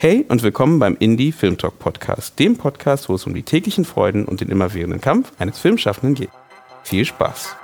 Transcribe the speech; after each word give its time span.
Hey 0.00 0.24
und 0.28 0.44
willkommen 0.44 0.78
beim 0.78 0.96
Indie 1.00 1.32
Film 1.32 1.58
Talk 1.58 1.80
Podcast, 1.80 2.38
dem 2.38 2.56
Podcast, 2.56 3.08
wo 3.08 3.16
es 3.16 3.26
um 3.26 3.34
die 3.34 3.42
täglichen 3.42 3.84
Freuden 3.84 4.26
und 4.26 4.40
den 4.40 4.48
immerwährenden 4.48 5.00
Kampf 5.00 5.32
eines 5.40 5.58
Filmschaffenden 5.58 6.14
geht. 6.14 6.30
Viel 6.84 7.04
Spaß! 7.04 7.56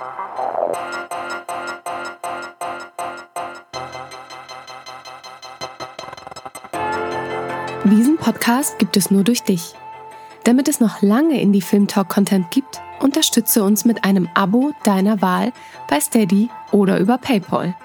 Diesen 7.85 8.17
Podcast 8.17 8.81
gibt 8.81 8.97
es 8.97 9.13
nur 9.13 9.23
durch 9.23 9.45
dich. 9.45 9.75
Damit 10.43 10.67
es 10.67 10.81
noch 10.81 11.03
lange 11.03 11.41
Indie 11.41 11.61
Film 11.61 11.87
Talk 11.87 12.09
Content 12.09 12.51
gibt, 12.51 12.81
unterstütze 12.99 13.63
uns 13.63 13.85
mit 13.85 14.03
einem 14.03 14.29
Abo 14.35 14.73
deiner 14.83 15.23
Wahl 15.23 15.53
bei 15.89 16.01
Steady 16.01 16.49
oder 16.73 16.99
über 16.99 17.17
PayPal. 17.17 17.77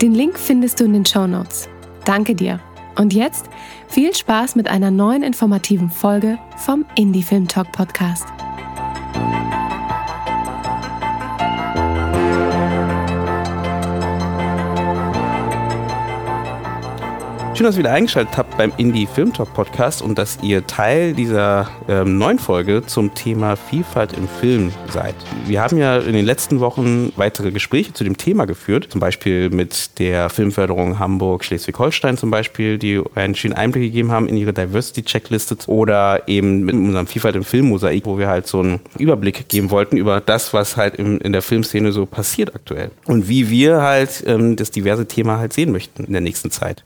Den 0.00 0.14
Link 0.14 0.38
findest 0.38 0.78
du 0.78 0.84
in 0.84 0.92
den 0.92 1.04
Show 1.04 1.26
Notes. 1.26 1.68
Danke 2.04 2.36
dir. 2.36 2.60
Und 2.96 3.12
jetzt 3.12 3.46
viel 3.88 4.14
Spaß 4.14 4.56
mit 4.56 4.68
einer 4.68 4.90
neuen 4.90 5.22
informativen 5.22 5.90
Folge 5.90 6.38
vom 6.56 6.84
Indie 6.94 7.22
Film 7.22 7.48
Talk 7.48 7.72
Podcast. 7.72 8.43
Schön, 17.54 17.66
dass 17.66 17.76
ihr 17.76 17.84
wieder 17.84 17.92
eingeschaltet 17.92 18.36
habt 18.36 18.58
beim 18.58 18.72
Indie 18.78 19.06
Film 19.06 19.32
Talk 19.32 19.54
Podcast 19.54 20.02
und 20.02 20.18
dass 20.18 20.38
ihr 20.42 20.66
Teil 20.66 21.12
dieser 21.12 21.68
ähm, 21.88 22.18
neuen 22.18 22.40
Folge 22.40 22.82
zum 22.84 23.14
Thema 23.14 23.54
Vielfalt 23.54 24.12
im 24.14 24.26
Film 24.26 24.72
seid. 24.92 25.14
Wir 25.46 25.62
haben 25.62 25.78
ja 25.78 25.98
in 25.98 26.14
den 26.14 26.24
letzten 26.24 26.58
Wochen 26.58 27.12
weitere 27.14 27.52
Gespräche 27.52 27.92
zu 27.92 28.02
dem 28.02 28.16
Thema 28.16 28.46
geführt, 28.46 28.88
zum 28.90 29.00
Beispiel 29.00 29.50
mit 29.50 30.00
der 30.00 30.30
Filmförderung 30.30 30.98
Hamburg, 30.98 31.44
Schleswig-Holstein 31.44 32.16
zum 32.16 32.32
Beispiel, 32.32 32.76
die 32.76 33.00
einen 33.14 33.36
schönen 33.36 33.54
Einblick 33.54 33.84
gegeben 33.84 34.10
haben 34.10 34.26
in 34.26 34.36
ihre 34.36 34.52
Diversity-Checkliste 34.52 35.56
oder 35.68 36.26
eben 36.26 36.64
mit 36.64 36.74
unserem 36.74 37.06
Vielfalt 37.06 37.36
im 37.36 37.44
Film 37.44 37.68
Mosaik, 37.68 38.04
wo 38.04 38.18
wir 38.18 38.26
halt 38.26 38.48
so 38.48 38.58
einen 38.58 38.80
Überblick 38.98 39.48
geben 39.48 39.70
wollten 39.70 39.96
über 39.96 40.20
das, 40.20 40.54
was 40.54 40.76
halt 40.76 40.96
im, 40.96 41.20
in 41.20 41.32
der 41.32 41.42
Filmszene 41.42 41.92
so 41.92 42.04
passiert 42.04 42.52
aktuell 42.52 42.90
und 43.04 43.28
wie 43.28 43.48
wir 43.48 43.80
halt 43.80 44.24
ähm, 44.26 44.56
das 44.56 44.72
diverse 44.72 45.06
Thema 45.06 45.38
halt 45.38 45.52
sehen 45.52 45.70
möchten 45.70 46.02
in 46.02 46.10
der 46.10 46.20
nächsten 46.20 46.50
Zeit. 46.50 46.82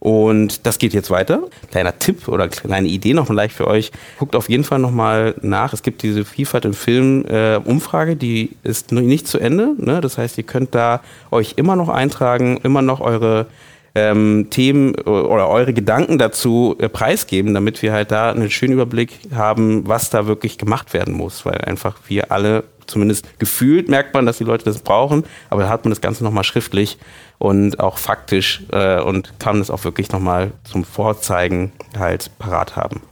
Und 0.00 0.64
das 0.64 0.78
geht 0.78 0.94
jetzt 0.94 1.10
weiter. 1.10 1.42
Kleiner 1.70 1.98
Tipp 1.98 2.28
oder 2.28 2.48
kleine 2.48 2.86
Idee 2.88 3.14
noch 3.14 3.26
vielleicht 3.26 3.54
für 3.54 3.66
euch. 3.66 3.90
Guckt 4.18 4.36
auf 4.36 4.48
jeden 4.48 4.62
Fall 4.64 4.78
nochmal 4.78 5.34
nach. 5.42 5.72
Es 5.72 5.82
gibt 5.82 6.02
diese 6.02 6.24
Vielfalt 6.24 6.64
im 6.64 6.74
Film 6.74 7.24
äh, 7.26 7.56
Umfrage, 7.56 8.14
die 8.14 8.56
ist 8.62 8.92
nicht 8.92 9.26
zu 9.26 9.38
Ende. 9.38 9.74
Ne? 9.76 10.00
Das 10.00 10.16
heißt, 10.16 10.38
ihr 10.38 10.44
könnt 10.44 10.74
da 10.74 11.00
euch 11.32 11.54
immer 11.56 11.74
noch 11.74 11.88
eintragen, 11.88 12.58
immer 12.62 12.82
noch 12.82 13.00
eure 13.00 13.46
ähm, 13.94 14.48
Themen 14.50 14.94
oder 14.94 15.48
eure 15.48 15.72
Gedanken 15.72 16.18
dazu 16.18 16.76
äh, 16.78 16.88
preisgeben, 16.88 17.54
damit 17.54 17.82
wir 17.82 17.92
halt 17.92 18.10
da 18.10 18.30
einen 18.30 18.50
schönen 18.50 18.74
Überblick 18.74 19.20
haben, 19.34 19.86
was 19.86 20.10
da 20.10 20.26
wirklich 20.26 20.58
gemacht 20.58 20.92
werden 20.92 21.14
muss, 21.14 21.44
weil 21.44 21.58
einfach 21.58 21.96
wir 22.08 22.30
alle 22.32 22.64
zumindest 22.86 23.38
gefühlt 23.38 23.88
merkt 23.88 24.14
man, 24.14 24.26
dass 24.26 24.38
die 24.38 24.44
Leute 24.44 24.64
das 24.64 24.78
brauchen, 24.80 25.24
aber 25.50 25.62
da 25.62 25.68
hat 25.68 25.84
man 25.84 25.90
das 25.90 26.00
Ganze 26.00 26.24
nochmal 26.24 26.44
schriftlich 26.44 26.98
und 27.38 27.80
auch 27.80 27.98
faktisch 27.98 28.62
äh, 28.72 29.00
und 29.00 29.38
kann 29.38 29.60
es 29.60 29.70
auch 29.70 29.84
wirklich 29.84 30.10
nochmal 30.10 30.52
zum 30.64 30.84
Vorzeigen 30.84 31.72
halt 31.96 32.30
parat 32.38 32.76
haben. 32.76 33.02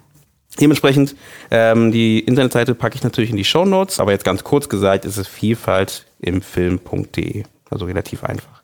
Dementsprechend, 0.60 1.14
ähm, 1.50 1.92
die 1.92 2.20
Internetseite 2.20 2.74
packe 2.74 2.96
ich 2.96 3.02
natürlich 3.02 3.30
in 3.30 3.36
die 3.36 3.44
Show 3.44 3.66
Notes, 3.66 4.00
aber 4.00 4.12
jetzt 4.12 4.24
ganz 4.24 4.42
kurz 4.42 4.68
gesagt, 4.68 5.04
ist 5.04 5.18
es 5.18 5.28
Vielfalt 5.28 6.06
im 6.20 6.40
Film.de. 6.40 7.44
Also 7.68 7.84
relativ 7.84 8.24
einfach. 8.24 8.55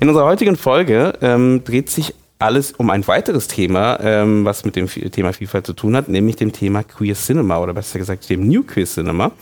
In 0.00 0.08
unserer 0.08 0.26
heutigen 0.26 0.56
Folge 0.56 1.12
ähm, 1.20 1.62
dreht 1.64 1.90
sich 1.90 2.14
alles 2.38 2.72
um 2.72 2.90
ein 2.90 3.06
weiteres 3.06 3.48
Thema, 3.48 3.98
ähm, 4.00 4.44
was 4.44 4.64
mit 4.64 4.76
dem 4.76 4.86
Thema 4.88 5.32
Vielfalt 5.32 5.66
zu 5.66 5.72
tun 5.72 5.96
hat, 5.96 6.08
nämlich 6.08 6.36
dem 6.36 6.52
Thema 6.52 6.84
Queer 6.84 7.14
Cinema 7.14 7.58
oder 7.58 7.74
besser 7.74 7.98
gesagt 7.98 8.28
dem 8.30 8.46
New 8.46 8.62
Queer 8.62 8.86
Cinema. 8.86 9.32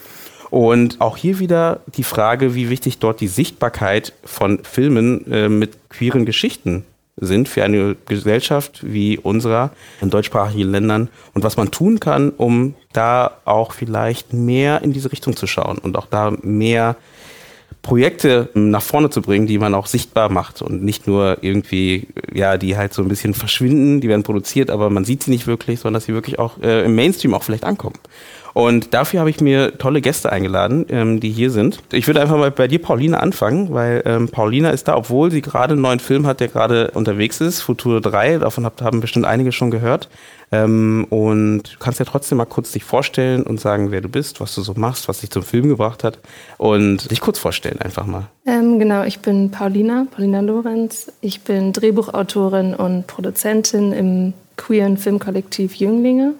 Und 0.50 1.00
auch 1.00 1.17
hier 1.17 1.39
wieder 1.39 1.80
die 1.97 2.05
Frage, 2.05 2.55
wie 2.55 2.70
wichtig 2.70 2.98
dort 2.98 3.20
die 3.20 3.29
Sichtbarkeit 3.29 4.12
von 4.24 4.64
Filmen 4.64 5.30
äh, 5.30 5.48
mit 5.48 5.90
queeren 5.90 6.24
Geschichten 6.24 6.84
sind 7.18 7.48
für 7.48 7.64
eine 7.64 7.96
Gesellschaft 8.07 8.80
wie 8.83 9.18
unserer 9.18 9.70
in 10.02 10.11
deutschsprachigen 10.11 10.70
Ländern 10.70 11.08
und 11.34 11.45
was 11.45 11.57
man 11.57 11.70
tun 11.70 11.98
kann, 11.98 12.30
um 12.30 12.74
da 12.92 13.39
auch 13.46 13.73
vielleicht 13.73 14.34
mehr 14.34 14.83
in 14.83 14.92
diese 14.92 15.11
Richtung 15.13 15.34
zu 15.34 15.46
schauen 15.46 15.78
und 15.78 15.96
auch 15.96 16.07
da 16.07 16.33
mehr 16.42 16.96
Projekte 17.82 18.48
nach 18.54 18.82
vorne 18.82 19.10
zu 19.10 19.22
bringen, 19.22 19.46
die 19.46 19.58
man 19.58 19.72
auch 19.74 19.86
sichtbar 19.86 20.28
macht 20.28 20.60
und 20.60 20.82
nicht 20.82 21.06
nur 21.06 21.38
irgendwie, 21.42 22.08
ja, 22.34 22.58
die 22.58 22.77
halt 22.77 22.92
so 22.92 23.00
ein 23.00 23.08
bisschen 23.08 23.32
verschwinden, 23.32 24.00
die 24.00 24.08
werden 24.08 24.24
produziert, 24.24 24.70
aber 24.70 24.90
man 24.90 25.04
sieht 25.04 25.22
sie 25.22 25.30
nicht 25.30 25.46
wirklich, 25.46 25.78
sondern 25.78 25.94
dass 25.94 26.06
sie 26.06 26.12
wirklich 26.12 26.40
auch 26.40 26.60
äh, 26.60 26.84
im 26.84 26.96
Mainstream 26.96 27.32
auch 27.32 27.44
vielleicht 27.44 27.64
ankommen. 27.64 27.94
Und 28.56 28.94
dafür 28.94 29.20
habe 29.20 29.28
ich 29.28 29.42
mir 29.42 29.77
tolle 29.77 30.00
Gäste 30.00 30.33
eingeladen, 30.33 30.86
ähm, 30.89 31.20
die 31.20 31.28
hier 31.28 31.50
sind. 31.50 31.83
Ich 31.92 32.06
würde 32.06 32.22
einfach 32.22 32.39
mal 32.39 32.50
bei 32.50 32.68
dir, 32.68 32.80
Paulina, 32.80 33.18
anfangen, 33.18 33.74
weil 33.74 34.02
ähm, 34.06 34.30
Paulina 34.30 34.70
ist 34.70 34.89
da, 34.89 34.96
obwohl 34.96 35.30
sie 35.30 35.42
gerade 35.42 35.74
einen 35.74 35.83
neuen 35.83 36.00
Film 36.00 36.27
hat, 36.27 36.40
der 36.40 36.48
gerade 36.48 36.90
unterwegs 36.92 37.42
ist, 37.42 37.61
Futur 37.61 38.00
3, 38.00 38.39
davon 38.39 38.64
habt, 38.64 38.80
haben 38.80 39.02
bestimmt 39.02 39.27
einige 39.27 39.52
schon 39.52 39.70
gehört. 39.70 40.08
Ähm, 40.50 41.06
und 41.11 41.64
du 41.64 41.78
kannst 41.78 41.98
ja 41.98 42.06
trotzdem 42.06 42.39
mal 42.39 42.46
kurz 42.46 42.72
dich 42.72 42.83
vorstellen 42.83 43.42
und 43.42 43.61
sagen, 43.61 43.90
wer 43.90 44.00
du 44.00 44.08
bist, 44.08 44.40
was 44.40 44.55
du 44.55 44.62
so 44.62 44.72
machst, 44.74 45.06
was 45.06 45.20
dich 45.20 45.28
zum 45.28 45.42
Film 45.42 45.68
gebracht 45.68 46.02
hat 46.02 46.18
und 46.56 47.11
dich 47.11 47.20
kurz 47.20 47.39
vorstellen 47.39 47.83
einfach 47.83 48.06
mal. 48.06 48.28
Ähm, 48.46 48.78
genau, 48.78 49.02
ich 49.02 49.18
bin 49.18 49.50
Paulina, 49.50 50.06
Paulina 50.11 50.40
Lorenz. 50.40 51.12
Ich 51.20 51.42
bin 51.42 51.74
Drehbuchautorin 51.74 52.74
und 52.74 53.06
Produzentin 53.06 53.92
im 53.92 54.33
queeren 54.56 54.96
Filmkollektiv 54.96 55.74
Jünglinge. 55.74 56.36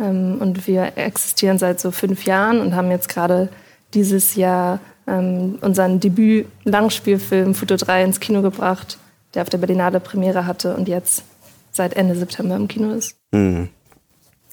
Ähm, 0.00 0.38
und 0.40 0.66
wir 0.66 0.96
existieren 0.96 1.58
seit 1.58 1.80
so 1.80 1.90
fünf 1.90 2.24
Jahren 2.24 2.60
und 2.60 2.74
haben 2.74 2.90
jetzt 2.90 3.08
gerade 3.08 3.48
dieses 3.94 4.34
Jahr 4.34 4.80
ähm, 5.06 5.58
unseren 5.60 6.00
Debüt-Langspielfilm 6.00 7.54
Foto 7.54 7.76
3 7.76 8.04
ins 8.04 8.20
Kino 8.20 8.42
gebracht, 8.42 8.98
der 9.34 9.42
auf 9.42 9.50
der 9.50 9.58
Berlinale 9.58 10.00
Premiere 10.00 10.46
hatte 10.46 10.74
und 10.74 10.88
jetzt 10.88 11.24
seit 11.72 11.94
Ende 11.94 12.14
September 12.14 12.56
im 12.56 12.68
Kino 12.68 12.92
ist. 12.92 13.16
Mhm. 13.32 13.68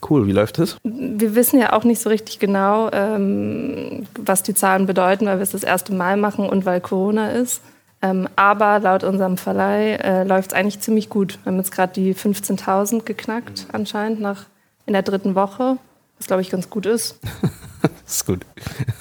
Cool, 0.08 0.28
wie 0.28 0.32
läuft 0.32 0.60
es? 0.60 0.78
Wir 0.84 1.34
wissen 1.34 1.60
ja 1.60 1.74
auch 1.74 1.84
nicht 1.84 2.00
so 2.00 2.10
richtig 2.10 2.38
genau, 2.38 2.92
ähm, 2.92 4.06
was 4.20 4.44
die 4.44 4.54
Zahlen 4.54 4.86
bedeuten, 4.86 5.26
weil 5.26 5.38
wir 5.38 5.44
es 5.44 5.52
das 5.52 5.64
erste 5.64 5.94
Mal 5.94 6.18
machen 6.18 6.48
und 6.48 6.66
weil 6.66 6.82
Corona 6.82 7.32
ist. 7.32 7.62
Ähm, 8.04 8.30
aber 8.36 8.80
laut 8.80 9.04
unserem 9.04 9.38
Verleih 9.38 9.96
äh, 9.96 10.24
läuft 10.24 10.52
es 10.52 10.58
eigentlich 10.58 10.82
ziemlich 10.82 11.10
gut. 11.10 11.40
Wir 11.44 11.52
haben 11.52 11.58
jetzt 11.58 11.72
gerade 11.72 11.94
die 11.94 12.14
15.000 12.14 13.04
geknackt, 13.04 13.66
anscheinend 13.72 14.22
nach 14.22 14.46
in 14.88 14.94
der 14.94 15.04
dritten 15.04 15.36
Woche, 15.36 15.78
was 16.18 16.26
glaube 16.26 16.42
ich 16.42 16.50
ganz 16.50 16.70
gut 16.72 16.88
ist. 16.88 17.20
das 17.82 18.16
ist 18.16 18.26
gut. 18.26 18.42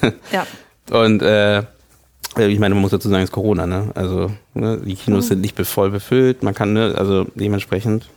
ja. 0.32 0.46
Und 0.90 1.22
äh, 1.22 1.62
ich 2.36 2.58
meine, 2.58 2.74
man 2.74 2.82
muss 2.82 2.90
dazu 2.90 3.08
sagen, 3.08 3.22
es 3.22 3.30
ist 3.30 3.34
Corona, 3.34 3.66
ne? 3.66 3.90
Also 3.94 4.30
ne, 4.52 4.78
die 4.84 4.94
Kinos 4.94 5.24
mhm. 5.24 5.28
sind 5.28 5.40
nicht 5.40 5.58
voll 5.66 5.90
befüllt, 5.90 6.42
man 6.42 6.54
kann, 6.54 6.74
ne, 6.74 6.94
also 6.96 7.26
dementsprechend 7.34 8.10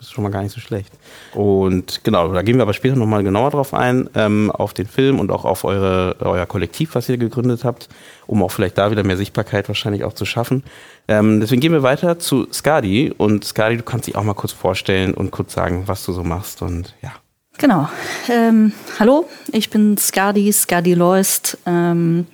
ist 0.00 0.12
schon 0.12 0.24
mal 0.24 0.30
gar 0.30 0.42
nicht 0.42 0.54
so 0.54 0.60
schlecht. 0.60 0.92
Und 1.34 2.02
genau, 2.04 2.32
da 2.32 2.42
gehen 2.42 2.56
wir 2.56 2.62
aber 2.62 2.72
später 2.72 2.96
nochmal 2.96 3.22
genauer 3.22 3.50
drauf 3.50 3.74
ein, 3.74 4.08
ähm, 4.14 4.50
auf 4.50 4.72
den 4.72 4.86
Film 4.86 5.20
und 5.20 5.30
auch 5.30 5.44
auf 5.44 5.64
eure, 5.64 6.16
euer 6.20 6.46
Kollektiv, 6.46 6.94
was 6.94 7.08
ihr 7.08 7.18
gegründet 7.18 7.64
habt, 7.64 7.88
um 8.26 8.42
auch 8.42 8.50
vielleicht 8.50 8.78
da 8.78 8.90
wieder 8.90 9.04
mehr 9.04 9.18
Sichtbarkeit 9.18 9.68
wahrscheinlich 9.68 10.04
auch 10.04 10.14
zu 10.14 10.24
schaffen. 10.24 10.64
Ähm, 11.10 11.40
deswegen 11.40 11.60
gehen 11.60 11.72
wir 11.72 11.82
weiter 11.82 12.20
zu 12.20 12.46
Skadi. 12.52 13.12
Und 13.16 13.44
Skadi, 13.44 13.76
du 13.76 13.82
kannst 13.82 14.06
dich 14.06 14.14
auch 14.14 14.22
mal 14.22 14.34
kurz 14.34 14.52
vorstellen 14.52 15.12
und 15.12 15.32
kurz 15.32 15.52
sagen, 15.52 15.82
was 15.86 16.04
du 16.04 16.12
so 16.12 16.22
machst 16.22 16.62
und 16.62 16.94
ja. 17.02 17.10
Genau. 17.58 17.88
Ähm, 18.28 18.72
hallo, 19.00 19.28
ich 19.50 19.70
bin 19.70 19.98
Skadi, 19.98 20.52
Skadi 20.52 20.94
Loist. 20.94 21.58
Ähm, 21.66 22.28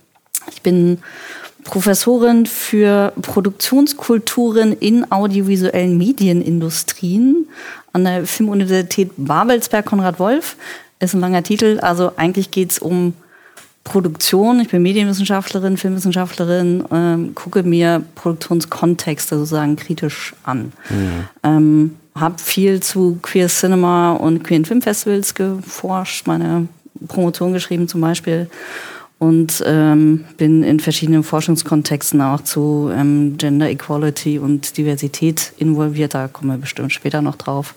ich 0.50 0.60
bin 0.60 0.98
Professorin 1.64 2.44
für 2.44 3.14
Produktionskulturen 3.22 4.74
in 4.74 5.10
audiovisuellen 5.10 5.96
Medienindustrien 5.96 7.48
an 7.94 8.04
der 8.04 8.26
Filmuniversität 8.26 9.10
Babelsberg 9.16 9.86
Konrad 9.86 10.20
Wolf. 10.20 10.56
Ist 11.00 11.14
ein 11.14 11.20
langer 11.20 11.42
Titel. 11.42 11.80
Also 11.80 12.12
eigentlich 12.16 12.50
geht 12.50 12.72
es 12.72 12.78
um 12.78 13.14
Produktion. 13.86 14.58
Ich 14.58 14.68
bin 14.68 14.82
Medienwissenschaftlerin, 14.82 15.76
Filmwissenschaftlerin, 15.76 16.84
ähm, 16.90 17.34
gucke 17.36 17.62
mir 17.62 18.02
Produktionskontexte 18.16 19.38
sozusagen 19.38 19.76
kritisch 19.76 20.34
an. 20.42 20.72
Mhm. 20.90 21.28
Ähm, 21.44 21.96
habe 22.16 22.34
viel 22.38 22.82
zu 22.82 23.18
Queer 23.22 23.46
Cinema 23.46 24.14
und 24.14 24.42
Queer 24.42 24.64
Filmfestivals 24.64 25.34
geforscht, 25.34 26.26
meine 26.26 26.66
Promotion 27.06 27.52
geschrieben 27.52 27.86
zum 27.86 28.00
Beispiel 28.00 28.50
und 29.18 29.62
ähm, 29.64 30.24
bin 30.36 30.64
in 30.64 30.80
verschiedenen 30.80 31.22
Forschungskontexten 31.22 32.20
auch 32.20 32.40
zu 32.40 32.90
ähm, 32.92 33.36
Gender 33.38 33.70
Equality 33.70 34.40
und 34.40 34.76
Diversität 34.76 35.52
involviert. 35.58 36.14
Da 36.14 36.26
kommen 36.26 36.50
wir 36.50 36.58
bestimmt 36.58 36.92
später 36.92 37.22
noch 37.22 37.36
drauf. 37.36 37.74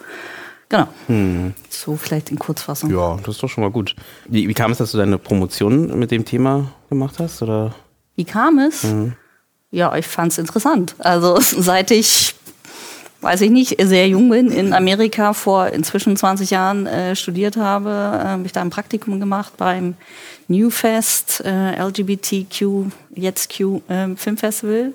Genau. 0.69 0.87
Hm. 1.07 1.53
So 1.69 1.95
vielleicht 1.95 2.29
in 2.29 2.37
Kurzfassung. 2.37 2.91
Ja, 2.91 3.17
das 3.17 3.35
ist 3.35 3.43
doch 3.43 3.49
schon 3.49 3.63
mal 3.63 3.71
gut. 3.71 3.95
Wie, 4.27 4.47
wie 4.47 4.53
kam 4.53 4.71
es, 4.71 4.77
dass 4.77 4.91
du 4.91 4.97
deine 4.97 5.17
Promotion 5.17 5.97
mit 5.97 6.11
dem 6.11 6.25
Thema 6.25 6.71
gemacht 6.89 7.15
hast? 7.19 7.41
Oder? 7.41 7.73
Wie 8.15 8.25
kam 8.25 8.59
es? 8.59 8.83
Mhm. 8.83 9.13
Ja, 9.71 9.95
ich 9.95 10.07
fand 10.07 10.31
es 10.31 10.37
interessant. 10.37 10.95
Also 10.99 11.37
seit 11.41 11.91
ich 11.91 12.35
weiß 13.21 13.41
ich 13.41 13.51
nicht, 13.51 13.75
sehr 13.81 14.07
jung 14.07 14.29
bin, 14.29 14.49
in 14.49 14.73
Amerika 14.73 15.33
vor 15.33 15.67
inzwischen 15.67 16.15
20 16.15 16.51
Jahren 16.51 16.87
äh, 16.87 17.15
studiert 17.15 17.57
habe, 17.57 17.89
äh, 17.89 18.27
habe 18.27 18.45
ich 18.45 18.53
da 18.53 18.61
ein 18.61 18.69
Praktikum 18.69 19.19
gemacht 19.19 19.53
beim 19.57 19.95
Newfest 20.47 21.43
äh, 21.45 21.81
LGBTQ, 21.81 22.91
jetzt 23.15 23.55
Q 23.55 23.81
äh, 23.89 24.15
Filmfestival 24.15 24.93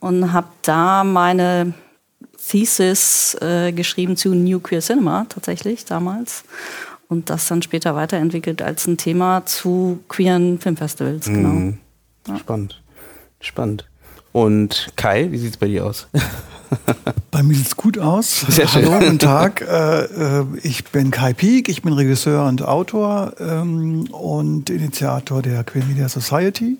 und 0.00 0.32
habe 0.32 0.48
da 0.62 1.04
meine 1.04 1.74
Thesis 2.48 3.36
äh, 3.40 3.72
geschrieben 3.72 4.16
zu 4.16 4.34
New 4.34 4.60
Queer 4.60 4.80
Cinema 4.80 5.26
tatsächlich 5.28 5.84
damals 5.84 6.44
und 7.08 7.30
das 7.30 7.48
dann 7.48 7.62
später 7.62 7.94
weiterentwickelt 7.94 8.62
als 8.62 8.86
ein 8.86 8.96
Thema 8.96 9.44
zu 9.46 10.00
queeren 10.08 10.60
Filmfestivals. 10.60 11.26
Genau. 11.26 11.48
Mhm. 11.48 11.78
Ja. 12.28 12.38
Spannend, 12.38 12.82
spannend. 13.40 13.88
Und 14.32 14.88
Kai, 14.96 15.30
wie 15.30 15.38
sieht 15.38 15.52
es 15.52 15.56
bei 15.56 15.68
dir 15.68 15.86
aus? 15.86 16.08
Bei 17.30 17.42
mir 17.44 17.54
sieht 17.54 17.66
es 17.68 17.76
gut 17.76 17.98
aus. 17.98 18.40
Sehr 18.48 18.66
schön. 18.66 18.90
Hallo, 18.90 18.98
guten 18.98 19.20
Tag. 19.20 19.60
Äh, 19.60 20.04
äh, 20.04 20.44
ich 20.62 20.84
bin 20.86 21.12
Kai 21.12 21.32
Pieck, 21.32 21.68
ich 21.68 21.82
bin 21.82 21.92
Regisseur 21.92 22.48
und 22.48 22.62
Autor 22.62 23.34
ähm, 23.38 24.08
und 24.10 24.70
Initiator 24.70 25.40
der 25.40 25.62
Queer 25.62 25.84
Media 25.84 26.08
Society, 26.08 26.78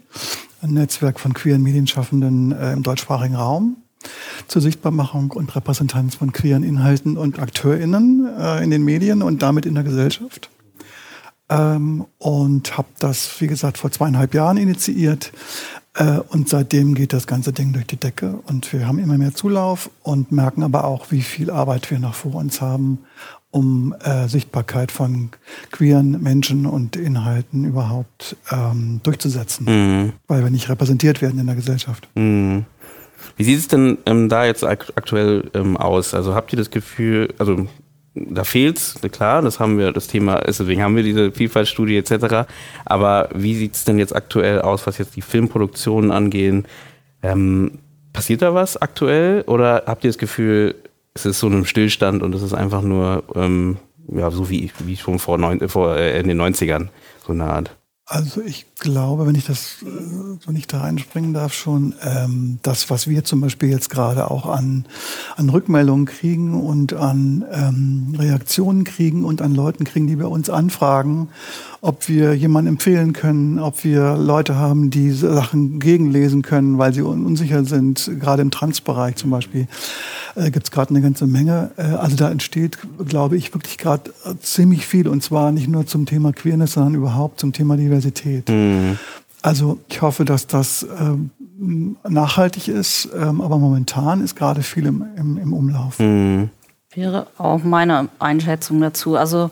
ein 0.62 0.72
Netzwerk 0.72 1.20
von 1.20 1.32
queeren 1.32 1.62
Medienschaffenden 1.62 2.52
äh, 2.52 2.72
im 2.72 2.82
deutschsprachigen 2.82 3.36
Raum 3.36 3.76
zur 4.48 4.62
Sichtbarmachung 4.62 5.30
und 5.30 5.54
Repräsentanz 5.54 6.14
von 6.16 6.32
queeren 6.32 6.62
Inhalten 6.62 7.16
und 7.16 7.38
AkteurInnen 7.38 8.28
in 8.62 8.70
den 8.70 8.84
Medien 8.84 9.22
und 9.22 9.42
damit 9.42 9.66
in 9.66 9.74
der 9.74 9.84
Gesellschaft. 9.84 10.50
Ähm, 11.50 12.06
und 12.18 12.78
habe 12.78 12.88
das, 12.98 13.40
wie 13.40 13.46
gesagt, 13.46 13.76
vor 13.78 13.90
zweieinhalb 13.90 14.34
Jahren 14.34 14.56
initiiert. 14.56 15.30
Äh, 15.94 16.18
und 16.28 16.48
seitdem 16.48 16.94
geht 16.94 17.12
das 17.12 17.26
ganze 17.26 17.52
Ding 17.52 17.72
durch 17.72 17.86
die 17.86 17.96
Decke 17.96 18.38
und 18.46 18.72
wir 18.72 18.86
haben 18.86 18.98
immer 18.98 19.18
mehr 19.18 19.34
Zulauf 19.34 19.90
und 20.02 20.32
merken 20.32 20.62
aber 20.62 20.84
auch, 20.84 21.10
wie 21.10 21.22
viel 21.22 21.50
Arbeit 21.50 21.90
wir 21.90 21.98
noch 21.98 22.14
vor 22.14 22.34
uns 22.36 22.60
haben, 22.60 22.98
um 23.50 23.94
äh, 24.02 24.26
Sichtbarkeit 24.26 24.90
von 24.90 25.30
queeren 25.70 26.20
Menschen 26.20 26.66
und 26.66 26.96
Inhalten 26.96 27.64
überhaupt 27.64 28.36
ähm, 28.50 29.00
durchzusetzen, 29.04 29.66
mhm. 29.66 30.12
weil 30.26 30.42
wir 30.42 30.50
nicht 30.50 30.68
repräsentiert 30.68 31.22
werden 31.22 31.38
in 31.38 31.46
der 31.46 31.54
Gesellschaft. 31.54 32.08
Mhm. 32.16 32.64
Wie 33.36 33.44
sieht 33.44 33.58
es 33.58 33.68
denn 33.68 33.98
ähm, 34.06 34.28
da 34.28 34.44
jetzt 34.44 34.64
aktuell 34.64 35.50
ähm, 35.54 35.76
aus? 35.76 36.14
Also 36.14 36.34
habt 36.34 36.52
ihr 36.52 36.56
das 36.56 36.70
Gefühl, 36.70 37.32
also 37.38 37.66
da 38.14 38.44
fehlt's, 38.44 39.00
klar, 39.10 39.42
das 39.42 39.58
haben 39.58 39.78
wir, 39.78 39.92
das 39.92 40.06
Thema 40.06 40.36
ist, 40.36 40.60
deswegen 40.60 40.82
haben 40.82 40.94
wir 40.94 41.02
diese 41.02 41.32
Vielfaltstudie 41.32 41.96
etc. 41.96 42.48
Aber 42.84 43.28
wie 43.34 43.54
sieht's 43.54 43.84
denn 43.84 43.98
jetzt 43.98 44.14
aktuell 44.14 44.60
aus, 44.60 44.86
was 44.86 44.98
jetzt 44.98 45.16
die 45.16 45.22
Filmproduktionen 45.22 46.12
angehen? 46.12 46.66
Ähm, 47.22 47.78
passiert 48.12 48.42
da 48.42 48.54
was 48.54 48.76
aktuell 48.76 49.42
oder 49.42 49.84
habt 49.86 50.04
ihr 50.04 50.10
das 50.10 50.18
Gefühl, 50.18 50.76
es 51.14 51.26
ist 51.26 51.40
so 51.40 51.48
ein 51.48 51.64
Stillstand 51.64 52.22
und 52.22 52.34
es 52.34 52.42
ist 52.42 52.54
einfach 52.54 52.82
nur 52.82 53.24
ähm, 53.34 53.78
ja, 54.08 54.30
so 54.30 54.48
wie, 54.50 54.70
wie 54.80 54.96
schon 54.96 55.18
vor, 55.18 55.38
neun, 55.38 55.68
vor 55.68 55.96
äh, 55.96 56.18
in 56.20 56.28
den 56.28 56.40
90ern, 56.40 56.88
so 57.26 57.32
eine 57.32 57.44
Art? 57.44 57.76
Also 58.06 58.42
ich 58.42 58.66
glaube, 58.78 59.26
wenn 59.26 59.34
ich 59.34 59.46
das, 59.46 59.76
wenn 59.80 60.56
ich 60.56 60.66
da 60.66 60.82
reinspringen 60.82 61.32
darf, 61.32 61.54
schon 61.54 61.94
ähm, 62.02 62.58
das, 62.62 62.90
was 62.90 63.08
wir 63.08 63.24
zum 63.24 63.40
Beispiel 63.40 63.70
jetzt 63.70 63.88
gerade 63.88 64.30
auch 64.30 64.44
an, 64.44 64.84
an 65.36 65.48
Rückmeldungen 65.48 66.04
kriegen 66.04 66.52
und 66.52 66.92
an 66.92 67.46
ähm, 67.50 68.14
Reaktionen 68.18 68.84
kriegen 68.84 69.24
und 69.24 69.40
an 69.40 69.54
Leuten 69.54 69.84
kriegen, 69.84 70.06
die 70.06 70.16
bei 70.16 70.26
uns 70.26 70.50
anfragen, 70.50 71.30
ob 71.80 72.06
wir 72.08 72.34
jemanden 72.34 72.74
empfehlen 72.74 73.14
können, 73.14 73.58
ob 73.58 73.84
wir 73.84 74.16
Leute 74.18 74.56
haben, 74.56 74.90
die 74.90 75.10
Sachen 75.10 75.80
gegenlesen 75.80 76.42
können, 76.42 76.76
weil 76.76 76.92
sie 76.92 77.00
unsicher 77.00 77.64
sind, 77.64 78.10
gerade 78.20 78.42
im 78.42 78.50
Transbereich 78.50 79.16
zum 79.16 79.30
Beispiel 79.30 79.66
äh, 80.34 80.50
gibt 80.50 80.66
es 80.66 80.70
gerade 80.70 80.90
eine 80.90 81.00
ganze 81.00 81.26
Menge. 81.26 81.70
Äh, 81.78 81.84
also 81.84 82.16
da 82.16 82.30
entsteht, 82.30 82.76
glaube 83.06 83.38
ich, 83.38 83.54
wirklich 83.54 83.78
gerade 83.78 84.12
ziemlich 84.40 84.86
viel 84.86 85.08
und 85.08 85.22
zwar 85.22 85.52
nicht 85.52 85.68
nur 85.68 85.86
zum 85.86 86.04
Thema 86.04 86.32
Queerness, 86.32 86.74
sondern 86.74 86.94
überhaupt 86.94 87.40
zum 87.40 87.54
Thema 87.54 87.78
Diversität. 87.78 87.93
Mhm. 88.48 88.98
Also 89.42 89.78
ich 89.88 90.00
hoffe, 90.00 90.24
dass 90.24 90.46
das 90.46 90.86
ähm, 90.98 91.30
nachhaltig 92.08 92.68
ist, 92.68 93.08
ähm, 93.14 93.40
aber 93.40 93.58
momentan 93.58 94.22
ist 94.22 94.36
gerade 94.36 94.62
viel 94.62 94.86
im, 94.86 95.04
im, 95.16 95.38
im 95.38 95.52
Umlauf. 95.52 95.98
Mhm. 95.98 96.50
Wäre 96.94 97.26
auch 97.38 97.62
meine 97.62 98.08
Einschätzung 98.18 98.80
dazu. 98.80 99.16
Also 99.16 99.50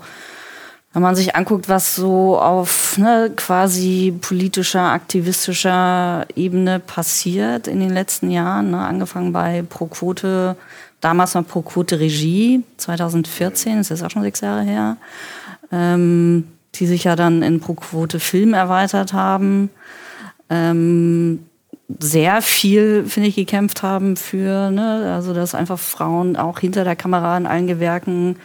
wenn 0.92 1.02
man 1.02 1.14
sich 1.14 1.34
anguckt, 1.34 1.68
was 1.68 1.94
so 1.94 2.38
auf 2.38 2.98
ne, 2.98 3.32
quasi 3.34 4.14
politischer, 4.20 4.92
aktivistischer 4.92 6.26
Ebene 6.36 6.80
passiert 6.80 7.66
in 7.66 7.80
den 7.80 7.90
letzten 7.90 8.30
Jahren, 8.30 8.72
ne, 8.72 8.78
angefangen 8.78 9.32
bei 9.32 9.62
Pro 9.62 9.86
Quote, 9.86 10.54
damals 11.00 11.34
noch 11.34 11.46
Pro 11.46 11.62
Quote 11.62 11.98
Regie, 11.98 12.62
2014, 12.76 13.78
das 13.78 13.90
ist 13.90 14.02
auch 14.02 14.10
schon 14.10 14.22
sechs 14.22 14.40
Jahre 14.40 14.62
her, 14.62 14.96
ähm, 15.70 16.48
die 16.74 16.86
sich 16.86 17.04
ja 17.04 17.16
dann 17.16 17.42
in 17.42 17.60
Pro 17.60 17.74
Quote 17.74 18.20
Film 18.20 18.54
erweitert 18.54 19.12
haben. 19.12 19.70
Ähm, 20.48 21.40
sehr 21.98 22.42
viel, 22.42 23.04
finde 23.06 23.28
ich, 23.28 23.36
gekämpft 23.36 23.82
haben 23.82 24.16
für, 24.16 24.70
ne, 24.70 25.12
also 25.14 25.34
dass 25.34 25.54
einfach 25.54 25.78
Frauen 25.78 26.36
auch 26.36 26.58
hinter 26.58 26.84
der 26.84 26.96
Kamera 26.96 27.36
in 27.36 27.46
allen 27.46 27.66
Gewerken 27.66 28.36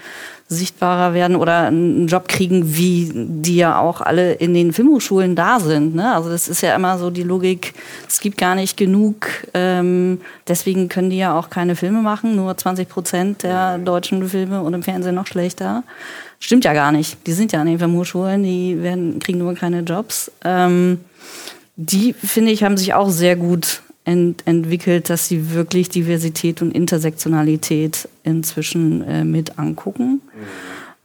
sichtbarer 0.49 1.13
werden 1.13 1.35
oder 1.35 1.67
einen 1.67 2.07
Job 2.07 2.29
kriegen, 2.29 2.75
wie 2.77 3.11
die 3.13 3.57
ja 3.57 3.79
auch 3.79 3.99
alle 3.99 4.33
in 4.33 4.53
den 4.53 4.71
Filmhochschulen 4.71 5.35
da 5.35 5.59
sind. 5.59 5.93
Ne? 5.93 6.13
Also 6.13 6.29
das 6.29 6.47
ist 6.47 6.61
ja 6.61 6.73
immer 6.73 6.97
so 6.97 7.09
die 7.09 7.23
Logik, 7.23 7.73
es 8.07 8.21
gibt 8.21 8.37
gar 8.37 8.55
nicht 8.55 8.77
genug, 8.77 9.27
ähm, 9.53 10.21
deswegen 10.47 10.87
können 10.87 11.09
die 11.09 11.17
ja 11.17 11.37
auch 11.37 11.49
keine 11.49 11.75
Filme 11.75 12.01
machen, 12.01 12.37
nur 12.37 12.55
20 12.55 12.87
Prozent 12.87 13.43
der 13.43 13.77
deutschen 13.77 14.27
Filme 14.29 14.61
und 14.61 14.73
im 14.73 14.83
Fernsehen 14.83 15.15
noch 15.15 15.27
schlechter. 15.27 15.83
Stimmt 16.39 16.63
ja 16.63 16.73
gar 16.73 16.91
nicht. 16.91 17.17
Die 17.27 17.33
sind 17.33 17.51
ja 17.51 17.59
an 17.59 17.67
den 17.67 17.79
Filmhochschulen, 17.79 18.43
die 18.43 18.81
werden, 18.81 19.19
kriegen 19.19 19.39
nur 19.39 19.53
keine 19.53 19.81
Jobs. 19.81 20.31
Ähm, 20.45 20.99
die, 21.75 22.13
finde 22.13 22.51
ich, 22.51 22.63
haben 22.63 22.77
sich 22.77 22.93
auch 22.93 23.09
sehr 23.09 23.35
gut 23.35 23.81
ent 24.05 24.43
entwickelt, 24.45 25.09
dass 25.09 25.27
sie 25.27 25.51
wirklich 25.51 25.89
Diversität 25.89 26.61
und 26.61 26.71
Intersektionalität 26.71 28.07
inzwischen 28.23 29.01
äh, 29.03 29.25
mit 29.25 29.59
angucken. 29.59 30.21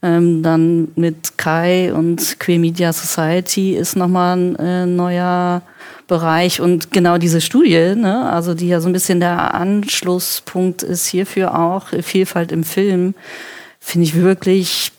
Ähm, 0.04 0.42
dann 0.42 0.88
mit 0.96 1.38
Kai 1.38 1.92
und 1.94 2.40
Queer 2.40 2.58
Media 2.58 2.92
Society 2.92 3.76
ist 3.76 3.94
nochmal 3.94 4.36
ein 4.36 4.56
äh, 4.56 4.86
neuer 4.86 5.62
Bereich. 6.08 6.60
Und 6.60 6.90
genau 6.90 7.18
diese 7.18 7.40
Studie, 7.40 7.94
ne, 7.94 8.28
also 8.30 8.54
die 8.54 8.68
ja 8.68 8.80
so 8.80 8.88
ein 8.88 8.92
bisschen 8.92 9.20
der 9.20 9.54
Anschlusspunkt 9.54 10.82
ist 10.82 11.06
hierfür 11.06 11.58
auch 11.58 11.88
Vielfalt 12.02 12.50
im 12.50 12.64
Film, 12.64 13.14
finde 13.78 14.06
ich 14.06 14.14
wirklich 14.16 14.92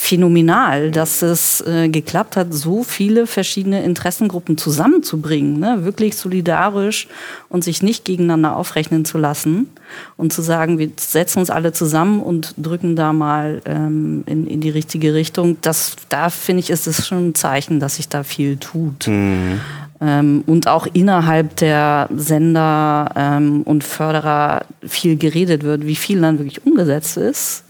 phänomenal, 0.00 0.92
dass 0.92 1.22
es 1.22 1.60
äh, 1.62 1.88
geklappt 1.88 2.36
hat, 2.36 2.54
so 2.54 2.84
viele 2.84 3.26
verschiedene 3.26 3.82
Interessengruppen 3.82 4.56
zusammenzubringen, 4.56 5.58
ne? 5.58 5.84
wirklich 5.84 6.16
solidarisch 6.16 7.08
und 7.48 7.64
sich 7.64 7.82
nicht 7.82 8.04
gegeneinander 8.04 8.56
aufrechnen 8.56 9.04
zu 9.04 9.18
lassen 9.18 9.68
und 10.16 10.32
zu 10.32 10.40
sagen, 10.40 10.78
wir 10.78 10.90
setzen 10.96 11.40
uns 11.40 11.50
alle 11.50 11.72
zusammen 11.72 12.22
und 12.22 12.54
drücken 12.56 12.94
da 12.94 13.12
mal 13.12 13.60
ähm, 13.66 14.22
in, 14.26 14.46
in 14.46 14.60
die 14.60 14.70
richtige 14.70 15.14
Richtung. 15.14 15.58
Das, 15.62 15.96
da 16.08 16.30
finde 16.30 16.60
ich, 16.60 16.70
ist 16.70 16.86
es 16.86 17.06
schon 17.06 17.30
ein 17.30 17.34
Zeichen, 17.34 17.80
dass 17.80 17.96
sich 17.96 18.08
da 18.08 18.22
viel 18.22 18.56
tut. 18.56 19.08
Mhm. 19.08 19.60
Ähm, 20.00 20.44
und 20.46 20.68
auch 20.68 20.86
innerhalb 20.92 21.56
der 21.56 22.08
Sender 22.14 23.10
ähm, 23.16 23.62
und 23.62 23.82
Förderer 23.82 24.64
viel 24.86 25.16
geredet 25.16 25.64
wird, 25.64 25.86
wie 25.86 25.96
viel 25.96 26.20
dann 26.20 26.38
wirklich 26.38 26.64
umgesetzt 26.64 27.16
ist 27.16 27.64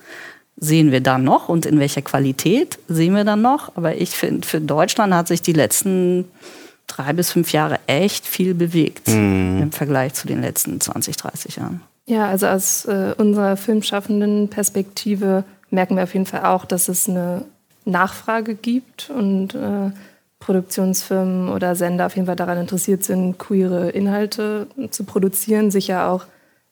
sehen 0.61 0.93
wir 0.93 1.01
dann 1.01 1.25
noch 1.25 1.49
und 1.49 1.67
in 1.67 1.79
welcher 1.79 2.03
Qualität 2.03 2.79
sehen 2.89 3.15
wir 3.15 3.25
dann 3.25 3.43
noch. 3.43 3.77
Aber 3.77 3.97
ich 3.97 4.11
finde, 4.11 4.47
für 4.47 4.61
Deutschland 4.61 5.15
hat 5.15 5.29
sich 5.29 5.43
die 5.43 5.53
letzten 5.53 6.25
drei 6.87 7.13
bis 7.13 7.31
fünf 7.31 7.53
Jahre 7.53 7.79
echt 7.87 8.27
viel 8.27 8.55
bewegt 8.55 9.09
mhm. 9.09 9.61
im 9.63 9.73
Vergleich 9.73 10.15
zu 10.15 10.27
den 10.27 10.41
letzten 10.41 10.81
20, 10.81 11.17
30 11.17 11.57
Jahren. 11.57 11.83
Ja, 12.07 12.27
also 12.27 12.47
aus 12.47 12.87
äh, 12.87 13.15
unserer 13.19 13.57
filmschaffenden 13.57 14.49
Perspektive 14.49 15.45
merken 15.71 15.97
wir 15.97 16.05
auf 16.05 16.15
jeden 16.15 16.27
Fall 16.27 16.45
auch, 16.45 16.65
dass 16.65 16.89
es 16.89 17.09
eine 17.09 17.45
Nachfrage 17.85 18.55
gibt 18.55 19.11
und 19.11 19.55
äh, 19.55 19.91
Produktionsfirmen 20.41 21.49
oder 21.51 21.75
Sender 21.75 22.07
auf 22.07 22.17
jeden 22.17 22.27
Fall 22.27 22.37
daran 22.37 22.59
interessiert 22.59 23.05
sind, 23.05 23.39
queere 23.39 23.91
Inhalte 23.91 24.67
zu 24.91 25.05
produzieren, 25.05 25.71
sicher 25.71 26.09
auch 26.09 26.25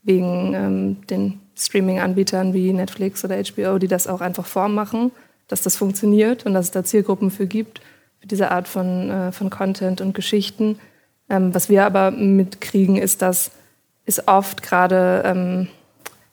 wegen 0.02 0.54
ähm, 0.54 1.06
den 1.08 1.40
Streaming-Anbietern 1.56 2.52
wie 2.54 2.72
Netflix 2.72 3.24
oder 3.24 3.36
HBO, 3.36 3.78
die 3.78 3.88
das 3.88 4.06
auch 4.06 4.20
einfach 4.20 4.46
vormachen, 4.46 5.12
dass 5.48 5.62
das 5.62 5.76
funktioniert 5.76 6.44
und 6.46 6.54
dass 6.54 6.66
es 6.66 6.70
da 6.70 6.84
Zielgruppen 6.84 7.30
für 7.30 7.46
gibt, 7.46 7.80
für 8.20 8.26
diese 8.26 8.50
Art 8.50 8.68
von, 8.68 9.10
äh, 9.10 9.32
von 9.32 9.50
Content 9.50 10.00
und 10.00 10.14
Geschichten. 10.14 10.78
Ähm, 11.28 11.54
was 11.54 11.68
wir 11.68 11.84
aber 11.84 12.10
mitkriegen, 12.10 12.96
ist, 12.96 13.22
dass 13.22 13.50
es 14.04 14.28
oft 14.28 14.62
gerade 14.62 15.22
ähm, 15.24 15.68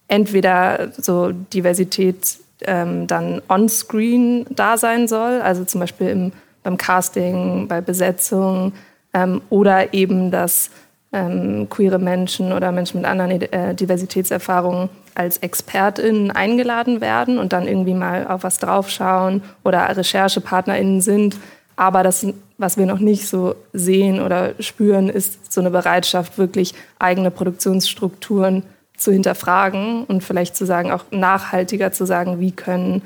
entweder 0.07 0.91
so 0.97 1.31
Diversität 1.31 2.37
ähm, 2.61 3.07
dann 3.07 3.41
on-screen 3.49 4.45
da 4.49 4.77
sein 4.77 5.07
soll, 5.07 5.41
also 5.41 5.65
zum 5.65 5.79
Beispiel 5.81 6.09
im, 6.09 6.31
beim 6.61 6.77
Casting, 6.77 7.67
bei 7.67 7.81
Besetzung, 7.81 8.73
ähm, 9.13 9.41
oder 9.49 9.93
eben, 9.93 10.31
dass 10.31 10.69
ähm, 11.13 11.67
queere 11.69 11.99
Menschen 11.99 12.51
oder 12.51 12.71
Menschen 12.71 13.01
mit 13.01 13.09
anderen 13.09 13.41
äh, 13.41 13.75
Diversitätserfahrungen 13.75 14.89
als 15.15 15.37
ExpertInnen 15.37 16.31
eingeladen 16.31 16.99
werden 16.99 17.37
und 17.37 17.53
dann 17.53 17.67
irgendwie 17.67 17.93
mal 17.93 18.27
auf 18.27 18.43
was 18.43 18.57
draufschauen 18.57 19.43
oder 19.63 19.95
RecherchepartnerInnen 19.95 21.01
sind. 21.01 21.37
Aber 21.75 22.03
das, 22.03 22.25
was 22.57 22.77
wir 22.77 22.87
noch 22.87 22.99
nicht 22.99 23.27
so 23.27 23.55
sehen 23.73 24.21
oder 24.21 24.53
spüren, 24.59 25.09
ist 25.09 25.51
so 25.51 25.61
eine 25.61 25.69
Bereitschaft, 25.69 26.37
wirklich 26.37 26.73
eigene 26.99 27.31
Produktionsstrukturen 27.31 28.63
zu 28.97 29.11
hinterfragen 29.11 30.05
und 30.05 30.23
vielleicht 30.23 30.55
zu 30.55 30.65
sagen, 30.65 30.91
auch 30.91 31.05
nachhaltiger 31.11 31.91
zu 31.91 32.05
sagen, 32.05 32.39
wie 32.39 32.51
können, 32.51 33.01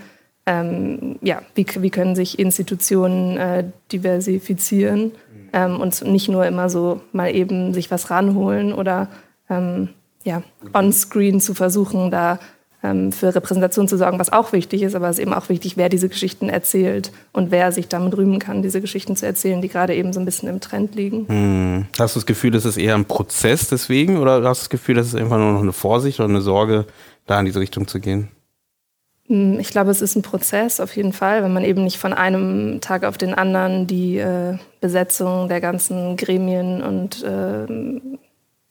ähm, 0.46 1.18
ja, 1.22 1.42
wie, 1.56 1.66
wie 1.80 1.90
können 1.90 2.16
sich 2.16 2.40
Institutionen 2.40 3.38
äh, 3.38 3.64
diversifizieren 3.92 5.12
ähm, 5.58 5.80
und 5.80 6.04
nicht 6.04 6.30
nur 6.30 6.46
immer 6.46 6.70
so 6.70 7.02
mal 7.14 7.34
eben 7.34 7.74
sich 7.74 7.90
was 7.90 8.12
ranholen 8.12 8.74
oder 8.74 9.08
ähm, 9.50 9.90
ja, 10.24 10.44
on-screen 10.74 11.42
zu 11.42 11.56
versuchen, 11.56 12.12
da 12.12 12.38
ähm, 12.84 13.12
für 13.12 13.34
Repräsentation 13.34 13.88
zu 13.88 13.98
sorgen, 13.98 14.20
was 14.20 14.32
auch 14.32 14.54
wichtig 14.54 14.84
ist, 14.84 14.94
aber 14.94 15.10
es 15.10 15.18
ist 15.18 15.24
eben 15.24 15.34
auch 15.34 15.50
wichtig, 15.50 15.76
wer 15.76 15.90
diese 15.90 16.10
Geschichten 16.10 16.48
erzählt 16.50 17.12
und 17.34 17.50
wer 17.50 17.72
sich 17.72 17.88
damit 17.88 18.16
rühmen 18.16 18.38
kann, 18.38 18.62
diese 18.62 18.82
Geschichten 18.82 19.16
zu 19.16 19.26
erzählen, 19.26 19.62
die 19.62 19.68
gerade 19.68 19.96
eben 19.96 20.14
so 20.14 20.20
ein 20.20 20.26
bisschen 20.26 20.48
im 20.48 20.60
Trend 20.60 20.94
liegen. 20.94 21.28
Hm. 21.28 21.86
Hast 21.98 22.16
du 22.16 22.20
das 22.20 22.28
Gefühl, 22.28 22.52
das 22.52 22.66
ist 22.66 22.78
eher 22.78 22.94
ein 22.94 23.06
Prozess 23.06 23.68
deswegen 23.68 24.18
oder 24.18 24.44
hast 24.44 24.60
du 24.60 24.64
das 24.66 24.70
Gefühl, 24.70 24.96
das 24.96 25.08
ist 25.08 25.16
einfach 25.16 25.38
nur 25.38 25.54
noch 25.54 25.62
eine 25.62 25.74
Vorsicht 25.74 26.20
oder 26.20 26.30
eine 26.30 26.42
Sorge, 26.42 26.86
da 27.26 27.40
in 27.40 27.46
diese 27.46 27.60
Richtung 27.60 27.88
zu 27.88 28.00
gehen? 28.00 28.28
Hm, 29.28 29.60
ich 29.60 29.70
glaube, 29.70 29.92
es 29.92 30.02
ist 30.02 30.16
ein 30.16 30.22
Prozess 30.22 30.80
auf 30.80 30.96
jeden 30.96 31.14
Fall, 31.14 31.44
wenn 31.44 31.54
man 31.54 31.64
eben 31.64 31.84
nicht 31.84 31.98
von 31.98 32.14
einem 32.14 32.80
Tag 32.82 33.04
auf 33.04 33.18
den 33.18 33.34
anderen 33.34 33.88
die 33.88 34.18
äh, 34.18 34.58
Besetzung 34.82 35.48
der 35.48 35.62
ganzen 35.62 36.18
Gremien 36.18 36.82
und 36.82 37.24
äh, 37.24 38.02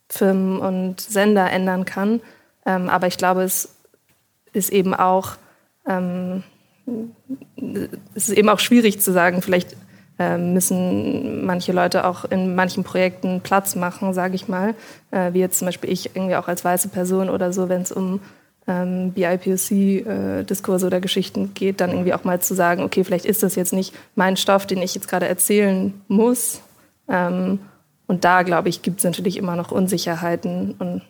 Firmen 0.09 0.59
und 0.59 1.01
Sender 1.01 1.51
ändern 1.51 1.85
kann. 1.85 2.21
Ähm, 2.65 2.89
aber 2.89 3.07
ich 3.07 3.19
glaube, 3.19 3.43
es 3.43 3.77
ist 4.53 4.73
eben 4.73 4.95
auch 4.95 5.37
ähm, 5.87 6.43
es 8.15 8.29
ist 8.29 8.37
eben 8.37 8.49
auch 8.49 8.61
schwierig 8.61 9.01
zu 9.01 9.13
sagen, 9.13 9.43
vielleicht 9.43 9.77
äh, 10.19 10.39
müssen 10.39 11.45
manche 11.45 11.73
Leute 11.73 12.07
auch 12.07 12.25
in 12.25 12.55
manchen 12.55 12.85
Projekten 12.85 13.41
Platz 13.41 13.75
machen, 13.75 14.15
sage 14.15 14.35
ich 14.35 14.49
mal, 14.49 14.75
äh, 15.11 15.33
wie 15.33 15.41
jetzt 15.41 15.59
zum 15.59 15.67
Beispiel 15.67 15.91
ich 15.91 16.15
irgendwie 16.15 16.37
auch 16.37 16.49
als 16.49 16.65
weiße 16.65 16.89
Person 16.89 17.29
oder 17.29 17.53
so, 17.53 17.69
wenn 17.69 17.83
es 17.83 17.93
um 17.93 18.21
ähm, 18.69 19.13
BIPOC-Diskurse 19.13 20.87
äh, 20.87 20.89
oder 20.89 21.01
Geschichten 21.01 21.55
geht, 21.55 21.81
dann 21.81 21.91
irgendwie 21.91 22.15
auch 22.15 22.25
mal 22.25 22.41
zu 22.41 22.55
sagen, 22.55 22.83
okay, 22.83 23.05
vielleicht 23.05 23.25
ist 23.25 23.43
das 23.43 23.55
jetzt 23.55 23.73
nicht 23.73 23.95
mein 24.15 24.37
Stoff, 24.37 24.67
den 24.67 24.83
ich 24.83 24.95
jetzt 24.95 25.09
gerade 25.09 25.29
erzählen 25.29 25.95
muss. 26.09 26.61
Ähm, 27.09 27.61
und 28.07 28.25
da, 28.25 28.43
glaube 28.43 28.69
ich, 28.69 28.83
gibt 28.83 28.99
es 28.99 29.05
natürlich 29.05 29.37
immer 29.37 29.57
noch 29.57 29.71
Unsicherheiten 29.71 30.75
und 30.79 31.03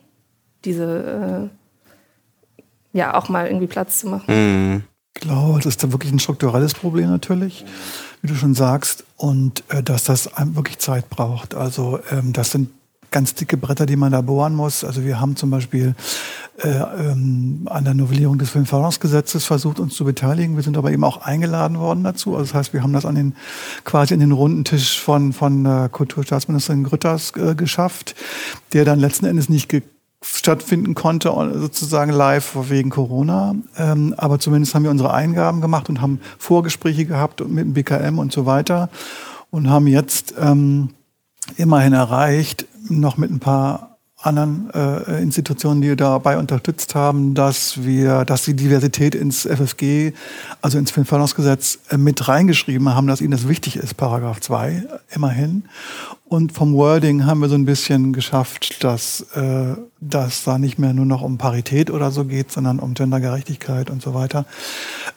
diese 0.64 1.50
äh, 2.94 2.96
ja 2.96 3.14
auch 3.14 3.28
mal 3.28 3.46
irgendwie 3.46 3.66
Platz 3.66 4.00
zu 4.00 4.08
machen. 4.08 4.24
Mhm. 4.28 4.82
Ich 5.14 5.22
glaube, 5.22 5.58
das 5.58 5.66
ist 5.66 5.82
da 5.82 5.92
wirklich 5.92 6.12
ein 6.12 6.18
strukturelles 6.18 6.74
Problem 6.74 7.08
natürlich, 7.08 7.64
wie 8.20 8.28
du 8.28 8.34
schon 8.34 8.54
sagst, 8.54 9.04
und 9.16 9.64
äh, 9.68 9.82
dass 9.82 10.04
das 10.04 10.30
wirklich 10.36 10.78
Zeit 10.78 11.08
braucht. 11.08 11.54
Also 11.54 12.00
ähm, 12.10 12.34
das 12.34 12.50
sind 12.50 12.68
ganz 13.16 13.32
dicke 13.32 13.56
Bretter, 13.56 13.86
die 13.86 13.96
man 13.96 14.12
da 14.12 14.20
bohren 14.20 14.54
muss. 14.54 14.84
Also 14.84 15.02
wir 15.02 15.18
haben 15.18 15.36
zum 15.36 15.48
Beispiel 15.48 15.94
äh, 16.58 16.68
ähm, 16.68 17.62
an 17.64 17.82
der 17.86 17.94
Novellierung 17.94 18.36
des 18.36 18.50
Filmförderungsgesetzes 18.50 19.46
versucht, 19.46 19.80
uns 19.80 19.94
zu 19.94 20.04
beteiligen. 20.04 20.56
Wir 20.56 20.62
sind 20.62 20.76
aber 20.76 20.92
eben 20.92 21.02
auch 21.02 21.22
eingeladen 21.22 21.78
worden 21.78 22.04
dazu. 22.04 22.36
Also 22.36 22.48
das 22.48 22.54
heißt, 22.54 22.72
wir 22.74 22.82
haben 22.82 22.92
das 22.92 23.06
an 23.06 23.14
den 23.14 23.34
quasi 23.84 24.12
in 24.12 24.20
den 24.20 24.32
runden 24.32 24.64
Tisch 24.64 25.00
von 25.00 25.32
von 25.32 25.64
äh, 25.64 25.88
Kulturstaatsministerin 25.90 26.84
Grütters 26.84 27.32
äh, 27.38 27.54
geschafft, 27.54 28.14
der 28.74 28.84
dann 28.84 29.00
letzten 29.00 29.24
Endes 29.24 29.48
nicht 29.48 29.72
stattfinden 30.22 30.94
konnte, 30.94 31.32
sozusagen 31.54 32.12
live 32.12 32.68
wegen 32.68 32.90
Corona. 32.90 33.54
Ähm, 33.78 34.14
aber 34.18 34.38
zumindest 34.40 34.74
haben 34.74 34.82
wir 34.82 34.90
unsere 34.90 35.14
Eingaben 35.14 35.62
gemacht 35.62 35.88
und 35.88 36.02
haben 36.02 36.20
Vorgespräche 36.36 37.06
gehabt 37.06 37.40
mit 37.48 37.64
dem 37.64 37.72
BKM 37.72 38.18
und 38.18 38.30
so 38.30 38.44
weiter 38.44 38.90
und 39.50 39.70
haben 39.70 39.86
jetzt 39.86 40.34
ähm, 40.38 40.90
immerhin 41.56 41.92
erreicht, 41.92 42.66
noch 42.88 43.16
mit 43.16 43.30
ein 43.30 43.40
paar 43.40 43.96
anderen 44.22 44.70
äh, 44.74 45.22
Institutionen, 45.22 45.82
die 45.82 45.94
dabei 45.94 46.38
unterstützt 46.38 46.94
haben, 46.94 47.34
dass 47.34 47.84
wir, 47.84 48.24
dass 48.24 48.42
die 48.44 48.54
Diversität 48.54 49.14
ins 49.14 49.42
FFG, 49.42 50.12
also 50.62 50.78
ins 50.78 50.90
Filmförderungsgesetz, 50.90 51.78
äh, 51.90 51.96
mit 51.96 52.26
reingeschrieben 52.26 52.94
haben, 52.94 53.06
dass 53.06 53.20
ihnen 53.20 53.32
das 53.32 53.46
wichtig 53.46 53.76
ist, 53.76 53.96
Paragraph 53.96 54.40
2, 54.40 54.84
immerhin. 55.14 55.64
Und 56.28 56.50
vom 56.52 56.74
Wording 56.74 57.24
haben 57.24 57.40
wir 57.40 57.48
so 57.48 57.54
ein 57.54 57.66
bisschen 57.66 58.12
geschafft, 58.12 58.82
dass 58.82 59.20
äh, 59.34 59.76
das 60.00 60.42
da 60.42 60.58
nicht 60.58 60.76
mehr 60.76 60.92
nur 60.92 61.06
noch 61.06 61.22
um 61.22 61.38
Parität 61.38 61.88
oder 61.88 62.10
so 62.10 62.24
geht, 62.24 62.50
sondern 62.50 62.80
um 62.80 62.94
Gendergerechtigkeit 62.94 63.90
und 63.90 64.02
so 64.02 64.12
weiter. 64.12 64.44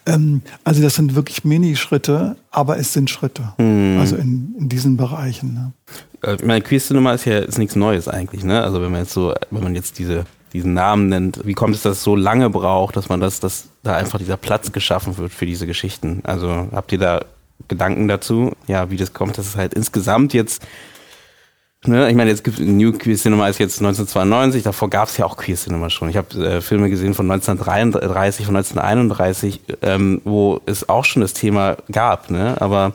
Ähm, 0.06 0.44
also 0.64 0.84
das 0.84 0.94
sind 0.94 1.16
wirklich 1.16 1.44
Minischritte, 1.44 2.36
aber 2.52 2.78
es 2.78 2.94
sind 2.94 3.10
Schritte. 3.10 3.54
Mhm. 3.58 3.98
Also 4.00 4.18
in, 4.18 4.54
in 4.60 4.70
diesen 4.70 4.98
Bereichen. 4.98 5.54
Ne? 5.56 5.72
Äh, 6.22 6.36
ich 6.36 6.46
meine, 6.46 6.62
Queer 6.62 6.80
Cinema 6.80 7.14
ist 7.14 7.26
ja 7.26 7.40
ist 7.40 7.58
nichts 7.58 7.76
Neues 7.76 8.08
eigentlich, 8.08 8.44
ne? 8.44 8.62
Also 8.62 8.80
wenn 8.80 8.92
man 8.92 9.02
jetzt 9.02 9.14
so, 9.14 9.34
wenn 9.50 9.64
man 9.64 9.74
jetzt 9.74 9.98
diese 9.98 10.26
diesen 10.54 10.74
Namen 10.74 11.10
nennt, 11.10 11.46
wie 11.46 11.54
kommt 11.54 11.76
es, 11.76 11.84
dass 11.84 11.98
es 11.98 12.04
so 12.04 12.16
lange 12.16 12.50
braucht, 12.50 12.96
dass 12.96 13.10
man 13.10 13.20
das, 13.20 13.40
dass 13.40 13.68
da 13.84 13.96
einfach 13.96 14.18
dieser 14.18 14.38
Platz 14.38 14.72
geschaffen 14.72 15.18
wird 15.18 15.32
für 15.32 15.46
diese 15.46 15.68
Geschichten? 15.68 16.22
Also 16.24 16.68
habt 16.72 16.92
ihr 16.92 16.98
da 16.98 17.22
Gedanken 17.68 18.08
dazu? 18.08 18.52
Ja, 18.68 18.90
wie 18.90 18.98
das 18.98 19.14
kommt, 19.14 19.38
dass 19.38 19.48
es 19.48 19.56
halt 19.56 19.74
insgesamt 19.74 20.34
jetzt 20.34 20.66
Ne, 21.86 22.10
ich 22.10 22.16
meine, 22.16 22.30
jetzt 22.30 22.44
gibt 22.44 22.60
New 22.60 22.92
Queer 22.92 23.16
Cinema 23.16 23.48
ist 23.48 23.58
jetzt 23.58 23.80
1992, 23.80 24.64
davor 24.64 24.90
gab 24.90 25.08
es 25.08 25.16
ja 25.16 25.26
auch 25.26 25.38
Queer 25.38 25.56
Cinema 25.56 25.90
schon. 25.90 26.10
Ich 26.10 26.18
habe 26.18 26.36
äh, 26.46 26.62
Filme 26.62 26.90
gesehen 26.90 27.14
von 27.14 27.32
1933, 27.32 28.46
von 28.46 28.58
1931, 28.58 29.62
ähm, 29.82 30.22
wo 30.26 30.60
es 30.66 30.90
auch 30.90 31.06
schon 31.06 31.22
das 31.22 31.34
Thema 31.34 31.78
gab, 31.90 32.32
ne? 32.32 32.58
Aber 32.60 32.92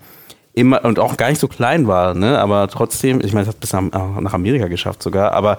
immer 0.52 0.84
und 0.84 0.98
auch 0.98 1.16
gar 1.16 1.30
nicht 1.30 1.40
so 1.40 1.48
klein 1.48 1.86
war, 1.86 2.12
ne? 2.12 2.38
Aber 2.38 2.68
trotzdem, 2.68 3.22
ich 3.24 3.32
meine, 3.32 3.44
es 3.44 3.48
hat 3.48 3.60
bis 3.60 3.72
nach, 3.72 3.80
nach 4.20 4.34
Amerika 4.34 4.68
geschafft 4.68 5.02
sogar, 5.02 5.32
aber 5.32 5.56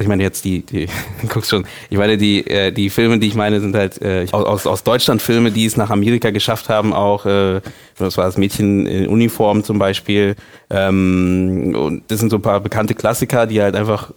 ich 0.00 0.08
meine 0.08 0.22
jetzt 0.22 0.44
die, 0.44 0.62
die 0.62 0.88
guckst 1.28 1.50
schon, 1.50 1.66
ich 1.88 1.98
meine 1.98 2.16
die, 2.16 2.46
äh, 2.46 2.72
die 2.72 2.90
Filme, 2.90 3.18
die 3.18 3.28
ich 3.28 3.34
meine, 3.34 3.60
sind 3.60 3.74
halt 3.74 4.00
äh, 4.02 4.26
aus, 4.32 4.66
aus 4.66 4.82
Deutschland 4.82 5.22
Filme, 5.22 5.50
die 5.50 5.66
es 5.66 5.76
nach 5.76 5.90
Amerika 5.90 6.30
geschafft 6.30 6.68
haben, 6.68 6.92
auch 6.92 7.26
äh, 7.26 7.60
das 7.98 8.16
war 8.16 8.24
das 8.24 8.38
Mädchen 8.38 8.86
in 8.86 9.08
Uniform 9.08 9.62
zum 9.64 9.78
Beispiel. 9.78 10.36
Ähm, 10.70 11.74
und 11.76 12.02
das 12.08 12.20
sind 12.20 12.30
so 12.30 12.36
ein 12.36 12.42
paar 12.42 12.60
bekannte 12.60 12.94
Klassiker, 12.94 13.46
die 13.46 13.60
halt 13.60 13.76
einfach 13.76 14.12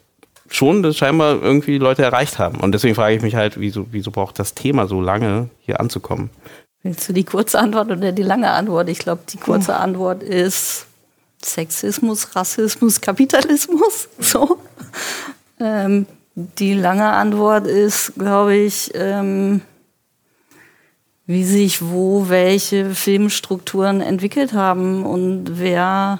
schon 0.50 0.84
das 0.84 0.98
scheinbar 0.98 1.42
irgendwie 1.42 1.78
Leute 1.78 2.04
erreicht 2.04 2.40
haben. 2.40 2.60
Und 2.60 2.74
deswegen 2.74 2.96
frage 2.96 3.16
ich 3.16 3.22
mich 3.22 3.36
halt, 3.36 3.60
wieso, 3.60 3.88
wieso 3.92 4.12
braucht 4.12 4.40
das 4.40 4.54
Thema 4.54 4.88
so 4.88 5.02
lange, 5.02 5.50
hier 5.60 5.80
anzukommen? 5.80 6.30
Willst 6.84 7.08
du 7.08 7.13
die 7.13 7.24
kurze 7.24 7.60
Antwort 7.60 7.92
oder 7.92 8.12
die 8.12 8.24
lange 8.24 8.52
Antwort? 8.52 8.90
Ich 8.90 9.00
glaube, 9.00 9.22
die 9.32 9.38
kurze 9.38 9.75
Antwort 9.75 10.22
ist 10.22 10.86
Sexismus, 11.44 12.36
Rassismus, 12.36 13.02
Kapitalismus. 13.02 14.10
So. 14.20 14.58
Ähm, 15.63 16.08
die 16.36 16.74
lange 16.74 17.10
Antwort 17.10 17.67
ist, 17.67 18.13
glaube 18.17 18.55
ich, 18.55 18.91
ähm, 18.96 19.62
wie 21.25 21.46
sich 21.46 21.82
wo 21.82 22.27
welche 22.27 22.89
Filmstrukturen 22.89 24.01
entwickelt 24.01 24.51
haben 24.51 25.05
und 25.05 25.60
wer 25.60 26.20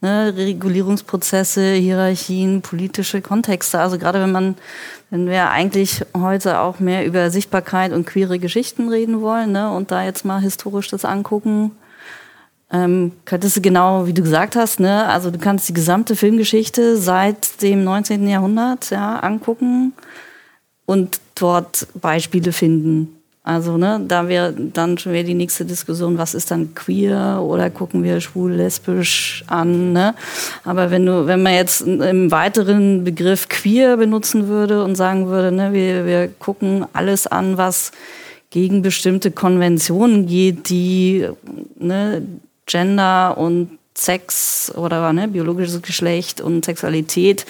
ne, 0.00 0.34
Regulierungsprozesse, 0.36 1.74
Hierarchien, 1.74 2.62
politische 2.62 3.20
Kontexte. 3.20 3.78
Also 3.78 3.96
gerade 3.96 4.20
wenn 4.20 4.32
man, 4.32 4.56
wenn 5.10 5.28
wir 5.28 5.50
eigentlich 5.50 6.04
heute 6.16 6.58
auch 6.58 6.80
mehr 6.80 7.06
über 7.06 7.30
Sichtbarkeit 7.30 7.92
und 7.92 8.06
queere 8.06 8.40
Geschichten 8.40 8.88
reden 8.88 9.20
wollen 9.20 9.52
ne, 9.52 9.70
und 9.70 9.92
da 9.92 10.02
jetzt 10.02 10.24
mal 10.24 10.40
historisch 10.40 10.88
das 10.88 11.04
angucken, 11.04 11.72
ähm, 12.72 13.12
könntest 13.24 13.56
du 13.56 13.60
genau, 13.60 14.06
wie 14.06 14.12
du 14.12 14.22
gesagt 14.22 14.54
hast, 14.54 14.78
ne, 14.78 15.06
also 15.06 15.30
du 15.30 15.38
kannst 15.38 15.68
die 15.68 15.74
gesamte 15.74 16.14
Filmgeschichte 16.14 16.96
seit 16.96 17.62
dem 17.62 17.82
19. 17.82 18.28
Jahrhundert 18.28 18.90
ja, 18.90 19.18
angucken 19.18 19.92
und 20.86 21.20
dort 21.34 21.88
Beispiele 21.94 22.52
finden. 22.52 23.16
Also, 23.42 23.78
ne, 23.78 24.00
da 24.06 24.28
wäre 24.28 24.52
dann 24.52 24.98
schon 24.98 25.12
wieder 25.12 25.24
die 25.24 25.34
nächste 25.34 25.64
Diskussion, 25.64 26.18
was 26.18 26.34
ist 26.34 26.50
dann 26.50 26.74
queer 26.74 27.40
oder 27.42 27.70
gucken 27.70 28.04
wir 28.04 28.20
schwul, 28.20 28.52
lesbisch 28.52 29.42
an, 29.46 29.92
ne? 29.92 30.14
Aber 30.62 30.90
wenn 30.90 31.06
du, 31.06 31.26
wenn 31.26 31.42
man 31.42 31.54
jetzt 31.54 31.80
im 31.80 32.30
weiteren 32.30 33.02
Begriff 33.02 33.48
queer 33.48 33.96
benutzen 33.96 34.46
würde 34.46 34.84
und 34.84 34.94
sagen 34.94 35.26
würde, 35.26 35.50
ne, 35.50 35.72
wir, 35.72 36.06
wir 36.06 36.28
gucken 36.28 36.84
alles 36.92 37.26
an, 37.26 37.56
was 37.56 37.92
gegen 38.50 38.82
bestimmte 38.82 39.30
Konventionen 39.30 40.26
geht, 40.26 40.68
die, 40.68 41.26
ne, 41.78 42.22
Gender 42.70 43.36
und 43.36 43.78
Sex 43.94 44.72
oder 44.76 45.12
ne, 45.12 45.28
biologisches 45.28 45.82
Geschlecht 45.82 46.40
und 46.40 46.64
Sexualität 46.64 47.44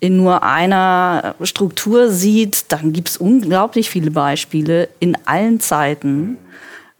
in 0.00 0.16
nur 0.16 0.42
einer 0.42 1.34
Struktur 1.42 2.10
sieht, 2.10 2.72
dann 2.72 2.92
gibt 2.92 3.10
es 3.10 3.16
unglaublich 3.18 3.90
viele 3.90 4.10
Beispiele 4.10 4.88
in 4.98 5.16
allen 5.26 5.60
Zeiten, 5.60 6.38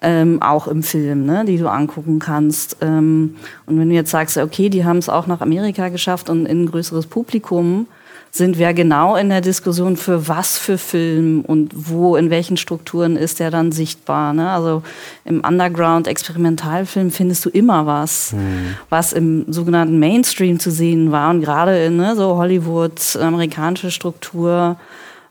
ähm, 0.03 0.43
auch 0.43 0.69
im 0.69 0.83
Film, 0.83 1.25
ne, 1.25 1.45
die 1.47 1.57
du 1.57 1.69
angucken 1.69 2.19
kannst. 2.19 2.77
Ähm, 2.83 3.37
und 3.67 3.79
wenn 3.79 3.89
du 3.89 3.95
jetzt 3.95 4.11
sagst, 4.11 4.37
okay, 4.37 4.69
die 4.69 4.85
haben 4.85 4.99
es 4.99 5.09
auch 5.09 5.27
nach 5.27 5.41
Amerika 5.41 5.89
geschafft 5.89 6.29
und 6.29 6.47
in 6.47 6.65
ein 6.65 6.71
größeres 6.71 7.07
Publikum, 7.07 7.87
sind 8.33 8.59
wir 8.59 8.73
genau 8.75 9.17
in 9.17 9.29
der 9.29 9.41
Diskussion 9.41 9.97
für 9.97 10.29
was 10.29 10.57
für 10.57 10.79
Film 10.79 11.41
und 11.41 11.73
wo, 11.75 12.17
in 12.17 12.31
welchen 12.31 12.57
Strukturen 12.57 13.17
ist 13.17 13.41
der 13.41 13.51
dann 13.51 13.73
sichtbar. 13.73 14.33
Ne? 14.33 14.51
Also 14.51 14.83
im 15.25 15.43
Underground-Experimentalfilm 15.45 17.11
findest 17.11 17.45
du 17.45 17.51
immer 17.51 17.87
was, 17.87 18.33
mhm. 18.33 18.77
was 18.89 19.13
im 19.13 19.53
sogenannten 19.53 19.99
Mainstream 19.99 20.61
zu 20.61 20.71
sehen 20.71 21.11
war. 21.11 21.31
Und 21.31 21.41
gerade 21.41 21.85
in 21.85 21.97
ne, 21.97 22.15
so 22.15 22.37
Hollywood, 22.37 23.17
amerikanische 23.21 23.91
Struktur, 23.91 24.77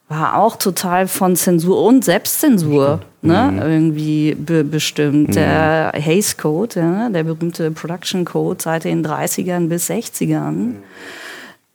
war 0.10 0.38
auch 0.38 0.56
total 0.56 1.08
von 1.08 1.36
Zensur 1.36 1.84
und 1.84 2.04
Selbstzensur 2.04 3.00
ne, 3.22 3.52
mhm. 3.52 3.60
irgendwie 3.60 4.36
be 4.36 4.64
bestimmt. 4.64 5.30
Mhm. 5.30 5.34
Der 5.34 5.92
Hays 5.94 6.36
Code, 6.36 6.80
ja, 6.80 7.10
der 7.10 7.24
berühmte 7.24 7.72
Production 7.72 8.26
Code 8.26 8.60
seit 8.62 8.84
den 8.84 9.06
30ern 9.06 9.68
bis 9.68 9.90
60ern, 9.90 10.52
mhm. 10.52 10.76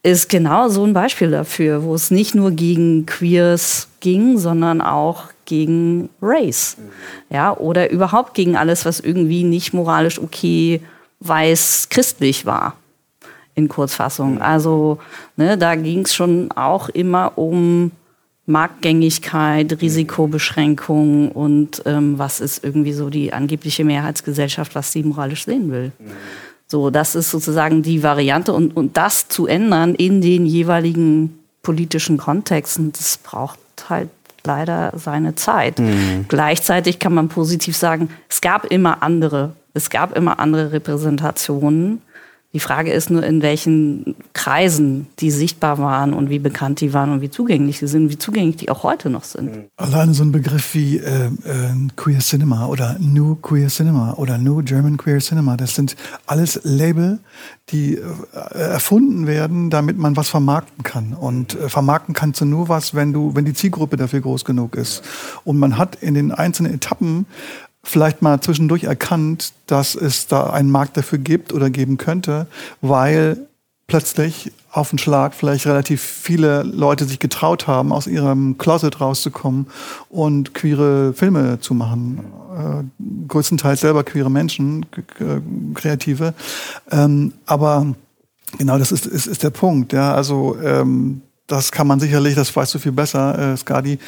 Ist 0.05 0.29
genau 0.29 0.69
so 0.69 0.85
ein 0.85 0.93
Beispiel 0.93 1.31
dafür, 1.31 1.83
wo 1.83 1.95
es 1.95 2.11
nicht 2.11 2.35
nur 2.35 2.51
gegen 2.51 3.07
Queers 3.07 3.89
ging, 4.01 4.39
sondern 4.39 4.83
auch 4.83 5.25
gegen 5.47 6.11
Race. 6.21 6.77
Mhm. 6.79 7.35
Ja, 7.35 7.57
oder 7.57 7.91
überhaupt 7.91 8.35
gegen 8.35 8.55
alles, 8.55 8.85
was 8.85 9.01
irgendwie 9.01 9.45
nicht 9.45 9.73
moralisch 9.73 10.19
okay, 10.21 10.83
weiß, 11.21 11.89
christlich 11.89 12.45
war. 12.45 12.77
In 13.55 13.69
Kurzfassung. 13.69 14.35
Mhm. 14.35 14.43
Also, 14.43 14.99
ne, 15.37 15.57
da 15.57 15.75
ging 15.75 16.01
es 16.01 16.15
schon 16.15 16.53
auch 16.53 16.91
immer 16.91 17.39
um 17.39 17.91
Marktgängigkeit, 18.47 19.81
Risikobeschränkung 19.81 21.33
und 21.33 21.83
ähm, 21.87 22.19
was 22.19 22.41
ist 22.41 22.63
irgendwie 22.63 22.93
so 22.93 23.09
die 23.09 23.33
angebliche 23.33 23.85
Mehrheitsgesellschaft, 23.85 24.75
was 24.75 24.93
sie 24.93 25.03
moralisch 25.03 25.47
sehen 25.47 25.73
will. 25.73 25.93
So, 26.67 26.91
das 26.91 27.15
ist 27.15 27.31
sozusagen 27.31 27.83
die 27.83 28.03
Variante 28.03 28.53
und, 28.53 28.77
und 28.77 28.97
das 28.97 29.29
zu 29.29 29.47
ändern 29.47 29.95
in 29.95 30.21
den 30.21 30.47
jeweiligen 30.47 31.39
politischen 31.63 32.19
Kontexten, 32.19 32.93
das 32.93 33.19
braucht 33.19 33.59
halt 33.89 34.09
leider 34.45 34.93
seine 34.97 35.35
Zeit. 35.35 35.79
Mhm. 35.79 36.27
Gleichzeitig 36.29 36.99
kann 36.99 37.15
man 37.15 37.29
positiv 37.29 37.77
sagen, 37.77 38.11
es 38.29 38.41
gab 38.41 38.67
immer 38.67 39.03
andere, 39.03 39.53
es 39.73 39.91
gab 39.91 40.17
immer 40.17 40.39
andere 40.39 40.73
Repräsentationen 40.73 42.03
die 42.55 42.61
Frage 42.61 42.93
ist 42.93 43.11
nur, 43.11 43.25
in 43.25 43.43
welchen 43.43 44.15
Kreisen 44.33 45.09
die 45.19 45.33
sichtbar 45.33 45.79
waren 45.79 46.15
und 46.15 46.31
wie 46.31 46.39
bekannt 46.39 46.81
die 46.81 46.95
waren 46.95 47.11
und 47.11 47.21
wie 47.21 47.29
zugänglich 47.29 47.81
sie 47.81 47.89
sind, 47.89 48.11
wie 48.11 48.17
zugänglich 48.17 48.57
die 48.57 48.71
auch 48.71 48.85
heute 48.85 49.11
noch 49.11 49.25
sind. 49.25 49.51
Alleine 49.77 50.15
so 50.15 50.23
ein 50.23 50.31
Begriff 50.31 50.73
wie 50.73 50.99
äh, 50.99 51.27
äh, 51.27 51.31
Queer 51.97 52.21
Cinema 52.21 52.67
oder 52.67 52.97
New 53.01 53.35
Queer 53.35 53.67
Cinema 53.67 54.15
oder 54.15 54.39
New 54.39 54.63
German 54.63 54.97
Queer 54.97 55.19
Cinema, 55.19 55.57
das 55.57 55.75
sind 55.75 55.97
alles 56.27 56.61
Label, 56.63 57.19
die 57.71 57.97
äh, 57.97 58.59
erfunden 58.59 59.27
werden, 59.27 59.71
damit 59.71 59.99
man 59.99 60.17
was 60.17 60.29
vermarkten 60.29 60.85
kann. 60.85 61.13
Und 61.13 61.59
äh, 61.59 61.69
vermarkten 61.69 62.15
kannst 62.15 62.41
du 62.41 62.45
nur 62.45 62.69
was, 62.69 62.95
wenn 62.95 63.13
du, 63.13 63.35
wenn 63.35 63.47
die 63.47 63.55
Zielgruppe 63.55 63.97
dafür 63.97 64.21
groß 64.21 64.45
genug 64.45 64.77
ist. 64.77 65.03
Und 65.45 65.59
man 65.59 65.77
hat 65.77 65.97
in 65.97 66.15
den 66.15 66.31
einzelnen 66.31 66.75
Etappen 66.75 67.27
vielleicht 67.85 68.23
mal 68.23 68.41
zwischendurch 68.41 68.85
erkannt, 68.85 69.53
dass 69.67 69.95
es 69.95 70.27
da 70.27 70.51
einen 70.51 70.71
Markt 70.71 70.97
dafür 70.97 71.19
gibt 71.19 71.53
oder 71.53 71.71
geben 71.71 71.99
könnte, 71.99 72.47
weil 72.81 73.47
plötzlich 73.87 74.51
auf 74.73 74.91
den 74.91 74.99
Schlag 74.99 75.35
vielleicht 75.35 75.67
relativ 75.67 76.01
viele 76.01 76.63
Leute 76.63 77.05
sich 77.05 77.21
getraut 77.21 77.67
haben, 77.67 77.93
aus 77.93 78.07
ihrem 78.07 78.59
Closet 78.59 79.01
rauszukommen 79.01 79.67
und 80.09 80.55
queere 80.55 81.13
Filme 81.13 81.61
zu 81.61 81.75
machen. 81.75 82.25
Äh, 82.57 83.29
größtenteils 83.29 83.81
selber 83.81 84.03
queere 84.03 84.31
Menschen, 84.31 84.87
Kreative. 85.75 86.35
Ähm, 86.91 87.35
aber 87.47 87.95
genau 88.59 88.79
das 88.79 88.91
ist, 88.91 89.07
ist, 89.07 89.27
ist 89.27 89.43
der 89.43 89.51
Punkt. 89.51 89.93
Ja? 89.93 90.15
Also 90.15 90.57
ähm, 90.63 91.23
das 91.47 91.73
kann 91.73 91.87
man 91.87 92.01
sicherlich, 92.01 92.35
das 92.35 92.55
weißt 92.55 92.75
du 92.75 92.79
viel 92.79 92.93
besser, 92.93 93.53
äh, 93.53 93.57
Skadi, 93.57 93.99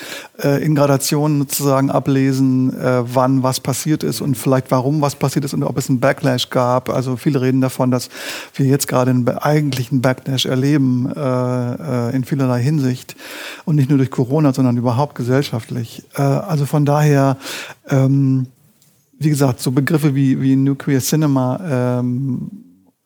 äh, 0.42 0.64
in 0.64 0.74
Gradationen 0.74 1.40
sozusagen 1.40 1.90
ablesen, 1.90 2.72
äh, 2.80 3.02
wann 3.14 3.42
was 3.42 3.60
passiert 3.60 4.02
ist 4.02 4.22
und 4.22 4.36
vielleicht 4.36 4.70
warum 4.70 5.02
was 5.02 5.16
passiert 5.16 5.44
ist 5.44 5.52
und 5.52 5.62
ob 5.62 5.76
es 5.76 5.90
einen 5.90 6.00
Backlash 6.00 6.48
gab. 6.48 6.88
Also 6.88 7.16
viele 7.16 7.42
reden 7.42 7.60
davon, 7.60 7.90
dass 7.90 8.08
wir 8.54 8.64
jetzt 8.64 8.88
gerade 8.88 9.10
einen 9.10 9.28
eigentlichen 9.28 10.00
Backlash 10.00 10.46
erleben 10.46 11.12
äh, 11.14 11.20
äh, 12.08 12.16
in 12.16 12.24
vielerlei 12.24 12.62
Hinsicht 12.62 13.16
und 13.66 13.76
nicht 13.76 13.90
nur 13.90 13.98
durch 13.98 14.10
Corona, 14.10 14.54
sondern 14.54 14.78
überhaupt 14.78 15.14
gesellschaftlich. 15.14 16.04
Äh, 16.14 16.22
also 16.22 16.64
von 16.64 16.86
daher, 16.86 17.36
ähm, 17.90 18.46
wie 19.18 19.28
gesagt, 19.28 19.60
so 19.60 19.72
Begriffe 19.72 20.14
wie, 20.14 20.40
wie 20.40 20.56
Nuclear 20.56 21.00
Cinema 21.00 21.60
ähm, 22.00 22.50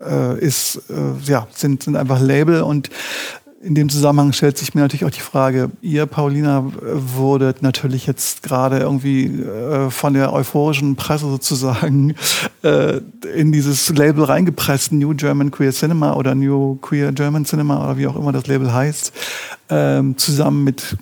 äh, 0.00 0.38
ist, 0.38 0.82
ja, 1.26 1.46
sind, 1.52 1.82
sind 1.82 1.94
einfach 1.94 2.20
Label 2.20 2.62
und 2.62 2.88
in 3.62 3.74
dem 3.74 3.90
Zusammenhang 3.90 4.32
stellt 4.32 4.56
sich 4.56 4.74
mir 4.74 4.80
natürlich 4.80 5.04
auch 5.04 5.10
die 5.10 5.20
Frage, 5.20 5.70
ihr, 5.82 6.06
Paulina, 6.06 6.64
wurdet 6.82 7.62
natürlich 7.62 8.06
jetzt 8.06 8.42
gerade 8.42 8.78
irgendwie 8.78 9.26
äh, 9.26 9.90
von 9.90 10.14
der 10.14 10.32
euphorischen 10.32 10.96
Presse 10.96 11.26
sozusagen 11.26 12.14
äh, 12.62 13.00
in 13.34 13.52
dieses 13.52 13.90
Label 13.90 14.24
reingepresst, 14.24 14.92
New 14.92 15.14
German 15.14 15.50
Queer 15.50 15.72
Cinema 15.72 16.14
oder 16.14 16.34
New 16.34 16.76
Queer 16.76 17.12
German 17.12 17.44
Cinema 17.44 17.84
oder 17.84 17.98
wie 17.98 18.06
auch 18.06 18.16
immer 18.16 18.32
das 18.32 18.46
Label 18.46 18.72
heißt, 18.72 19.12
ähm, 19.68 20.16
zusammen 20.16 20.64
mit 20.64 20.96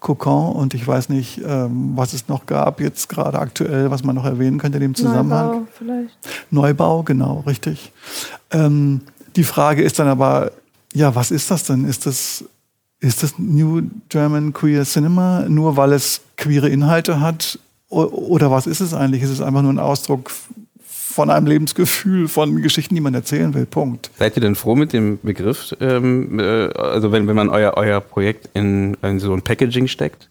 Cocon 0.00 0.56
und 0.56 0.72
ich 0.72 0.86
weiß 0.86 1.10
nicht, 1.10 1.42
ähm, 1.44 1.92
was 1.94 2.14
es 2.14 2.28
noch 2.28 2.46
gab 2.46 2.80
jetzt 2.80 3.10
gerade 3.10 3.38
aktuell, 3.38 3.90
was 3.90 4.02
man 4.02 4.16
noch 4.16 4.24
erwähnen 4.24 4.58
könnte 4.58 4.78
in 4.78 4.82
dem 4.82 4.94
Zusammenhang. 4.94 5.46
Neubau 5.48 5.66
vielleicht. 5.76 6.18
Neubau, 6.50 7.02
genau, 7.02 7.40
richtig. 7.46 7.92
Ähm, 8.50 9.02
die 9.36 9.44
Frage 9.44 9.82
ist 9.82 9.98
dann 9.98 10.08
aber, 10.08 10.52
ja, 10.94 11.14
was 11.14 11.30
ist 11.30 11.50
das 11.50 11.64
denn? 11.64 11.84
Ist 11.84 12.06
das, 12.06 12.44
ist 13.00 13.22
das 13.22 13.38
New 13.38 13.82
German 14.08 14.52
Queer 14.52 14.84
Cinema, 14.84 15.44
nur 15.48 15.76
weil 15.76 15.92
es 15.92 16.20
queere 16.36 16.68
Inhalte 16.68 17.20
hat? 17.20 17.58
Oder 17.88 18.50
was 18.50 18.66
ist 18.66 18.80
es 18.80 18.92
eigentlich? 18.92 19.22
Ist 19.22 19.30
es 19.30 19.40
einfach 19.40 19.62
nur 19.62 19.72
ein 19.72 19.78
Ausdruck 19.78 20.30
von 20.84 21.30
einem 21.30 21.46
Lebensgefühl, 21.46 22.28
von 22.28 22.62
Geschichten, 22.62 22.94
die 22.94 23.00
man 23.00 23.14
erzählen 23.14 23.54
will? 23.54 23.66
Punkt. 23.66 24.10
Seid 24.18 24.36
ihr 24.36 24.42
denn 24.42 24.54
froh 24.54 24.76
mit 24.76 24.92
dem 24.92 25.18
Begriff? 25.22 25.74
Ähm, 25.80 26.38
äh, 26.38 26.68
also 26.74 27.10
wenn, 27.12 27.26
wenn 27.26 27.36
man 27.36 27.48
euer, 27.48 27.74
euer 27.76 28.00
Projekt 28.00 28.50
in, 28.54 28.94
in 29.02 29.18
so 29.18 29.32
ein 29.32 29.42
Packaging 29.42 29.88
steckt? 29.88 30.28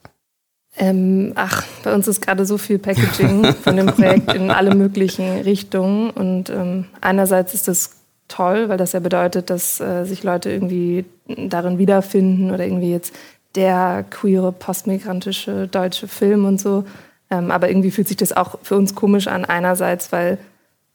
Ähm, 0.78 1.34
ach, 1.36 1.64
bei 1.84 1.94
uns 1.94 2.08
ist 2.08 2.22
gerade 2.22 2.46
so 2.46 2.58
viel 2.58 2.78
Packaging 2.78 3.54
von 3.56 3.76
dem 3.76 3.88
Projekt 3.96 4.34
in 4.34 4.52
alle 4.52 4.76
möglichen 4.76 5.42
Richtungen. 5.42 6.12
Und 6.12 6.50
ähm, 6.52 6.86
einerseits 7.02 7.54
ist 7.54 7.68
das 7.68 7.97
toll, 8.28 8.70
weil 8.70 8.78
das 8.78 8.94
ja 8.94 9.00
bedeutet, 9.00 9.50
dass 9.50 9.80
äh, 9.80 10.04
sich 10.06 10.24
Leute 10.24 10.52
irgendwie 10.52 11.06
darin 11.28 11.78
wiederfinden 11.78 12.52
oder 12.52 12.66
irgendwie 12.66 12.92
jetzt 12.92 13.14
der 13.56 14.06
queere 14.10 14.52
postmigrantische 14.52 15.68
deutsche 15.68 16.08
Film 16.08 16.46
und 16.46 16.60
so. 16.60 16.86
Ähm, 17.30 17.52
aber 17.52 17.70
irgendwie 17.70 17.92
fühlt 17.92 18.08
sich 18.08 18.18
das 18.18 18.36
auch 18.36 18.60
für 18.62 18.76
uns 18.76 18.96
komisch 18.96 19.28
an, 19.28 19.46
einerseits, 19.46 20.12
weil 20.12 20.38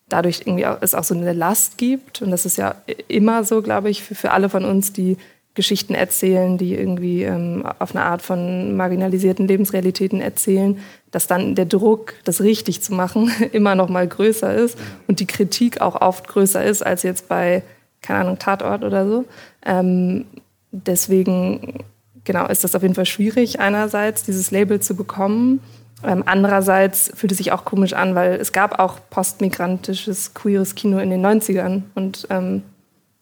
dadurch 0.09 0.43
irgendwie 0.45 0.67
auch, 0.67 0.79
es 0.81 0.95
auch 0.95 1.05
so 1.05 1.15
eine 1.15 1.33
Last 1.33 1.79
gibt. 1.79 2.23
Und 2.23 2.31
das 2.31 2.47
ist 2.47 2.59
ja 2.59 2.77
immer 3.09 3.45
so, 3.45 3.63
glaube 3.63 3.91
ich, 3.91 4.03
für, 4.03 4.15
für 4.15 4.31
alle 4.31 4.49
von 4.49 4.65
uns, 4.65 4.93
die 4.93 5.17
Geschichten 5.55 5.95
erzählen, 5.95 6.57
die 6.57 6.75
irgendwie 6.75 7.25
ähm, 7.25 7.65
auf 7.79 7.95
eine 7.95 8.05
Art 8.05 8.23
von 8.23 8.75
marginalisierten 8.75 9.47
Lebensrealitäten 9.47 10.21
erzählen, 10.21 10.79
dass 11.11 11.27
dann 11.27 11.55
der 11.55 11.67
Druck, 11.67 12.15
das 12.25 12.41
richtig 12.41 12.81
zu 12.81 12.95
machen, 12.95 13.31
immer 13.53 13.75
noch 13.75 13.89
mal 13.89 14.09
größer 14.09 14.55
ist 14.55 14.79
und 15.09 15.21
die 15.21 15.27
Kritik 15.27 15.81
auch 15.81 16.01
oft 16.01 16.27
größer 16.27 16.65
ist 16.65 16.85
als 16.85 17.03
jetzt 17.03 17.29
bei, 17.29 17.63
keine 18.01 18.21
Ahnung, 18.21 18.39
Tatort 18.39 18.83
oder 18.83 19.07
so. 19.07 19.25
Ähm, 19.67 20.25
deswegen, 20.71 21.85
genau, 22.25 22.47
ist 22.47 22.65
das 22.65 22.75
auf 22.75 22.83
jeden 22.83 22.95
Fall 22.95 23.07
schwierig, 23.07 23.61
einerseits 23.61 24.25
dieses 24.25 24.51
Label 24.51 24.81
zu 24.81 24.97
bekommen. 24.97 25.61
Ähm, 26.03 26.23
andererseits 26.25 27.13
fühlt 27.15 27.33
es 27.33 27.39
sich 27.39 27.53
auch 27.53 27.67
komisch 27.67 27.93
an, 27.93 28.15
weil 28.15 28.41
es 28.41 28.53
gab 28.53 28.79
auch 28.79 28.99
postmigrantisches, 29.11 30.33
queeres 30.33 30.75
Kino 30.75 30.99
in 30.99 31.11
den 31.11 31.25
90ern 31.25 31.83
und 31.95 32.27
ähm, 32.31 32.63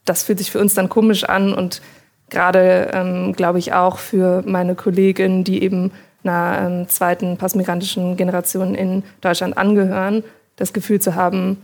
das 0.05 0.23
fühlt 0.23 0.39
sich 0.39 0.51
für 0.51 0.61
uns 0.61 0.75
dann 0.75 0.89
komisch 0.89 1.25
an 1.25 1.53
und 1.53 1.83
gerade, 2.31 2.91
ähm, 2.93 3.33
glaube 3.33 3.59
ich, 3.59 3.73
auch 3.73 3.99
für 3.99 4.43
meine 4.47 4.75
Kollegin, 4.75 5.45
die 5.45 5.63
eben 5.63 5.93
einer 6.23 6.67
ähm, 6.67 6.89
zweiten 6.89 7.37
postmigrantischen 7.37 8.17
Generation 8.17 8.75
in 8.75 9.03
Deutschland 9.21 9.57
angehören, 9.57 10.23
das 10.57 10.73
Gefühl 10.73 11.01
zu 11.01 11.15
haben, 11.15 11.59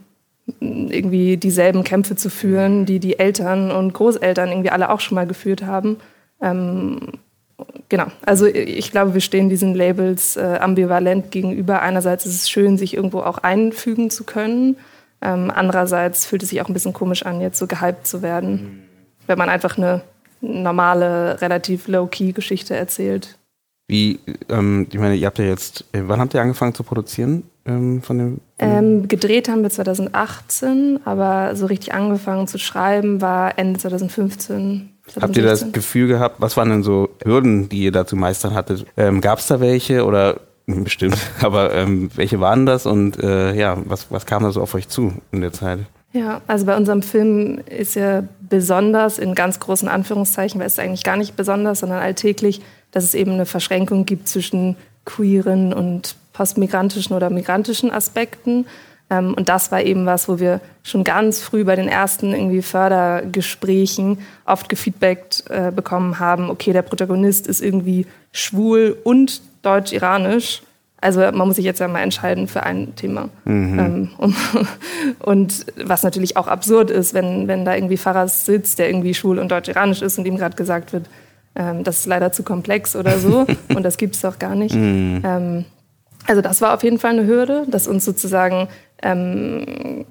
irgendwie 0.60 1.36
dieselben 1.36 1.82
Kämpfe 1.84 2.16
zu 2.16 2.30
führen, 2.30 2.86
die 2.86 3.00
die 3.00 3.18
Eltern 3.18 3.70
und 3.70 3.92
Großeltern 3.92 4.48
irgendwie 4.48 4.70
alle 4.70 4.90
auch 4.90 5.00
schon 5.00 5.16
mal 5.16 5.26
geführt 5.26 5.64
haben. 5.64 5.96
Ähm, 6.40 7.00
genau, 7.88 8.06
also 8.24 8.46
ich 8.46 8.90
glaube, 8.92 9.14
wir 9.14 9.20
stehen 9.20 9.48
diesen 9.48 9.74
Labels 9.74 10.36
äh, 10.36 10.58
ambivalent 10.60 11.30
gegenüber. 11.30 11.82
Einerseits 11.82 12.26
ist 12.26 12.42
es 12.42 12.50
schön, 12.50 12.78
sich 12.78 12.94
irgendwo 12.94 13.20
auch 13.20 13.38
einfügen 13.38 14.08
zu 14.08 14.24
können. 14.24 14.76
Ähm, 15.20 15.50
andererseits 15.54 16.26
fühlt 16.26 16.42
es 16.42 16.50
sich 16.50 16.62
auch 16.62 16.68
ein 16.68 16.74
bisschen 16.74 16.92
komisch 16.92 17.24
an, 17.24 17.40
jetzt 17.40 17.58
so 17.58 17.66
gehypt 17.66 18.06
zu 18.06 18.22
werden, 18.22 18.84
wenn 19.26 19.38
man 19.38 19.48
einfach 19.48 19.76
eine 19.76 20.02
normale, 20.46 21.40
relativ 21.40 21.88
low-key-Geschichte 21.88 22.74
erzählt. 22.74 23.36
Wie, 23.88 24.18
ähm, 24.48 24.88
ich 24.90 24.98
meine, 24.98 25.14
ihr 25.14 25.26
habt 25.26 25.38
ja 25.38 25.44
jetzt, 25.44 25.84
äh, 25.92 26.02
wann 26.06 26.20
habt 26.20 26.34
ihr 26.34 26.42
angefangen 26.42 26.74
zu 26.74 26.82
produzieren 26.82 27.44
ähm, 27.64 28.02
von 28.02 28.18
dem? 28.18 28.40
Ähm, 28.58 29.06
gedreht 29.06 29.48
haben 29.48 29.62
wir 29.62 29.70
2018, 29.70 31.00
aber 31.04 31.54
so 31.54 31.66
richtig 31.66 31.94
angefangen 31.94 32.48
zu 32.48 32.58
schreiben 32.58 33.20
war 33.20 33.58
Ende 33.58 33.78
2015. 33.78 34.90
Habt 35.20 35.36
ihr 35.36 35.44
das 35.44 35.70
Gefühl 35.70 36.08
gehabt, 36.08 36.40
was 36.40 36.56
waren 36.56 36.70
denn 36.70 36.82
so 36.82 37.10
Hürden, 37.22 37.68
die 37.68 37.84
ihr 37.84 37.92
da 37.92 38.06
zu 38.06 38.16
meistern 38.16 38.54
hattet? 38.54 38.84
Ähm, 38.96 39.20
Gab 39.20 39.38
es 39.38 39.46
da 39.46 39.60
welche 39.60 40.04
oder 40.04 40.40
bestimmt, 40.66 41.18
aber 41.40 41.72
ähm, 41.72 42.10
welche 42.16 42.40
waren 42.40 42.66
das 42.66 42.86
und 42.86 43.22
äh, 43.22 43.54
ja, 43.54 43.78
was, 43.84 44.10
was 44.10 44.26
kam 44.26 44.42
da 44.42 44.50
so 44.50 44.62
auf 44.62 44.74
euch 44.74 44.88
zu 44.88 45.12
in 45.30 45.42
der 45.42 45.52
Zeit? 45.52 45.80
Ja, 46.16 46.40
also 46.46 46.64
bei 46.64 46.74
unserem 46.74 47.02
Film 47.02 47.58
ist 47.68 47.94
ja 47.94 48.22
besonders 48.40 49.18
in 49.18 49.34
ganz 49.34 49.60
großen 49.60 49.86
Anführungszeichen, 49.86 50.58
weil 50.58 50.66
es 50.66 50.78
eigentlich 50.78 51.04
gar 51.04 51.18
nicht 51.18 51.36
besonders, 51.36 51.80
sondern 51.80 51.98
alltäglich, 51.98 52.62
dass 52.90 53.04
es 53.04 53.12
eben 53.12 53.32
eine 53.32 53.44
Verschränkung 53.44 54.06
gibt 54.06 54.26
zwischen 54.26 54.76
queeren 55.04 55.74
und 55.74 56.16
postmigrantischen 56.32 57.14
oder 57.14 57.28
migrantischen 57.28 57.90
Aspekten. 57.90 58.64
Ähm, 59.10 59.34
und 59.34 59.50
das 59.50 59.70
war 59.72 59.82
eben 59.82 60.06
was, 60.06 60.26
wo 60.26 60.38
wir 60.38 60.62
schon 60.84 61.04
ganz 61.04 61.42
früh 61.42 61.64
bei 61.64 61.76
den 61.76 61.86
ersten 61.86 62.32
irgendwie 62.32 62.62
Fördergesprächen 62.62 64.20
oft 64.46 64.70
gefeedbackt 64.70 65.44
äh, 65.50 65.70
bekommen 65.70 66.18
haben, 66.18 66.48
okay, 66.48 66.72
der 66.72 66.80
Protagonist 66.80 67.46
ist 67.46 67.60
irgendwie 67.60 68.06
schwul 68.32 68.96
und 69.04 69.42
deutsch-iranisch. 69.60 70.62
Also 71.06 71.20
man 71.20 71.46
muss 71.46 71.54
sich 71.54 71.64
jetzt 71.64 71.78
ja 71.78 71.86
mal 71.86 72.00
entscheiden 72.00 72.48
für 72.48 72.64
ein 72.64 72.96
Thema. 72.96 73.28
Mhm. 73.44 73.78
Ähm, 73.78 74.08
um, 74.18 74.34
und 75.20 75.66
was 75.76 76.02
natürlich 76.02 76.36
auch 76.36 76.48
absurd 76.48 76.90
ist, 76.90 77.14
wenn, 77.14 77.46
wenn 77.46 77.64
da 77.64 77.76
irgendwie 77.76 77.96
Faras 77.96 78.44
sitzt, 78.44 78.80
der 78.80 78.88
irgendwie 78.88 79.14
schwul 79.14 79.38
und 79.38 79.48
deutsch-iranisch 79.52 80.02
ist 80.02 80.18
und 80.18 80.26
ihm 80.26 80.36
gerade 80.36 80.56
gesagt 80.56 80.92
wird, 80.92 81.08
ähm, 81.54 81.84
das 81.84 81.98
ist 81.98 82.06
leider 82.06 82.32
zu 82.32 82.42
komplex 82.42 82.96
oder 82.96 83.20
so 83.20 83.46
und 83.68 83.84
das 83.84 83.98
gibt 83.98 84.16
es 84.16 84.22
doch 84.22 84.40
gar 84.40 84.56
nicht. 84.56 84.74
Mhm. 84.74 85.22
Ähm, 85.24 85.64
also 86.26 86.42
das 86.42 86.60
war 86.60 86.74
auf 86.74 86.82
jeden 86.82 86.98
Fall 86.98 87.12
eine 87.12 87.24
Hürde, 87.24 87.66
dass 87.68 87.86
uns 87.86 88.04
sozusagen 88.04 88.66
ähm, 89.00 90.06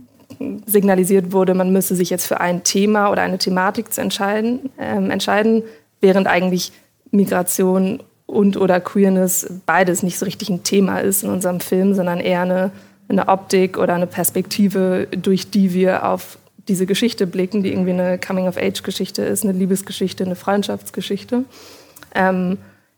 signalisiert 0.65 1.33
wurde, 1.33 1.55
man 1.55 1.73
müsse 1.73 1.93
sich 1.97 2.09
jetzt 2.09 2.25
für 2.25 2.39
ein 2.39 2.63
Thema 2.63 3.11
oder 3.11 3.21
eine 3.21 3.37
Thematik 3.37 3.91
zu 3.91 3.99
entscheiden, 3.99 4.69
ähm, 4.79 5.11
entscheiden, 5.11 5.63
während 5.99 6.27
eigentlich 6.27 6.71
Migration 7.11 8.01
und 8.25 8.57
oder 8.57 8.79
Queerness 8.79 9.47
beides 9.65 10.03
nicht 10.03 10.17
so 10.17 10.25
richtig 10.25 10.49
ein 10.49 10.63
Thema 10.63 10.99
ist 10.99 11.23
in 11.23 11.29
unserem 11.29 11.59
Film, 11.59 11.93
sondern 11.93 12.19
eher 12.19 12.41
eine, 12.41 12.71
eine 13.07 13.27
Optik 13.27 13.77
oder 13.77 13.93
eine 13.93 14.07
Perspektive, 14.07 15.07
durch 15.11 15.49
die 15.49 15.73
wir 15.73 16.07
auf 16.07 16.37
diese 16.67 16.85
Geschichte 16.85 17.27
blicken, 17.27 17.61
die 17.61 17.71
irgendwie 17.71 17.91
eine 17.91 18.17
Coming-of-Age-Geschichte 18.17 19.23
ist, 19.23 19.43
eine 19.43 19.53
Liebesgeschichte, 19.53 20.23
eine 20.23 20.35
Freundschaftsgeschichte. 20.35 21.43
Ähm, 22.15 22.57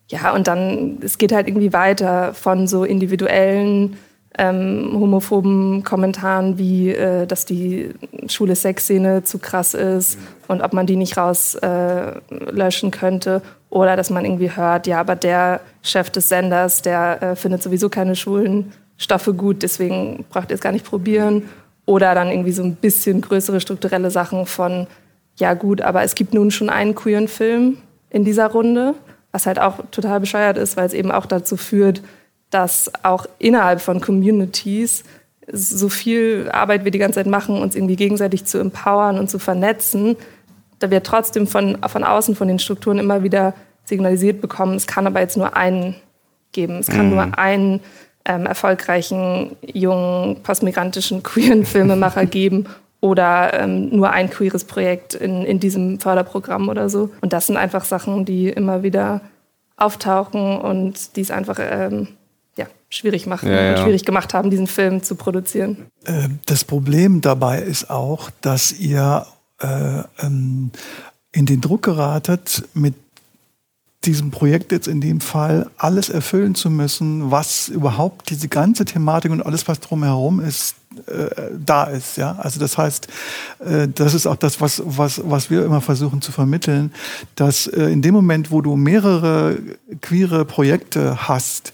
ja, 0.10 0.34
und 0.34 0.48
dann, 0.48 1.00
es 1.02 1.18
geht 1.18 1.34
halt 1.34 1.48
irgendwie 1.48 1.74
weiter 1.74 2.34
von 2.34 2.68
so 2.68 2.86
individuellen 2.86 3.98
ähm, 4.38 4.92
homophoben 4.94 5.84
Kommentaren 5.84 6.58
wie, 6.58 6.92
äh, 6.92 7.26
dass 7.26 7.46
die 7.46 7.92
schwule 8.28 8.56
Sexszene 8.56 9.24
zu 9.24 9.40
krass 9.40 9.74
ist 9.74 10.20
und 10.48 10.62
ob 10.62 10.74
man 10.74 10.86
die 10.86 10.96
nicht 10.96 11.18
rauslöschen 11.18 12.90
äh, 12.90 12.92
könnte. 12.92 13.42
Oder 13.70 13.96
dass 13.96 14.10
man 14.10 14.24
irgendwie 14.24 14.56
hört, 14.56 14.88
ja, 14.88 15.00
aber 15.00 15.16
der 15.16 15.60
Chef 15.82 16.10
des 16.10 16.30
Senders, 16.30 16.82
der 16.82 17.22
äh, 17.22 17.36
findet 17.36 17.64
sowieso 17.64 17.90
keine 17.90 18.16
schwulen 18.16 18.72
Stoffe 18.98 19.34
gut, 19.34 19.62
deswegen 19.62 20.26
braucht 20.30 20.52
ihr 20.52 20.56
es 20.56 20.62
gar 20.62 20.72
nicht 20.72 20.86
probieren. 20.86 21.50
Oder 21.86 22.16
dann 22.16 22.30
irgendwie 22.30 22.52
so 22.52 22.64
ein 22.64 22.76
bisschen 22.76 23.22
größere 23.22 23.62
strukturelle 23.62 24.12
Sachen 24.12 24.46
von, 24.46 24.88
ja 25.40 25.54
gut, 25.54 25.82
aber 25.82 26.04
es 26.04 26.16
gibt 26.16 26.34
nun 26.34 26.52
schon 26.52 26.70
einen 26.70 26.96
queeren 26.96 27.28
Film 27.28 27.78
in 28.10 28.24
dieser 28.24 28.48
Runde, 28.48 28.94
was 29.32 29.46
halt 29.46 29.60
auch 29.60 29.80
total 29.92 30.20
bescheuert 30.20 30.58
ist, 30.58 30.78
weil 30.78 30.86
es 30.86 30.94
eben 30.94 31.12
auch 31.12 31.26
dazu 31.26 31.58
führt, 31.58 32.02
dass 32.50 32.92
auch 33.04 33.26
innerhalb 33.40 33.82
von 33.82 34.02
Communities 34.02 35.04
so 35.52 35.90
viel 35.90 36.50
Arbeit 36.52 36.84
wir 36.84 36.92
die 36.92 37.00
ganze 37.00 37.20
Zeit 37.20 37.28
machen, 37.28 37.62
uns 37.62 37.76
irgendwie 37.76 37.96
gegenseitig 37.96 38.46
zu 38.46 38.58
empowern 38.58 39.18
und 39.18 39.30
zu 39.30 39.40
vernetzen, 39.40 40.18
da 40.80 40.92
wir 40.92 41.04
trotzdem 41.04 41.48
von, 41.48 41.78
von 41.88 42.04
außen, 42.04 42.36
von 42.36 42.48
den 42.48 42.60
Strukturen 42.60 43.00
immer 43.00 43.24
wieder 43.24 43.54
signalisiert 43.86 44.42
bekommen, 44.42 44.76
es 44.76 44.88
kann 44.88 45.08
aber 45.08 45.22
jetzt 45.22 45.38
nur 45.38 45.56
einen 45.56 45.96
geben. 46.52 46.80
Es 46.80 46.88
kann 46.88 47.08
mhm. 47.08 47.16
nur 47.16 47.38
einen 47.38 47.80
ähm, 48.26 48.46
erfolgreichen, 48.46 49.56
jungen, 49.62 50.44
postmigrantischen, 50.44 51.24
queeren 51.24 51.66
Filmemacher 51.66 52.26
geben 52.26 52.66
oder 53.00 53.54
ähm, 53.54 53.90
nur 53.90 54.12
ein 54.12 54.30
queeres 54.30 54.66
Projekt 54.66 55.14
in, 55.14 55.46
in 55.46 55.60
diesem 55.60 56.00
Förderprogramm 56.00 56.68
oder 56.68 56.90
so. 56.90 57.12
Und 57.22 57.32
das 57.32 57.48
sind 57.48 57.58
einfach 57.58 57.86
Sachen, 57.86 58.26
die 58.26 58.50
immer 58.50 58.84
wieder 58.84 59.22
auftauchen 59.78 60.58
und 60.58 61.16
die 61.16 61.22
es 61.22 61.32
einfach 61.32 61.58
ähm, 61.60 62.08
schwierig 62.90 63.28
machen 63.28 63.50
ja, 63.50 63.62
ja. 63.62 63.72
und 63.72 63.84
schwierig 63.84 64.06
gemacht 64.06 64.34
haben, 64.34 64.50
diesen 64.50 64.68
Film 64.68 65.04
zu 65.04 65.16
produzieren. 65.16 65.88
Ähm, 66.06 66.40
das 66.46 66.64
Problem 66.64 67.22
dabei 67.22 67.62
ist 67.62 67.90
auch, 67.90 68.30
dass 68.42 68.72
ihr 68.72 69.26
äh, 69.60 70.04
ähm, 70.20 70.72
in 71.32 71.46
den 71.46 71.62
Druck 71.62 71.84
geratet, 71.84 72.64
mit 72.74 72.96
diesem 74.06 74.32
Projekt 74.32 74.72
jetzt 74.72 74.88
in 74.88 75.02
dem 75.02 75.20
Fall 75.20 75.70
alles 75.78 76.10
erfüllen 76.10 76.56
zu 76.56 76.70
müssen, 76.70 77.30
was 77.32 77.68
überhaupt 77.68 78.30
diese 78.30 78.48
ganze 78.48 78.86
Thematik 78.86 79.32
und 79.32 79.42
alles, 79.42 79.68
was 79.68 79.80
drumherum 79.80 80.40
ist, 80.40 80.76
äh, 81.08 81.30
da 81.54 81.86
ist. 81.86 82.16
Ja? 82.18 82.38
Also 82.40 82.60
das 82.60 82.78
heißt, 82.78 83.08
äh, 83.60 83.88
das 83.94 84.14
ist 84.14 84.26
auch 84.26 84.36
das, 84.36 84.62
was, 84.62 84.82
was, 84.86 85.22
was 85.26 85.50
wir 85.50 85.66
immer 85.66 85.82
versuchen 85.82 86.22
zu 86.22 86.32
vermitteln, 86.32 86.94
dass 87.36 87.68
äh, 87.68 87.86
in 87.86 88.02
dem 88.02 88.14
Moment, 88.14 88.50
wo 88.52 88.62
du 88.62 88.76
mehrere 88.76 89.58
queere 90.02 90.46
Projekte 90.46 91.28
hast, 91.28 91.74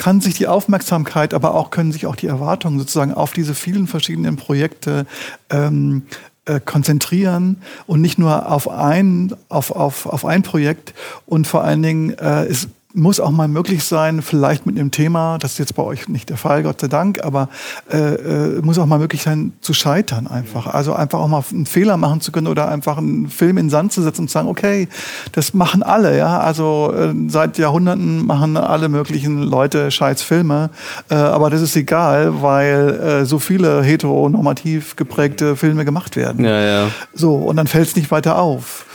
kann 0.00 0.22
sich 0.22 0.32
die 0.32 0.46
Aufmerksamkeit, 0.46 1.34
aber 1.34 1.54
auch 1.54 1.68
können 1.70 1.92
sich 1.92 2.06
auch 2.06 2.16
die 2.16 2.26
Erwartungen 2.26 2.78
sozusagen 2.78 3.12
auf 3.12 3.34
diese 3.34 3.54
vielen 3.54 3.86
verschiedenen 3.86 4.36
Projekte 4.36 5.04
ähm, 5.50 6.04
äh, 6.46 6.58
konzentrieren 6.58 7.60
und 7.86 8.00
nicht 8.00 8.18
nur 8.18 8.50
auf 8.50 8.66
ein, 8.70 9.34
auf, 9.50 9.70
auf, 9.70 10.06
auf 10.06 10.24
ein 10.24 10.42
Projekt. 10.42 10.94
Und 11.26 11.46
vor 11.46 11.64
allen 11.64 11.82
Dingen 11.82 12.18
äh, 12.18 12.48
ist 12.48 12.70
muss 12.92 13.20
auch 13.20 13.30
mal 13.30 13.48
möglich 13.48 13.84
sein, 13.84 14.22
vielleicht 14.22 14.66
mit 14.66 14.78
einem 14.78 14.90
Thema, 14.90 15.38
das 15.38 15.52
ist 15.52 15.58
jetzt 15.58 15.74
bei 15.74 15.82
euch 15.82 16.08
nicht 16.08 16.28
der 16.28 16.36
Fall, 16.36 16.62
Gott 16.62 16.80
sei 16.80 16.88
Dank, 16.88 17.22
aber 17.24 17.48
äh, 17.90 17.98
äh, 17.98 18.62
muss 18.62 18.78
auch 18.78 18.86
mal 18.86 18.98
möglich 18.98 19.22
sein, 19.22 19.52
zu 19.60 19.74
scheitern 19.74 20.26
einfach. 20.26 20.66
Also 20.66 20.94
einfach 20.94 21.20
auch 21.20 21.28
mal 21.28 21.44
einen 21.52 21.66
Fehler 21.66 21.96
machen 21.96 22.20
zu 22.20 22.32
können 22.32 22.48
oder 22.48 22.68
einfach 22.68 22.98
einen 22.98 23.28
Film 23.28 23.58
in 23.58 23.66
den 23.66 23.70
Sand 23.70 23.92
zu 23.92 24.02
setzen 24.02 24.22
und 24.22 24.28
zu 24.28 24.34
sagen, 24.34 24.48
okay, 24.48 24.88
das 25.32 25.54
machen 25.54 25.82
alle, 25.82 26.16
ja. 26.16 26.40
Also 26.40 26.92
äh, 26.96 27.14
seit 27.28 27.58
Jahrhunderten 27.58 28.26
machen 28.26 28.56
alle 28.56 28.88
möglichen 28.88 29.42
Leute 29.42 29.90
scheiß 29.90 30.22
Filme, 30.22 30.70
äh, 31.10 31.14
aber 31.14 31.50
das 31.50 31.60
ist 31.60 31.76
egal, 31.76 32.42
weil 32.42 32.90
äh, 32.90 33.24
so 33.24 33.38
viele 33.38 33.82
heteronormativ 33.82 34.96
geprägte 34.96 35.54
Filme 35.54 35.84
gemacht 35.84 36.16
werden. 36.16 36.44
Ja, 36.44 36.60
ja. 36.60 36.88
So, 37.14 37.36
und 37.36 37.56
dann 37.56 37.66
fällt 37.66 37.88
es 37.88 37.96
nicht 37.96 38.10
weiter 38.10 38.38
auf. 38.38 38.86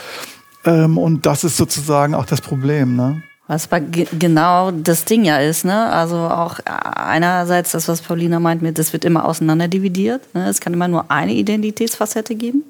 Ähm, 0.66 0.98
und 0.98 1.24
das 1.24 1.44
ist 1.44 1.56
sozusagen 1.56 2.14
auch 2.14 2.26
das 2.26 2.40
Problem, 2.40 2.96
ne? 2.96 3.22
Was 3.48 3.68
genau 4.18 4.72
das 4.72 5.04
Ding 5.04 5.24
ja 5.24 5.38
ist, 5.38 5.64
ne? 5.64 5.92
Also 5.92 6.16
auch 6.16 6.58
einerseits 6.64 7.70
das, 7.72 7.86
was 7.86 8.02
Paulina 8.02 8.40
meint 8.40 8.60
mit, 8.60 8.76
das 8.76 8.92
wird 8.92 9.04
immer 9.04 9.24
auseinander 9.24 9.68
dividiert. 9.68 10.34
Ne? 10.34 10.48
Es 10.48 10.60
kann 10.60 10.72
immer 10.72 10.88
nur 10.88 11.12
eine 11.12 11.32
Identitätsfacette 11.32 12.34
geben. 12.34 12.64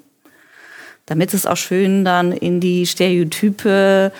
Damit 1.07 1.33
es 1.33 1.47
auch 1.47 1.57
schön 1.57 2.05
dann 2.05 2.31
in 2.31 2.59
die 2.59 2.85
Stereotype 2.85 4.11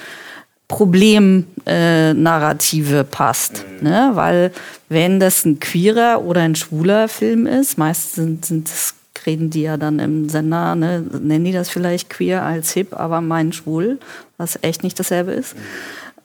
Problemnarrative 0.68 3.00
äh, 3.00 3.04
passt. 3.04 3.64
Ne? 3.82 4.10
Weil 4.14 4.52
wenn 4.90 5.20
das 5.20 5.46
ein 5.46 5.60
queerer 5.60 6.24
oder 6.24 6.42
ein 6.42 6.56
schwuler 6.56 7.08
Film 7.08 7.46
ist, 7.46 7.78
meistens 7.78 8.16
sind, 8.16 8.46
sind 8.46 8.68
das 8.70 8.96
reden 9.26 9.50
die 9.50 9.64
ja 9.64 9.78
dann 9.78 9.98
im 10.00 10.30
Sender, 10.30 10.76
ne, 10.76 11.02
nennen 11.02 11.46
die 11.46 11.52
das 11.52 11.70
vielleicht 11.70 12.10
queer 12.10 12.44
als 12.44 12.72
hip, 12.72 12.94
aber 12.94 13.22
meinen 13.22 13.54
schwul, 13.54 14.00
was 14.38 14.60
echt 14.62 14.84
nicht 14.84 15.00
dasselbe 15.00 15.34
ist. 15.34 15.56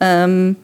Ähm, 0.03 0.57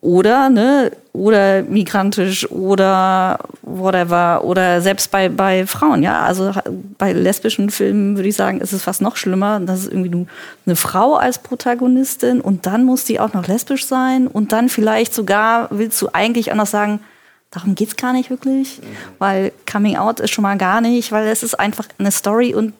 oder, 0.00 0.50
ne, 0.50 0.92
oder 1.14 1.62
migrantisch 1.62 2.50
oder 2.50 3.38
whatever. 3.62 4.44
Oder 4.44 4.82
selbst 4.82 5.10
bei, 5.10 5.30
bei 5.30 5.66
Frauen, 5.66 6.02
ja. 6.02 6.20
Also 6.20 6.52
bei 6.98 7.12
lesbischen 7.12 7.70
Filmen 7.70 8.16
würde 8.16 8.28
ich 8.28 8.36
sagen, 8.36 8.60
ist 8.60 8.72
es 8.72 8.82
fast 8.82 9.00
noch 9.00 9.16
schlimmer. 9.16 9.60
Das 9.60 9.80
ist 9.80 9.92
irgendwie 9.92 10.26
eine 10.66 10.76
Frau 10.76 11.14
als 11.14 11.38
Protagonistin 11.38 12.42
und 12.42 12.66
dann 12.66 12.84
muss 12.84 13.04
die 13.04 13.18
auch 13.18 13.32
noch 13.32 13.46
lesbisch 13.46 13.86
sein 13.86 14.26
und 14.26 14.52
dann 14.52 14.68
vielleicht 14.68 15.14
sogar 15.14 15.68
willst 15.70 16.02
du 16.02 16.08
eigentlich 16.12 16.52
anders 16.52 16.70
sagen, 16.70 17.00
darum 17.50 17.74
geht 17.74 17.88
es 17.88 17.96
gar 17.96 18.12
nicht 18.12 18.28
wirklich, 18.28 18.82
weil 19.18 19.52
Coming 19.70 19.96
Out 19.96 20.20
ist 20.20 20.32
schon 20.32 20.42
mal 20.42 20.58
gar 20.58 20.80
nicht, 20.80 21.12
weil 21.12 21.28
es 21.28 21.42
ist 21.42 21.54
einfach 21.58 21.86
eine 21.98 22.10
Story 22.10 22.54
und 22.54 22.74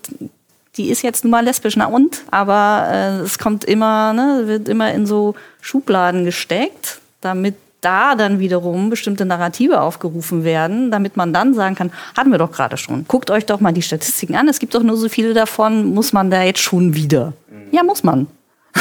die 0.77 0.91
ist 0.91 1.03
jetzt 1.03 1.25
nun 1.25 1.31
mal 1.31 1.45
lesbisch, 1.45 1.77
na 1.77 1.87
und? 1.87 2.23
Aber 2.31 2.89
äh, 2.91 3.23
es 3.23 3.39
kommt 3.39 3.65
immer, 3.65 4.13
ne, 4.13 4.45
wird 4.47 4.69
immer 4.69 4.93
in 4.93 5.07
so 5.07 5.35
Schubladen 5.61 6.25
gesteckt, 6.25 7.01
damit 7.21 7.55
da 7.81 8.15
dann 8.15 8.39
wiederum 8.39 8.91
bestimmte 8.91 9.25
Narrative 9.25 9.81
aufgerufen 9.81 10.43
werden, 10.43 10.91
damit 10.91 11.17
man 11.17 11.33
dann 11.33 11.55
sagen 11.55 11.75
kann, 11.75 11.93
hatten 12.17 12.31
wir 12.31 12.39
doch 12.39 12.51
gerade 12.51 12.77
schon. 12.77 13.05
Guckt 13.07 13.31
euch 13.31 13.47
doch 13.47 13.61
mal 13.61 13.73
die 13.73 13.83
Statistiken 13.83 14.37
an, 14.37 14.49
es 14.49 14.59
gibt 14.59 14.75
doch 14.75 14.83
nur 14.83 14.97
so 14.97 15.09
viele 15.09 15.35
davon, 15.35 15.95
muss 15.95 16.13
man 16.13 16.31
da 16.31 16.43
jetzt 16.43 16.61
schon 16.61 16.95
wieder? 16.95 17.35
Ja, 17.71 17.83
muss 17.83 18.03
man. 18.03 18.27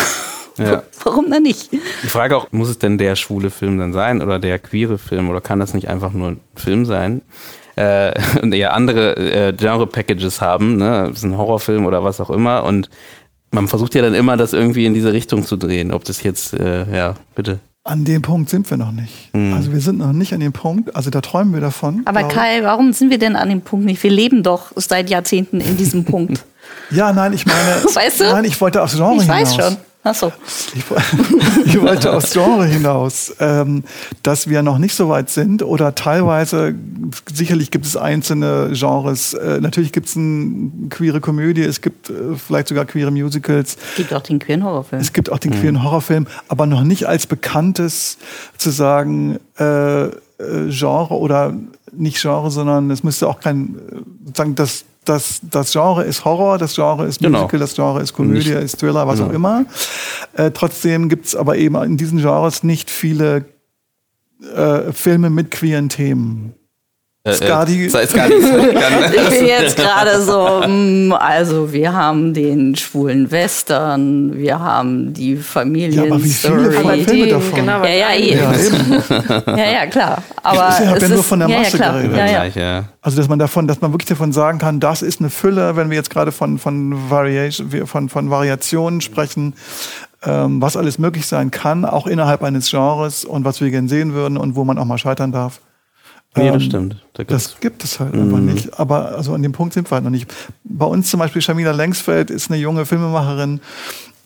Ja. 0.56 0.84
Warum 1.04 1.32
denn 1.32 1.42
nicht? 1.42 1.72
Die 1.72 2.08
Frage 2.08 2.38
auch, 2.38 2.52
muss 2.52 2.70
es 2.70 2.78
denn 2.78 3.00
der 3.00 3.16
schwule 3.16 3.50
Film 3.50 3.80
dann 3.80 3.92
sein 3.92 4.22
oder 4.22 4.38
der 4.38 4.60
queere 4.60 5.00
Film 5.00 5.32
oder 5.32 5.42
kann 5.42 5.60
das 5.60 5.74
nicht 5.74 5.90
einfach 5.90 6.14
nur 6.14 6.28
ein 6.28 6.42
Film 6.56 6.86
sein? 6.86 7.24
Äh, 7.76 8.14
und 8.42 8.54
eher 8.54 8.74
andere 8.74 9.16
äh, 9.18 9.54
Genre-Packages 9.54 10.42
haben, 10.42 10.78
ne? 10.78 11.06
Das 11.10 11.20
ist 11.20 11.24
ein 11.24 11.38
Horrorfilm 11.38 11.86
oder 11.86 12.04
was 12.04 12.20
auch 12.20 12.30
immer. 12.30 12.64
Und 12.64 12.90
man 13.52 13.68
versucht 13.68 13.96
ja 13.96 14.02
dann 14.02 14.14
immer, 14.14 14.38
das 14.38 14.54
irgendwie 14.54 14.86
in 14.86 14.94
diese 14.94 15.14
Richtung 15.14 15.46
zu 15.46 15.58
drehen. 15.58 15.94
Ob 15.94 16.04
das 16.04 16.24
jetzt, 16.24 16.54
äh, 16.54 16.86
ja, 16.96 17.16
bitte. 17.36 17.60
An 17.86 18.06
dem 18.06 18.22
Punkt 18.22 18.50
sind 18.50 18.70
wir 18.70 18.78
noch 18.78 18.94
nicht. 18.94 19.34
Mhm. 19.34 19.54
Also 19.54 19.74
wir 19.74 19.82
sind 19.82 19.98
noch 19.98 20.14
nicht 20.14 20.34
an 20.34 20.40
dem 20.40 20.54
Punkt, 20.54 20.96
also 20.96 21.10
da 21.10 21.20
träumen 21.20 21.54
wir 21.54 21.60
davon. 21.60 22.04
Aber 22.06 22.24
Kai, 22.24 22.64
warum 22.64 22.94
sind 22.94 23.10
wir 23.10 23.18
denn 23.18 23.36
an 23.36 23.50
dem 23.50 23.62
Punkt 23.62 23.86
nicht? 23.86 24.02
Wir 24.02 24.12
leben 24.12 24.42
doch 24.42 24.72
seit 24.78 25.10
Jahrzehnten 25.10 25.60
in 25.60 25.76
diesem 25.76 26.06
Punkt. 26.06 26.46
ja, 26.92 27.12
nein, 27.12 27.34
ich 27.34 27.46
meine, 27.46 27.84
weißt 27.94 28.22
du? 28.22 28.24
nein, 28.24 28.46
ich 28.46 28.60
wollte 28.62 28.82
aufs 28.82 28.96
Genre 28.96 29.16
ich 29.18 29.24
hinaus. 29.24 29.52
Ich 29.52 29.58
weiß 29.58 29.66
schon. 29.66 29.78
Achso. 30.04 30.34
Ich, 30.76 30.84
ich 31.66 31.82
wollte 31.82 32.12
aufs 32.12 32.34
Genre 32.34 32.66
hinaus, 32.66 33.34
ähm, 33.40 33.84
dass 34.22 34.50
wir 34.50 34.62
noch 34.62 34.78
nicht 34.78 34.96
so 34.96 35.08
weit 35.08 35.30
sind 35.30 35.64
oder 35.64 35.96
teilweise, 35.96 36.76
sicherlich 37.34 37.72
gibt 37.72 37.86
es 37.86 37.96
einzelne 37.96 38.72
Genres. 38.74 39.34
Äh, 39.34 39.62
natürlich 39.62 39.94
gibt 39.94 40.08
es 40.08 40.18
eine 40.18 40.90
queere 40.90 41.22
Komödie, 41.22 41.62
es 41.62 41.80
gibt 41.80 42.10
äh, 42.10 42.36
vielleicht 42.36 42.68
sogar 42.68 42.84
queere 42.84 43.12
Musicals. 43.12 43.78
Es 43.92 43.96
gibt 43.96 44.14
auch 44.14 44.22
den 44.22 44.40
queeren 44.40 44.66
Horrorfilm. 44.66 45.02
Es 45.02 45.14
gibt 45.14 45.32
auch 45.32 45.40
den 45.40 45.52
queeren 45.52 45.76
mhm. 45.76 45.84
Horrorfilm, 45.84 46.28
aber 46.50 46.66
noch 46.66 46.84
nicht 46.84 47.08
als 47.08 47.26
bekanntes 47.26 48.18
zu 48.58 48.72
sagen 48.72 49.40
äh, 49.58 50.04
äh 50.06 50.12
Genre 50.68 51.14
oder 51.14 51.54
nicht 51.96 52.22
Genre, 52.22 52.50
sondern 52.52 52.92
es 52.92 53.04
müsste 53.04 53.28
auch 53.28 53.40
kein, 53.40 53.76
äh, 53.76 53.96
sozusagen 54.26 54.56
das 54.56 54.86
das, 55.06 55.42
das 55.44 55.72
Genre 55.72 56.04
ist 56.04 56.26
Horror, 56.26 56.58
das 56.58 56.76
Genre 56.76 57.06
ist 57.06 57.20
genau. 57.20 57.40
Musical, 57.40 57.60
genau. 57.60 57.64
das 57.64 57.76
Genre 57.76 58.02
ist 58.02 58.14
Komödie, 58.14 58.52
nicht. 58.52 58.64
ist 58.64 58.80
Thriller, 58.80 59.08
was 59.08 59.20
genau. 59.20 59.30
auch 59.30 59.34
immer. 59.34 59.66
Äh, 60.34 60.52
trotzdem 60.52 61.10
gibt's 61.10 61.36
aber 61.36 61.58
eben 61.58 61.76
in 61.84 61.98
diesen 61.98 62.20
Genres 62.20 62.64
nicht 62.64 62.90
viele 62.90 63.46
äh, 64.56 64.92
Filme 64.92 65.30
mit 65.30 65.52
queeren 65.52 65.90
Themen. 65.90 66.54
Äh, 67.26 67.36
Skadi. 67.36 67.86
Äh, 67.86 68.06
Skadi. 68.06 68.34
ich 69.16 69.30
bin 69.30 69.46
jetzt 69.46 69.78
gerade 69.78 70.22
so, 70.22 70.62
mm, 70.68 71.14
also 71.14 71.72
wir 71.72 71.94
haben 71.94 72.34
den 72.34 72.76
schwulen 72.76 73.32
Western, 73.32 74.38
wir 74.38 74.60
haben 74.60 75.14
die 75.14 75.38
Familien. 75.38 76.04
Ja, 76.06 76.12
aber 76.12 76.22
wie 76.22 76.28
viele 76.28 76.72
Filme 77.06 77.28
davon? 77.28 77.56
Genau, 77.56 77.82
ja, 77.86 77.90
ja, 77.90 78.12
ja, 78.12 78.54
ja, 79.56 79.72
ja, 79.72 79.86
klar. 79.86 80.22
Aber 80.44 80.76
ich 80.78 80.86
habe 80.86 81.00
ja 81.00 81.08
nur 81.08 81.24
von 81.24 81.40
der 81.40 81.48
Masse 81.48 81.78
ja, 81.78 81.92
geredet. 81.94 82.18
Ja, 82.18 82.62
ja. 82.62 82.84
Also 83.02 83.16
dass 83.16 83.30
man 83.30 83.40
davon, 83.40 83.68
dass 83.70 83.80
man 83.80 83.94
wirklich 83.94 84.10
davon 84.10 84.34
sagen 84.34 84.60
kann, 84.60 84.82
das 84.82 85.02
ist 85.02 85.22
eine 85.22 85.30
Fülle, 85.30 85.78
wenn 85.78 85.90
wir 85.90 85.96
jetzt 85.96 86.10
gerade 86.10 86.34
von 86.34 86.58
von 86.60 87.10
Variation, 87.10 87.88
von 87.88 88.10
von 88.10 88.32
Variationen 88.32 89.00
sprechen, 89.00 89.54
ähm, 90.26 90.62
was 90.62 90.76
alles 90.76 91.00
möglich 91.00 91.26
sein 91.26 91.52
kann, 91.52 91.86
auch 91.86 92.06
innerhalb 92.06 92.44
eines 92.44 92.70
Genres 92.70 93.24
und 93.24 93.46
was 93.46 93.62
wir 93.62 93.70
gerne 93.70 93.88
sehen 93.88 94.14
würden 94.14 94.36
und 94.36 94.58
wo 94.58 94.66
man 94.66 94.78
auch 94.78 94.84
mal 94.84 94.98
scheitern 94.98 95.32
darf. 95.32 95.62
Nee, 96.36 96.48
das 96.48 96.64
ähm, 96.64 96.70
stimmt. 96.70 97.06
Da 97.14 97.24
das 97.24 97.60
gibt 97.60 97.84
es 97.84 98.00
halt 98.00 98.16
mhm. 98.16 98.22
einfach 98.22 98.40
nicht. 98.40 98.80
Aber 98.80 99.16
also 99.16 99.34
an 99.34 99.44
dem 99.44 99.52
Punkt 99.52 99.74
sind 99.74 99.90
wir 99.90 99.96
halt 99.96 100.04
noch 100.04 100.12
nicht. 100.12 100.34
Bei 100.64 100.86
uns 100.86 101.10
zum 101.10 101.20
Beispiel 101.20 101.42
Shamila 101.42 101.72
Lengsfeld 101.72 102.32
ist 102.32 102.50
eine 102.50 102.60
junge 102.60 102.86
Filmemacherin. 102.86 103.62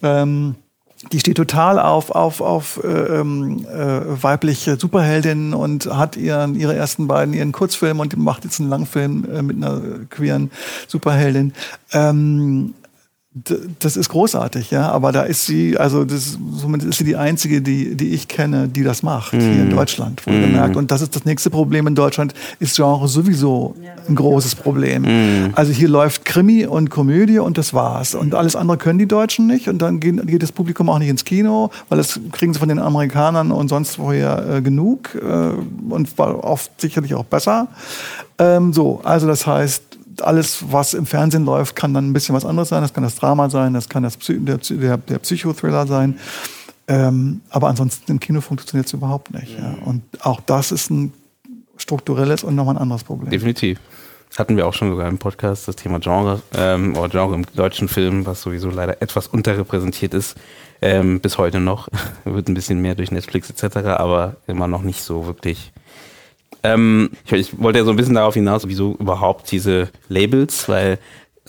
Ähm, 0.03 0.55
die 1.11 1.19
steht 1.19 1.37
total 1.37 1.79
auf, 1.79 2.09
auf, 2.09 2.41
auf 2.41 2.83
äh, 2.83 2.87
ähm, 2.87 3.65
äh, 3.67 4.23
weibliche 4.23 4.79
Superheldinnen 4.79 5.53
und 5.53 5.85
hat 5.85 6.17
ihren, 6.17 6.55
ihre 6.55 6.75
ersten 6.75 7.07
beiden 7.07 7.35
ihren 7.35 7.51
Kurzfilm 7.51 7.99
und 7.99 8.17
macht 8.17 8.45
jetzt 8.45 8.59
einen 8.59 8.69
Langfilm 8.69 9.25
äh, 9.31 9.41
mit 9.43 9.57
einer 9.57 9.79
queeren 10.09 10.49
Superheldin. 10.87 11.53
Ähm, 11.93 12.73
das 13.79 13.97
ist 13.97 14.09
großartig, 14.09 14.71
ja, 14.71 14.89
aber 14.89 15.11
da 15.11 15.23
ist 15.23 15.45
sie, 15.45 15.77
also 15.77 16.05
das, 16.05 16.37
somit 16.53 16.83
ist 16.83 16.97
sie 16.97 17.03
die 17.03 17.15
einzige, 17.15 17.61
die, 17.61 17.95
die 17.95 18.09
ich 18.09 18.27
kenne, 18.27 18.67
die 18.67 18.83
das 18.83 19.03
macht 19.03 19.33
mm. 19.33 19.39
hier 19.39 19.51
in 19.51 19.65
mhm. 19.65 19.75
Deutschland, 19.75 20.25
wohlgemerkt. 20.25 20.75
Mm. 20.75 20.77
Und 20.77 20.91
das 20.91 21.01
ist 21.01 21.15
das 21.15 21.25
nächste 21.25 21.49
Problem 21.49 21.87
in 21.87 21.95
Deutschland, 21.95 22.33
ist 22.59 22.75
Genre 22.75 23.07
sowieso 23.07 23.75
ein 24.07 24.15
großes 24.15 24.55
Problem. 24.55 25.03
Mm. 25.03 25.53
Also 25.55 25.71
hier 25.71 25.89
läuft 25.89 26.25
Krimi 26.25 26.65
und 26.65 26.89
Komödie 26.89 27.39
und 27.39 27.57
das 27.57 27.73
war's. 27.73 28.15
Und 28.15 28.33
alles 28.33 28.55
andere 28.55 28.77
können 28.77 28.99
die 28.99 29.07
Deutschen 29.07 29.47
nicht 29.47 29.67
und 29.67 29.81
dann 29.81 29.99
geht, 29.99 30.25
geht 30.27 30.43
das 30.43 30.51
Publikum 30.51 30.89
auch 30.89 30.99
nicht 30.99 31.09
ins 31.09 31.25
Kino, 31.25 31.69
weil 31.89 31.97
das 31.97 32.19
kriegen 32.31 32.53
sie 32.53 32.59
von 32.59 32.69
den 32.69 32.79
Amerikanern 32.79 33.51
und 33.51 33.67
sonst 33.67 33.99
woher 33.99 34.57
äh, 34.57 34.61
genug 34.61 35.15
äh, 35.15 35.93
und 35.93 36.17
war 36.17 36.43
oft 36.43 36.79
sicherlich 36.79 37.13
auch 37.13 37.25
besser. 37.25 37.67
Ähm, 38.39 38.71
so, 38.71 39.01
also 39.03 39.27
das 39.27 39.47
heißt, 39.47 39.86
alles, 40.23 40.71
was 40.71 40.93
im 40.93 41.05
Fernsehen 41.05 41.45
läuft, 41.45 41.75
kann 41.75 41.93
dann 41.93 42.09
ein 42.09 42.13
bisschen 42.13 42.35
was 42.35 42.45
anderes 42.45 42.69
sein. 42.69 42.81
Das 42.81 42.93
kann 42.93 43.03
das 43.03 43.15
Drama 43.15 43.49
sein, 43.49 43.73
das 43.73 43.89
kann 43.89 44.03
das 44.03 44.17
Psy 44.17 44.39
der, 44.39 44.57
der, 44.57 44.97
der 44.97 45.19
Psychothriller 45.19 45.87
sein. 45.87 46.19
Ähm, 46.87 47.41
aber 47.49 47.67
ansonsten 47.67 48.11
im 48.11 48.19
Kino 48.19 48.41
funktioniert 48.41 48.87
es 48.87 48.93
überhaupt 48.93 49.33
nicht. 49.33 49.57
Ja. 49.57 49.75
Und 49.83 50.03
auch 50.21 50.39
das 50.41 50.71
ist 50.71 50.89
ein 50.89 51.13
strukturelles 51.75 52.43
und 52.43 52.55
nochmal 52.55 52.75
ein 52.75 52.81
anderes 52.81 53.03
Problem. 53.03 53.29
Definitiv. 53.29 53.79
Das 54.29 54.39
hatten 54.39 54.57
wir 54.57 54.67
auch 54.67 54.73
schon 54.73 54.89
sogar 54.89 55.07
im 55.07 55.17
Podcast, 55.17 55.67
das 55.67 55.75
Thema 55.77 55.99
Genre 55.99 56.41
ähm, 56.53 56.95
oder 56.97 57.09
Genre 57.09 57.35
im 57.35 57.45
deutschen 57.55 57.87
Film, 57.87 58.25
was 58.25 58.41
sowieso 58.41 58.69
leider 58.69 59.01
etwas 59.01 59.27
unterrepräsentiert 59.27 60.13
ist, 60.13 60.35
ähm, 60.81 61.21
bis 61.21 61.37
heute 61.37 61.59
noch. 61.59 61.87
Wird 62.25 62.47
ein 62.49 62.53
bisschen 62.53 62.81
mehr 62.81 62.95
durch 62.95 63.11
Netflix 63.11 63.49
etc., 63.49 63.77
aber 63.87 64.35
immer 64.47 64.67
noch 64.67 64.81
nicht 64.81 65.01
so 65.01 65.25
wirklich 65.25 65.71
ähm, 66.63 67.11
ich, 67.25 67.33
ich, 67.33 67.59
wollte 67.59 67.79
ja 67.79 67.85
so 67.85 67.91
ein 67.91 67.97
bisschen 67.97 68.15
darauf 68.15 68.33
hinaus, 68.33 68.67
wieso 68.67 68.95
überhaupt 68.99 69.51
diese 69.51 69.89
Labels, 70.09 70.67
weil 70.69 70.99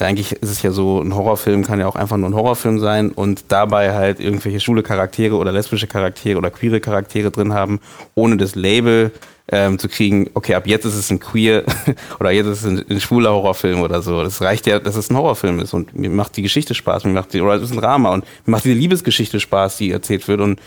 eigentlich 0.01 0.33
ist 0.33 0.51
es 0.51 0.63
ja 0.63 0.71
so, 0.71 1.01
ein 1.01 1.15
Horrorfilm 1.15 1.65
kann 1.65 1.81
ja 1.81 1.87
auch 1.87 1.97
einfach 1.97 2.17
nur 2.17 2.29
ein 2.29 2.35
Horrorfilm 2.35 2.79
sein 2.79 3.11
und 3.11 3.47
dabei 3.49 3.95
halt 3.95 4.21
irgendwelche 4.21 4.61
schwule 4.61 4.83
Charaktere 4.83 5.37
oder 5.37 5.53
lesbische 5.53 5.87
Charaktere 5.87 6.39
oder 6.39 6.51
queere 6.51 6.81
Charaktere 6.81 7.31
drin 7.31 7.53
haben, 7.53 7.81
ohne 8.15 8.37
das 8.37 8.55
Label 8.55 9.13
ähm, 9.51 9.79
zu 9.79 9.89
kriegen, 9.89 10.31
okay, 10.35 10.55
ab 10.55 10.67
jetzt 10.67 10.85
ist 10.85 10.95
es 10.95 11.11
ein 11.11 11.21
queer 11.21 11.65
oder 12.21 12.31
jetzt 12.31 12.47
ist 12.47 12.65
es 12.65 12.67
ein, 12.67 12.85
ein, 12.89 13.01
schwuler 13.01 13.33
Horrorfilm 13.33 13.81
oder 13.81 14.03
so. 14.03 14.23
Das 14.23 14.43
reicht 14.43 14.67
ja, 14.67 14.79
dass 14.79 14.97
es 14.97 15.11
ein 15.11 15.17
Horrorfilm 15.17 15.61
ist 15.61 15.73
und 15.73 15.99
mir 15.99 16.11
macht 16.11 16.37
die 16.37 16.43
Geschichte 16.43 16.75
Spaß, 16.75 17.05
mir 17.05 17.13
macht 17.13 17.33
die, 17.33 17.41
oder 17.41 17.55
es 17.55 17.63
ist 17.63 17.73
ein 17.73 17.79
Drama 17.79 18.13
und 18.13 18.25
mir 18.45 18.53
macht 18.53 18.65
diese 18.65 18.75
Liebesgeschichte 18.75 19.41
Spaß, 19.41 19.79
die 19.79 19.91
erzählt 19.91 20.29
wird 20.29 20.41
und 20.41 20.61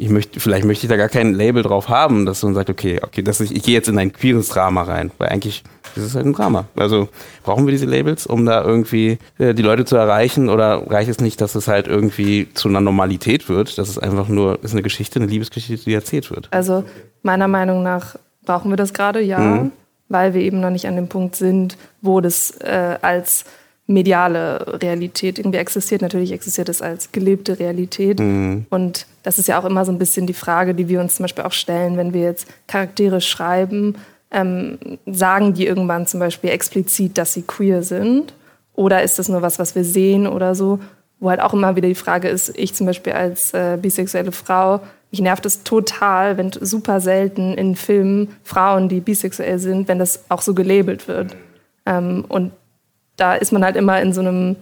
ich 0.00 0.08
möchte, 0.08 0.40
vielleicht 0.40 0.64
möchte 0.64 0.86
ich 0.86 0.90
da 0.90 0.96
gar 0.96 1.10
kein 1.10 1.34
Label 1.34 1.62
drauf 1.62 1.90
haben, 1.90 2.24
dass 2.24 2.42
man 2.42 2.54
sagt, 2.54 2.70
okay, 2.70 3.00
okay, 3.02 3.20
dass 3.20 3.40
ich, 3.40 3.54
ich 3.54 3.62
gehe 3.62 3.74
jetzt 3.74 3.88
in 3.88 3.98
ein 3.98 4.12
queeres 4.12 4.48
Drama 4.48 4.82
rein, 4.82 5.10
weil 5.18 5.28
eigentlich 5.28 5.62
ist 5.94 6.04
es 6.04 6.14
halt 6.14 6.24
ein 6.24 6.32
Drama. 6.32 6.64
Also 6.74 7.10
brauchen 7.42 7.66
wir 7.66 7.72
diese 7.72 7.84
Labels, 7.84 8.26
um 8.26 8.46
da 8.46 8.64
irgendwie 8.64 9.18
äh, 9.38 9.52
die 9.52 9.62
Leute 9.62 9.84
zu 9.84 9.96
erreichen 9.96 10.48
oder 10.48 10.90
reicht 10.90 11.10
es 11.10 11.20
nicht, 11.20 11.38
dass 11.42 11.54
es 11.54 11.68
halt 11.68 11.86
irgendwie 11.86 12.48
zu 12.54 12.68
einer 12.68 12.80
Normalität 12.80 13.50
wird, 13.50 13.76
dass 13.76 13.90
es 13.90 13.98
einfach 13.98 14.28
nur 14.28 14.64
ist 14.64 14.72
eine 14.72 14.82
Geschichte, 14.82 15.20
eine 15.20 15.28
Liebesgeschichte, 15.28 15.84
die 15.84 15.94
erzählt 15.94 16.30
wird? 16.30 16.48
Also 16.50 16.82
meiner 17.22 17.48
Meinung 17.48 17.82
nach 17.82 18.16
brauchen 18.46 18.70
wir 18.70 18.78
das 18.78 18.94
gerade, 18.94 19.20
ja, 19.20 19.38
mhm. 19.38 19.72
weil 20.08 20.32
wir 20.32 20.40
eben 20.40 20.60
noch 20.60 20.70
nicht 20.70 20.86
an 20.86 20.96
dem 20.96 21.08
Punkt 21.08 21.36
sind, 21.36 21.76
wo 22.00 22.22
das 22.22 22.52
äh, 22.60 22.96
als 23.02 23.44
mediale 23.86 24.80
Realität 24.80 25.38
irgendwie 25.38 25.58
existiert. 25.58 26.00
Natürlich 26.00 26.32
existiert 26.32 26.70
es 26.70 26.80
als 26.80 27.12
gelebte 27.12 27.58
Realität. 27.58 28.18
Mhm. 28.18 28.64
Und 28.70 29.06
das 29.22 29.38
ist 29.38 29.48
ja 29.48 29.60
auch 29.60 29.64
immer 29.64 29.84
so 29.84 29.92
ein 29.92 29.98
bisschen 29.98 30.26
die 30.26 30.34
Frage, 30.34 30.74
die 30.74 30.88
wir 30.88 31.00
uns 31.00 31.16
zum 31.16 31.24
Beispiel 31.24 31.44
auch 31.44 31.52
stellen, 31.52 31.96
wenn 31.96 32.12
wir 32.12 32.22
jetzt 32.22 32.46
Charaktere 32.66 33.20
schreiben. 33.20 33.96
Ähm, 34.30 34.78
sagen 35.06 35.54
die 35.54 35.66
irgendwann 35.66 36.06
zum 36.06 36.20
Beispiel 36.20 36.50
explizit, 36.50 37.18
dass 37.18 37.32
sie 37.32 37.42
queer 37.42 37.82
sind? 37.82 38.32
Oder 38.74 39.02
ist 39.02 39.18
das 39.18 39.28
nur 39.28 39.42
was, 39.42 39.58
was 39.58 39.74
wir 39.74 39.84
sehen 39.84 40.26
oder 40.26 40.54
so? 40.54 40.78
Wo 41.18 41.30
halt 41.30 41.40
auch 41.40 41.52
immer 41.52 41.76
wieder 41.76 41.88
die 41.88 41.94
Frage 41.94 42.28
ist, 42.28 42.56
ich 42.56 42.74
zum 42.74 42.86
Beispiel 42.86 43.12
als 43.12 43.52
äh, 43.52 43.76
bisexuelle 43.80 44.32
Frau, 44.32 44.80
mich 45.10 45.20
nervt 45.20 45.44
es 45.44 45.64
total, 45.64 46.38
wenn 46.38 46.52
super 46.52 47.00
selten 47.00 47.54
in 47.54 47.74
Filmen 47.74 48.28
Frauen, 48.44 48.88
die 48.88 49.00
bisexuell 49.00 49.58
sind, 49.58 49.88
wenn 49.88 49.98
das 49.98 50.24
auch 50.28 50.40
so 50.40 50.54
gelabelt 50.54 51.08
wird. 51.08 51.36
Ähm, 51.84 52.24
und 52.28 52.52
da 53.16 53.34
ist 53.34 53.52
man 53.52 53.64
halt 53.64 53.76
immer 53.76 54.00
in 54.00 54.12
so 54.12 54.20
einem 54.20 54.56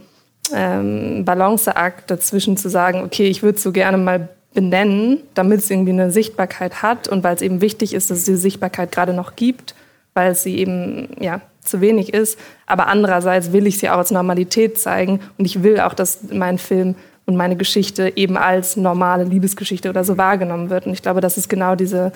ähm, 0.52 1.24
Balanceakt 1.24 2.10
dazwischen 2.10 2.56
zu 2.56 2.70
sagen, 2.70 3.02
okay, 3.02 3.28
ich 3.28 3.42
würde 3.42 3.58
so 3.58 3.72
gerne 3.72 3.98
mal 3.98 4.28
benennen, 4.58 5.20
damit 5.34 5.60
es 5.60 5.70
irgendwie 5.70 5.92
eine 5.92 6.10
Sichtbarkeit 6.10 6.82
hat 6.82 7.06
und 7.06 7.22
weil 7.22 7.36
es 7.36 7.42
eben 7.42 7.60
wichtig 7.60 7.94
ist, 7.94 8.10
dass 8.10 8.18
es 8.18 8.24
diese 8.24 8.38
Sichtbarkeit 8.38 8.90
gerade 8.90 9.12
noch 9.12 9.36
gibt, 9.36 9.76
weil 10.14 10.32
es 10.32 10.42
sie 10.42 10.58
eben 10.58 11.10
ja 11.20 11.42
zu 11.60 11.80
wenig 11.80 12.12
ist. 12.12 12.40
Aber 12.66 12.88
andererseits 12.88 13.52
will 13.52 13.68
ich 13.68 13.78
sie 13.78 13.88
auch 13.88 13.98
als 13.98 14.10
Normalität 14.10 14.76
zeigen 14.76 15.20
und 15.38 15.44
ich 15.44 15.62
will 15.62 15.78
auch, 15.78 15.94
dass 15.94 16.24
mein 16.32 16.58
Film 16.58 16.96
und 17.24 17.36
meine 17.36 17.54
Geschichte 17.54 18.16
eben 18.16 18.36
als 18.36 18.76
normale 18.76 19.22
Liebesgeschichte 19.22 19.90
oder 19.90 20.02
so 20.02 20.18
wahrgenommen 20.18 20.70
wird. 20.70 20.86
Und 20.86 20.92
ich 20.92 21.02
glaube, 21.02 21.20
das 21.20 21.38
ist 21.38 21.48
genau 21.48 21.76
diese 21.76 22.10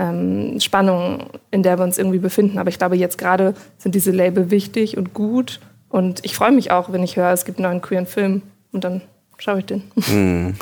ähm, 0.00 0.58
Spannung, 0.58 1.26
in 1.52 1.62
der 1.62 1.78
wir 1.78 1.84
uns 1.84 1.96
irgendwie 1.96 2.18
befinden. 2.18 2.58
Aber 2.58 2.70
ich 2.70 2.78
glaube, 2.78 2.96
jetzt 2.96 3.18
gerade 3.18 3.54
sind 3.78 3.94
diese 3.94 4.10
Label 4.10 4.50
wichtig 4.50 4.96
und 4.96 5.14
gut 5.14 5.60
und 5.90 6.24
ich 6.24 6.34
freue 6.34 6.50
mich 6.50 6.72
auch, 6.72 6.90
wenn 6.90 7.04
ich 7.04 7.16
höre, 7.16 7.30
es 7.30 7.44
gibt 7.44 7.58
einen 7.58 7.68
neuen 7.68 7.82
queeren 7.82 8.06
Film 8.06 8.42
und 8.72 8.82
dann 8.82 9.00
schaue 9.38 9.60
ich 9.60 9.66
den. 9.66 9.84
Mhm. 9.94 10.54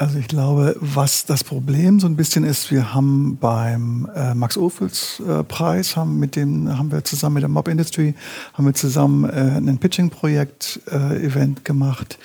Also 0.00 0.18
ich 0.18 0.28
glaube, 0.28 0.76
was 0.80 1.26
das 1.26 1.44
Problem 1.44 2.00
so 2.00 2.06
ein 2.06 2.16
bisschen 2.16 2.42
ist, 2.42 2.70
wir 2.70 2.94
haben 2.94 3.36
beim 3.36 4.08
äh, 4.14 4.32
Max 4.32 4.56
Ophüls 4.56 5.20
äh, 5.28 5.44
Preis, 5.44 5.94
haben 5.94 6.18
mit 6.18 6.36
dem 6.36 6.78
haben 6.78 6.90
wir 6.90 7.04
zusammen 7.04 7.34
mit 7.34 7.42
der 7.42 7.50
Mob 7.50 7.68
Industry 7.68 8.14
haben 8.54 8.64
wir 8.64 8.72
zusammen 8.72 9.28
äh, 9.28 9.58
ein 9.58 9.76
Pitching 9.76 10.08
Projekt 10.08 10.80
äh, 10.90 11.22
Event 11.22 11.66
gemacht 11.66 12.18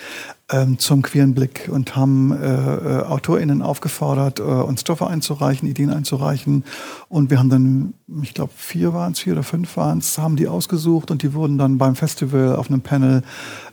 ähm, 0.51 0.77
zum 0.77 1.01
queeren 1.01 1.33
Blick 1.33 1.69
und 1.71 1.95
haben 1.95 2.31
äh, 2.31 2.45
äh, 2.45 3.01
AutorInnen 3.03 3.63
aufgefordert, 3.63 4.39
äh, 4.39 4.43
uns 4.43 4.81
Stoffe 4.81 5.07
einzureichen, 5.07 5.67
Ideen 5.67 5.89
einzureichen. 5.89 6.63
Und 7.09 7.31
wir 7.31 7.39
haben 7.39 7.49
dann, 7.49 7.93
ich 8.21 8.35
glaube, 8.35 8.51
vier 8.55 8.93
waren 8.93 9.13
es, 9.13 9.19
vier 9.19 9.33
oder 9.33 9.43
fünf 9.43 9.75
waren 9.75 9.97
es, 9.97 10.19
haben 10.19 10.35
die 10.35 10.47
ausgesucht 10.47 11.09
und 11.09 11.23
die 11.23 11.33
wurden 11.33 11.57
dann 11.57 11.79
beim 11.79 11.95
Festival 11.95 12.55
auf 12.55 12.69
einem 12.69 12.81
Panel 12.81 13.23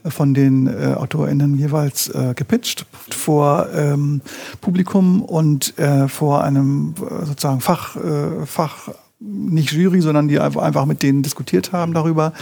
äh, 0.03 0.11
von 0.11 0.33
den 0.33 0.67
äh, 0.67 0.95
AutorInnen 0.97 1.59
jeweils 1.59 2.09
äh, 2.09 2.33
gepitcht 2.35 2.87
vor 3.11 3.69
ähm, 3.75 4.23
Publikum 4.63 5.21
und 5.23 5.79
äh, 5.79 6.09
vor 6.09 6.43
einem 6.43 6.95
äh, 6.97 7.27
sozusagen 7.27 7.61
Fach, 7.61 7.97
äh, 7.97 8.47
Fach 8.47 8.89
nicht 9.21 9.73
Jury, 9.73 10.01
sondern 10.01 10.29
die 10.29 10.41
einfach 10.41 10.87
mit 10.87 11.03
denen 11.03 11.23
diskutiert 11.23 11.73
haben 11.73 11.95
darüber. 11.95 12.33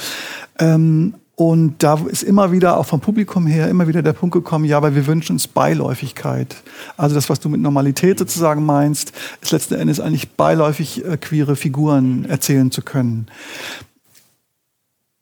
Ähm, 0.59 1.15
und 1.41 1.83
da 1.83 1.99
ist 2.07 2.23
immer 2.23 2.53
wieder, 2.53 2.77
auch 2.77 2.85
vom 2.85 3.01
Publikum 3.01 3.47
her, 3.47 3.71
immer 3.71 3.89
wieder 3.89 4.03
der 4.03 4.13
Punkt 4.13 4.35
gekommen, 4.35 4.67
ja, 4.67 4.77
aber 4.77 4.95
wir 4.95 5.07
wünschen 5.07 5.37
uns 5.37 5.49
Beiläufigkeit. 5.49 6.55
Also 6.99 7.15
das, 7.15 7.31
was 7.31 7.41
du 7.41 7.49
mit 7.49 7.63
Normalität 7.63 8.19
sozusagen 8.19 8.67
meinst, 8.67 9.15
ist 9.41 9.51
letzten 9.51 9.77
Endes 9.77 10.01
eigentlich 10.01 10.33
beiläufig 10.33 11.03
äh, 11.03 11.17
queere 11.17 11.57
Figuren 11.57 12.27
erzählen 12.27 12.71
zu 12.71 12.83
können. 12.83 13.29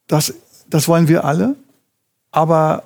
Das, 0.07 0.33
das 0.69 0.89
wollen 0.89 1.07
wir 1.07 1.23
alle. 1.23 1.55
Aber 2.31 2.83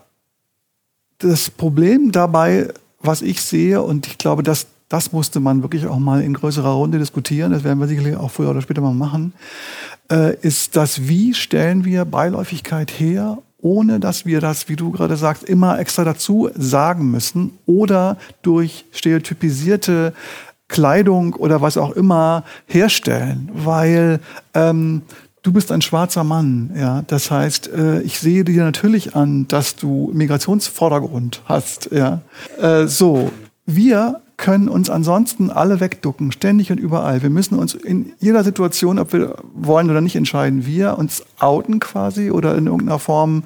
das 1.18 1.50
Problem 1.50 2.12
dabei, 2.12 2.72
was 3.00 3.24
ich 3.24 3.42
sehe, 3.42 3.82
und 3.82 4.06
ich 4.06 4.20
glaube, 4.20 4.44
dass 4.44 4.68
das 4.94 5.12
musste 5.12 5.40
man 5.40 5.64
wirklich 5.64 5.88
auch 5.88 5.98
mal 5.98 6.22
in 6.22 6.36
größerer 6.36 6.70
Runde 6.70 7.00
diskutieren, 7.00 7.52
das 7.52 7.64
werden 7.64 7.80
wir 7.80 7.88
sicherlich 7.88 8.16
auch 8.16 8.30
früher 8.30 8.52
oder 8.52 8.62
später 8.62 8.80
mal 8.82 8.94
machen, 8.94 9.34
äh, 10.12 10.36
ist 10.42 10.76
das, 10.76 11.08
wie 11.08 11.34
stellen 11.34 11.84
wir 11.84 12.06
Beiläufigkeit 12.06 12.92
her, 12.92 13.40
ohne 13.58 14.00
dass 14.00 14.28
wir 14.28 14.40
das, 14.40 14.70
wie 14.70 14.76
du 14.76 14.92
gerade 14.92 15.18
sagst, 15.18 15.46
immer 15.46 15.80
extra 15.80 16.04
dazu 16.04 16.52
sagen 16.54 17.10
müssen 17.10 17.58
oder 17.66 18.18
durch 18.44 18.86
stereotypisierte 18.92 20.14
Kleidung 20.68 21.34
oder 21.34 21.60
was 21.64 21.78
auch 21.78 21.94
immer 21.94 22.44
herstellen, 22.68 23.50
weil 23.52 24.20
ähm, 24.54 25.02
du 25.42 25.52
bist 25.54 25.72
ein 25.72 25.82
schwarzer 25.82 26.24
Mann, 26.24 26.70
ja. 26.76 27.04
Das 27.08 27.32
heißt, 27.32 27.70
äh, 27.70 28.02
ich 28.02 28.20
sehe 28.20 28.44
dir 28.44 28.64
natürlich 28.64 29.16
an, 29.16 29.48
dass 29.48 29.76
du 29.76 30.12
Migrationsvordergrund 30.14 31.42
hast, 31.46 31.90
ja. 31.92 32.22
Äh, 32.62 32.86
so, 32.86 33.32
wir 33.66 34.22
können 34.38 34.68
uns 34.68 34.90
ansonsten 34.90 35.50
alle 35.50 35.80
wegducken, 35.80 36.32
ständig 36.32 36.72
und 36.72 36.80
überall. 36.80 37.22
Wir 37.22 37.30
müssen 37.30 37.58
uns 37.58 37.76
in 37.76 38.14
jeder 38.20 38.44
Situation, 38.44 39.00
ob 39.00 39.14
wir 39.14 39.36
wollen 39.54 39.90
oder 39.90 40.02
nicht, 40.02 40.16
entscheiden. 40.16 40.66
Wir 40.66 40.98
uns 40.98 41.24
outen 41.40 41.80
quasi 41.80 42.32
oder 42.32 42.56
in 42.56 42.66
irgendeiner 42.66 43.00
Form 43.00 43.44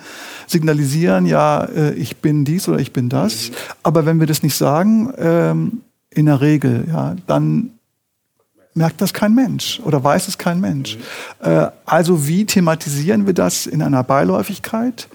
signalisieren, 0.47 1.25
ja, 1.25 1.63
äh, 1.63 1.93
ich 1.93 2.17
bin 2.17 2.45
dies 2.45 2.67
oder 2.67 2.79
ich 2.79 2.93
bin 2.93 3.09
das. 3.09 3.51
Aber 3.83 4.05
wenn 4.05 4.19
wir 4.19 4.27
das 4.27 4.43
nicht 4.43 4.55
sagen, 4.55 5.13
ähm, 5.17 5.81
in 6.09 6.25
der 6.25 6.41
Regel, 6.41 6.85
ja, 6.87 7.15
dann 7.27 7.71
merkt 8.73 9.01
das 9.01 9.13
kein 9.13 9.33
Mensch 9.33 9.81
oder 9.83 10.03
weiß 10.03 10.27
es 10.27 10.37
kein 10.37 10.61
Mensch. 10.61 10.97
Äh, 11.41 11.67
also 11.85 12.27
wie 12.27 12.45
thematisieren 12.45 13.25
wir 13.25 13.33
das 13.33 13.65
in 13.65 13.81
einer 13.81 14.03
Beiläufigkeit? 14.03 15.09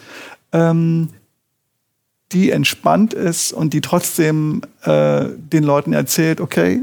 Die 2.33 2.51
entspannt 2.51 3.14
ist 3.14 3.53
und 3.53 3.73
die 3.73 3.81
trotzdem 3.81 4.62
äh, 4.83 5.27
den 5.37 5.64
Leuten 5.64 5.92
erzählt, 5.92 6.40
okay, 6.40 6.83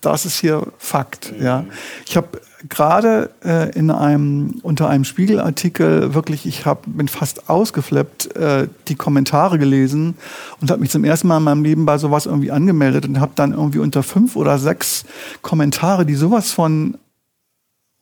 das 0.00 0.24
ist 0.24 0.38
hier 0.38 0.66
Fakt. 0.78 1.32
Ja, 1.40 1.64
ich 2.06 2.16
habe 2.16 2.40
gerade 2.68 3.30
äh, 3.44 3.70
in 3.76 3.90
einem 3.90 4.60
unter 4.62 4.88
einem 4.88 5.04
Spiegelartikel 5.04 6.14
wirklich, 6.14 6.46
ich 6.46 6.66
habe 6.66 6.82
bin 6.86 7.08
fast 7.08 7.48
ausgeflippt, 7.48 8.36
äh, 8.36 8.68
die 8.88 8.94
Kommentare 8.94 9.58
gelesen 9.58 10.16
und 10.60 10.70
habe 10.70 10.80
mich 10.80 10.90
zum 10.90 11.04
ersten 11.04 11.28
Mal 11.28 11.38
in 11.38 11.44
meinem 11.44 11.64
Leben 11.64 11.86
bei 11.86 11.98
sowas 11.98 12.26
irgendwie 12.26 12.50
angemeldet 12.50 13.06
und 13.06 13.20
habe 13.20 13.32
dann 13.34 13.52
irgendwie 13.52 13.78
unter 13.78 14.02
fünf 14.02 14.36
oder 14.36 14.58
sechs 14.58 15.04
Kommentare, 15.42 16.06
die 16.06 16.14
sowas 16.14 16.52
von 16.52 16.96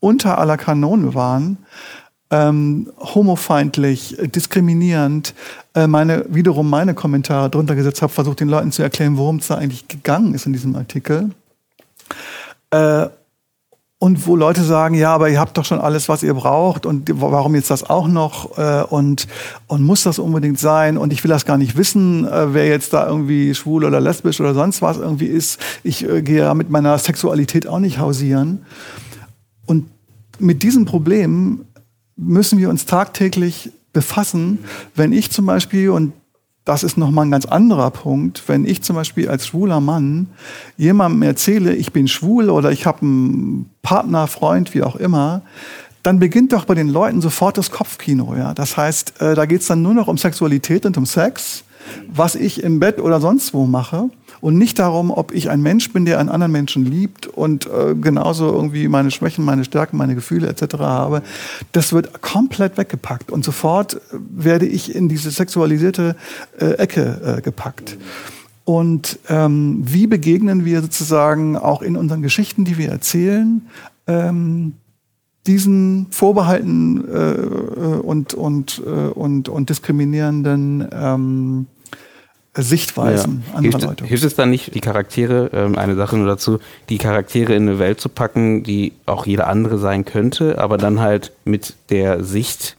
unter 0.00 0.38
aller 0.38 0.58
Kanone 0.58 1.14
waren, 1.14 1.58
ähm, 2.30 2.90
homofeindlich, 2.98 4.16
diskriminierend, 4.34 5.34
äh, 5.74 5.86
meine, 5.86 6.24
wiederum 6.28 6.68
meine 6.68 6.94
Kommentare 6.94 7.50
drunter 7.50 7.74
gesetzt 7.74 8.02
habe, 8.02 8.12
versucht 8.12 8.40
den 8.40 8.48
Leuten 8.48 8.72
zu 8.72 8.82
erklären, 8.82 9.16
worum 9.16 9.36
es 9.36 9.48
da 9.48 9.56
eigentlich 9.56 9.88
gegangen 9.88 10.34
ist 10.34 10.46
in 10.46 10.52
diesem 10.52 10.74
Artikel. 10.74 11.30
Äh, 12.70 13.06
und 14.04 14.26
wo 14.26 14.36
Leute 14.36 14.62
sagen, 14.62 14.94
ja, 14.96 15.14
aber 15.14 15.30
ihr 15.30 15.40
habt 15.40 15.56
doch 15.56 15.64
schon 15.64 15.80
alles, 15.80 16.10
was 16.10 16.22
ihr 16.22 16.34
braucht 16.34 16.84
und 16.84 17.08
warum 17.14 17.54
jetzt 17.54 17.70
das 17.70 17.88
auch 17.88 18.06
noch 18.06 18.58
äh, 18.58 18.82
und, 18.82 19.26
und 19.66 19.82
muss 19.82 20.02
das 20.02 20.18
unbedingt 20.18 20.58
sein 20.58 20.98
und 20.98 21.10
ich 21.10 21.24
will 21.24 21.30
das 21.30 21.46
gar 21.46 21.56
nicht 21.56 21.76
wissen, 21.78 22.28
äh, 22.28 22.52
wer 22.52 22.66
jetzt 22.66 22.92
da 22.92 23.06
irgendwie 23.06 23.54
schwul 23.54 23.82
oder 23.82 24.00
lesbisch 24.00 24.40
oder 24.40 24.52
sonst 24.52 24.82
was 24.82 24.98
irgendwie 24.98 25.26
ist. 25.26 25.58
Ich 25.84 26.06
äh, 26.06 26.20
gehe 26.20 26.40
ja 26.40 26.52
mit 26.52 26.68
meiner 26.68 26.98
Sexualität 26.98 27.66
auch 27.66 27.78
nicht 27.78 27.98
hausieren. 27.98 28.66
Und 29.64 29.88
mit 30.38 30.62
diesem 30.62 30.84
Problem 30.84 31.64
müssen 32.16 32.58
wir 32.58 32.70
uns 32.70 32.86
tagtäglich 32.86 33.70
befassen, 33.92 34.58
wenn 34.94 35.12
ich 35.12 35.30
zum 35.30 35.46
Beispiel, 35.46 35.90
und 35.90 36.12
das 36.64 36.82
ist 36.82 36.96
nochmal 36.96 37.26
ein 37.26 37.30
ganz 37.30 37.44
anderer 37.44 37.90
Punkt, 37.90 38.42
wenn 38.46 38.64
ich 38.64 38.82
zum 38.82 38.96
Beispiel 38.96 39.28
als 39.28 39.46
schwuler 39.46 39.80
Mann 39.80 40.28
jemandem 40.76 41.22
erzähle, 41.22 41.74
ich 41.74 41.92
bin 41.92 42.08
schwul 42.08 42.50
oder 42.50 42.72
ich 42.72 42.86
habe 42.86 43.02
einen 43.02 43.70
Partner, 43.82 44.26
Freund, 44.26 44.74
wie 44.74 44.82
auch 44.82 44.96
immer, 44.96 45.42
dann 46.02 46.18
beginnt 46.18 46.52
doch 46.52 46.64
bei 46.64 46.74
den 46.74 46.88
Leuten 46.88 47.20
sofort 47.20 47.56
das 47.58 47.70
Kopfkino. 47.70 48.34
Ja? 48.34 48.54
Das 48.54 48.76
heißt, 48.76 49.20
äh, 49.20 49.34
da 49.34 49.46
geht 49.46 49.62
es 49.62 49.66
dann 49.66 49.82
nur 49.82 49.94
noch 49.94 50.08
um 50.08 50.18
Sexualität 50.18 50.86
und 50.86 50.96
um 50.96 51.06
Sex, 51.06 51.64
was 52.08 52.34
ich 52.34 52.62
im 52.62 52.80
Bett 52.80 53.00
oder 53.00 53.20
sonst 53.20 53.54
wo 53.54 53.66
mache 53.66 54.10
und 54.44 54.58
nicht 54.58 54.78
darum, 54.78 55.10
ob 55.10 55.32
ich 55.32 55.48
ein 55.48 55.62
Mensch 55.62 55.90
bin, 55.94 56.04
der 56.04 56.18
einen 56.18 56.28
anderen 56.28 56.52
Menschen 56.52 56.84
liebt 56.84 57.26
und 57.26 57.64
äh, 57.64 57.94
genauso 57.94 58.52
irgendwie 58.52 58.88
meine 58.88 59.10
Schwächen, 59.10 59.42
meine 59.42 59.64
Stärken, 59.64 59.96
meine 59.96 60.14
Gefühle 60.14 60.48
etc. 60.48 60.80
habe. 60.80 61.22
Das 61.72 61.94
wird 61.94 62.20
komplett 62.20 62.76
weggepackt 62.76 63.32
und 63.32 63.42
sofort 63.42 64.02
werde 64.12 64.66
ich 64.66 64.94
in 64.94 65.08
diese 65.08 65.30
sexualisierte 65.30 66.14
äh, 66.60 66.72
Ecke 66.72 67.38
äh, 67.38 67.40
gepackt. 67.40 67.96
Und 68.66 69.18
ähm, 69.30 69.80
wie 69.82 70.06
begegnen 70.06 70.66
wir 70.66 70.82
sozusagen 70.82 71.56
auch 71.56 71.80
in 71.80 71.96
unseren 71.96 72.20
Geschichten, 72.20 72.66
die 72.66 72.76
wir 72.76 72.90
erzählen, 72.90 73.62
ähm, 74.06 74.74
diesen 75.46 76.08
Vorbehalten 76.10 77.02
äh, 77.08 77.32
äh 77.32 77.98
und, 78.02 78.34
und, 78.34 78.82
äh, 78.84 78.90
und, 78.90 79.48
und 79.48 79.70
diskriminierenden 79.70 80.86
ähm, 80.92 81.66
Sichtweisen 82.56 83.42
ja. 83.46 83.54
anderer 83.56 83.72
hilft, 83.72 83.88
Leute. 83.88 84.04
Hilft 84.04 84.24
es 84.24 84.34
dann 84.34 84.50
nicht, 84.50 84.74
die 84.74 84.80
Charaktere, 84.80 85.50
ähm, 85.52 85.76
eine 85.76 85.96
Sache 85.96 86.16
nur 86.16 86.26
dazu, 86.26 86.58
die 86.88 86.98
Charaktere 86.98 87.54
in 87.54 87.68
eine 87.68 87.78
Welt 87.78 88.00
zu 88.00 88.08
packen, 88.08 88.62
die 88.62 88.92
auch 89.06 89.26
jeder 89.26 89.48
andere 89.48 89.78
sein 89.78 90.04
könnte, 90.04 90.58
aber 90.58 90.78
dann 90.78 91.00
halt 91.00 91.32
mit 91.44 91.74
der 91.90 92.22
Sicht 92.22 92.76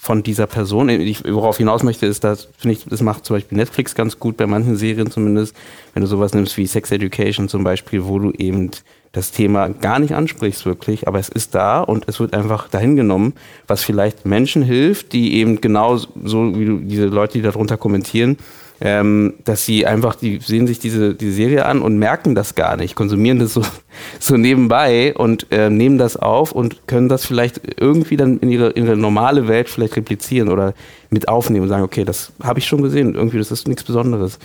von 0.00 0.22
dieser 0.22 0.46
Person. 0.46 0.88
Ich, 0.88 1.24
worauf 1.24 1.56
ich 1.56 1.58
hinaus 1.58 1.82
möchte, 1.82 2.06
ist, 2.06 2.22
dass, 2.22 2.48
finde 2.56 2.76
ich, 2.76 2.84
das 2.84 3.02
macht 3.02 3.26
zum 3.26 3.34
Beispiel 3.34 3.58
Netflix 3.58 3.96
ganz 3.96 4.20
gut, 4.20 4.36
bei 4.36 4.46
manchen 4.46 4.76
Serien 4.76 5.10
zumindest, 5.10 5.56
wenn 5.92 6.02
du 6.02 6.06
sowas 6.06 6.32
nimmst 6.34 6.56
wie 6.56 6.66
Sex 6.68 6.92
Education 6.92 7.48
zum 7.48 7.64
Beispiel, 7.64 8.04
wo 8.04 8.20
du 8.20 8.30
eben 8.30 8.70
das 9.10 9.32
Thema 9.32 9.68
gar 9.68 9.98
nicht 9.98 10.14
ansprichst 10.14 10.66
wirklich, 10.66 11.08
aber 11.08 11.18
es 11.18 11.28
ist 11.28 11.54
da 11.54 11.80
und 11.80 12.04
es 12.06 12.20
wird 12.20 12.34
einfach 12.34 12.68
dahin 12.68 12.94
genommen, 12.94 13.34
was 13.66 13.82
vielleicht 13.82 14.24
Menschen 14.24 14.62
hilft, 14.62 15.12
die 15.12 15.34
eben 15.34 15.60
genau 15.60 15.96
so 15.96 16.56
wie 16.56 16.64
du, 16.64 16.78
diese 16.78 17.06
Leute, 17.06 17.34
die 17.34 17.42
darunter 17.42 17.76
kommentieren, 17.76 18.36
ähm, 18.80 19.34
dass 19.44 19.64
sie 19.64 19.86
einfach, 19.86 20.14
die 20.14 20.38
sehen 20.38 20.66
sich 20.66 20.78
diese, 20.78 21.14
diese 21.14 21.32
Serie 21.32 21.66
an 21.66 21.82
und 21.82 21.98
merken 21.98 22.34
das 22.34 22.54
gar 22.54 22.76
nicht, 22.76 22.94
konsumieren 22.94 23.38
das 23.38 23.54
so, 23.54 23.62
so 24.20 24.36
nebenbei 24.36 25.14
und 25.14 25.46
äh, 25.50 25.68
nehmen 25.68 25.98
das 25.98 26.16
auf 26.16 26.52
und 26.52 26.86
können 26.86 27.08
das 27.08 27.24
vielleicht 27.24 27.60
irgendwie 27.80 28.16
dann 28.16 28.38
in 28.38 28.50
ihre, 28.50 28.70
in 28.70 28.86
ihre 28.86 28.96
normale 28.96 29.48
Welt 29.48 29.68
vielleicht 29.68 29.96
replizieren 29.96 30.48
oder 30.48 30.74
mit 31.10 31.28
aufnehmen 31.28 31.64
und 31.64 31.68
sagen, 31.68 31.82
okay, 31.82 32.04
das 32.04 32.32
habe 32.42 32.60
ich 32.60 32.66
schon 32.66 32.82
gesehen, 32.82 33.14
irgendwie, 33.14 33.38
das 33.38 33.50
ist 33.50 33.66
nichts 33.66 33.82
Besonderes. 33.82 34.38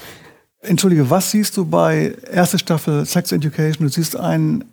Entschuldige, 0.61 1.09
was 1.09 1.29
siehst 1.29 1.57
du 1.57 1.65
bei 1.65 2.15
erste 2.31 2.57
Staffel 2.57 3.05
Sex 3.05 3.31
Education? 3.31 3.85
Du 3.85 3.91
siehst 3.91 4.15
einen 4.15 4.63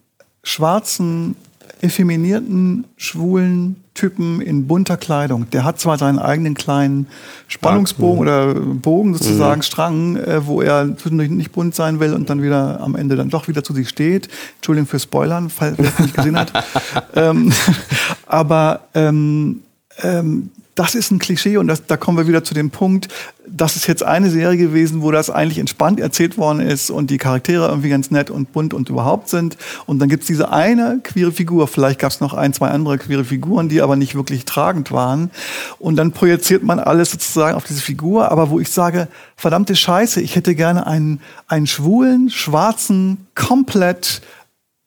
schwarzen, 0.42 1.36
effeminierten, 1.82 2.86
schwulen 2.96 3.76
Typen 4.00 4.40
in 4.40 4.66
bunter 4.66 4.96
Kleidung. 4.96 5.50
Der 5.50 5.62
hat 5.62 5.78
zwar 5.78 5.98
seinen 5.98 6.18
eigenen 6.18 6.54
kleinen 6.54 7.06
Spannungsbogen 7.48 8.20
oder 8.20 8.54
Bogen 8.54 9.12
sozusagen, 9.12 9.58
mhm. 9.58 9.62
Strang, 9.62 10.16
äh, 10.16 10.46
wo 10.46 10.62
er 10.62 10.96
zwischendurch 10.96 11.28
nicht 11.28 11.52
bunt 11.52 11.74
sein 11.74 12.00
will 12.00 12.14
und 12.14 12.30
dann 12.30 12.42
wieder 12.42 12.80
am 12.80 12.96
Ende 12.96 13.16
dann 13.16 13.28
doch 13.28 13.46
wieder 13.46 13.62
zu 13.62 13.74
sich 13.74 13.90
steht. 13.90 14.30
Entschuldigung 14.56 14.86
für 14.86 14.98
Spoilern, 14.98 15.50
falls 15.50 15.76
wer 15.76 15.88
es 15.88 15.98
nicht 15.98 16.14
gesehen 16.14 16.38
hat. 16.38 16.50
ähm, 17.14 17.52
aber 18.26 18.80
ähm, 18.94 19.60
ähm, 20.02 20.50
das 20.80 20.94
ist 20.94 21.10
ein 21.10 21.18
Klischee 21.18 21.58
und 21.58 21.66
das, 21.66 21.84
da 21.86 21.98
kommen 21.98 22.16
wir 22.16 22.26
wieder 22.26 22.42
zu 22.42 22.54
dem 22.54 22.70
Punkt, 22.70 23.08
das 23.46 23.76
ist 23.76 23.86
jetzt 23.86 24.02
eine 24.02 24.30
Serie 24.30 24.56
gewesen, 24.56 25.02
wo 25.02 25.10
das 25.10 25.28
eigentlich 25.28 25.58
entspannt 25.58 26.00
erzählt 26.00 26.38
worden 26.38 26.60
ist 26.60 26.88
und 26.88 27.10
die 27.10 27.18
Charaktere 27.18 27.68
irgendwie 27.68 27.90
ganz 27.90 28.10
nett 28.10 28.30
und 28.30 28.52
bunt 28.52 28.72
und 28.72 28.88
überhaupt 28.88 29.28
sind. 29.28 29.58
Und 29.84 29.98
dann 29.98 30.08
gibt's 30.08 30.26
diese 30.26 30.50
eine 30.50 31.00
queere 31.02 31.32
Figur, 31.32 31.68
vielleicht 31.68 31.98
gab's 31.98 32.20
noch 32.20 32.32
ein, 32.32 32.54
zwei 32.54 32.68
andere 32.68 32.96
queere 32.96 33.26
Figuren, 33.26 33.68
die 33.68 33.82
aber 33.82 33.96
nicht 33.96 34.14
wirklich 34.14 34.46
tragend 34.46 34.90
waren. 34.90 35.30
Und 35.78 35.96
dann 35.96 36.12
projiziert 36.12 36.62
man 36.62 36.78
alles 36.78 37.10
sozusagen 37.10 37.58
auf 37.58 37.64
diese 37.64 37.82
Figur, 37.82 38.32
aber 38.32 38.48
wo 38.48 38.58
ich 38.58 38.70
sage, 38.70 39.08
verdammte 39.36 39.76
Scheiße, 39.76 40.22
ich 40.22 40.34
hätte 40.34 40.54
gerne 40.54 40.86
einen, 40.86 41.20
einen 41.46 41.66
schwulen, 41.66 42.30
schwarzen, 42.30 43.26
komplett 43.34 44.22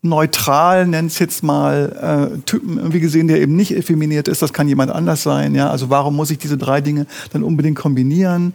neutral, 0.03 0.85
nenn 0.85 1.05
es 1.07 1.17
jetzt 1.17 1.43
mal, 1.43 2.29
äh, 2.35 2.39
Typen 2.41 2.77
irgendwie 2.77 2.99
gesehen, 2.99 3.27
der 3.29 3.41
eben 3.41 3.55
nicht 3.55 3.75
effeminiert 3.75 4.27
ist, 4.27 4.41
das 4.41 4.51
kann 4.51 4.67
jemand 4.67 4.91
anders 4.91 5.23
sein. 5.23 5.55
Ja? 5.55 5.69
Also 5.69 5.89
warum 5.89 6.15
muss 6.15 6.29
ich 6.29 6.37
diese 6.37 6.57
drei 6.57 6.81
Dinge 6.81 7.07
dann 7.31 7.41
unbedingt 7.41 7.77
kombinieren? 7.77 8.53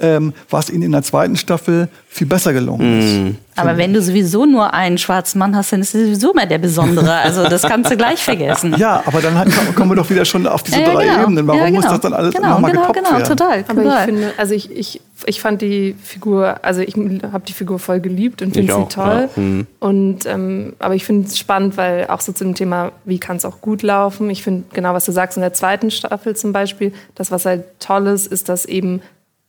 Ähm, 0.00 0.34
was 0.50 0.70
ihnen 0.70 0.82
in 0.82 0.92
der 0.92 1.02
zweiten 1.02 1.36
Staffel 1.36 1.88
viel 2.18 2.26
besser 2.26 2.52
gelungen 2.52 2.98
ist. 2.98 3.14
Mm. 3.14 3.36
Aber 3.56 3.76
wenn 3.76 3.92
du 3.92 4.02
sowieso 4.02 4.46
nur 4.46 4.72
einen 4.72 4.98
schwarzen 4.98 5.38
Mann 5.38 5.56
hast, 5.56 5.72
dann 5.72 5.80
ist 5.80 5.94
er 5.94 6.04
sowieso 6.04 6.32
mehr 6.32 6.46
der 6.46 6.58
Besondere. 6.58 7.12
Also 7.12 7.48
das 7.48 7.62
kannst 7.62 7.90
du 7.90 7.96
gleich 7.96 8.22
vergessen. 8.22 8.74
Ja, 8.76 9.02
aber 9.04 9.20
dann 9.20 9.36
halt, 9.36 9.50
kommen 9.74 9.90
wir 9.90 9.96
doch 9.96 10.08
wieder 10.10 10.24
schon 10.24 10.46
auf 10.46 10.62
diese 10.62 10.80
ja, 10.80 10.86
ja, 10.86 10.94
drei 10.94 11.04
genau. 11.06 11.22
Ebenen. 11.22 11.46
Warum 11.46 11.60
ja, 11.60 11.66
genau. 11.66 11.80
muss 11.80 11.90
das 11.90 12.00
dann 12.00 12.12
alles 12.12 12.34
genau, 12.34 12.50
nochmal 12.50 12.70
genau, 12.70 12.82
gepoppt 12.82 13.04
genau, 13.04 13.18
werden? 13.18 13.36
Total, 13.36 13.64
aber 13.68 13.82
ich 13.82 14.04
finde, 14.04 14.32
also 14.36 14.54
ich, 14.54 14.70
ich, 14.70 15.00
ich 15.26 15.40
fand 15.40 15.62
die 15.62 15.96
Figur, 16.02 16.56
also 16.62 16.80
ich 16.80 16.94
habe 16.96 17.44
die 17.46 17.52
Figur 17.52 17.78
voll 17.78 18.00
geliebt 18.00 18.42
und 18.42 18.54
finde 18.54 18.74
sie 18.74 18.88
toll. 18.88 19.28
Ja. 19.34 19.42
Mhm. 19.42 19.66
Und, 19.80 20.26
ähm, 20.26 20.74
aber 20.78 20.94
ich 20.94 21.04
finde 21.04 21.26
es 21.26 21.38
spannend, 21.38 21.76
weil 21.76 22.06
auch 22.08 22.20
so 22.20 22.32
zu 22.32 22.44
dem 22.44 22.54
Thema, 22.54 22.92
wie 23.04 23.18
kann 23.18 23.36
es 23.36 23.44
auch 23.44 23.60
gut 23.60 23.82
laufen. 23.82 24.30
Ich 24.30 24.42
finde 24.42 24.64
genau, 24.72 24.94
was 24.94 25.04
du 25.04 25.12
sagst 25.12 25.36
in 25.36 25.40
der 25.40 25.52
zweiten 25.52 25.90
Staffel 25.90 26.36
zum 26.36 26.52
Beispiel, 26.52 26.92
das, 27.14 27.30
was 27.30 27.44
halt 27.44 27.64
toll 27.80 28.06
ist, 28.06 28.26
ist, 28.26 28.48
dass 28.48 28.64
eben 28.64 29.00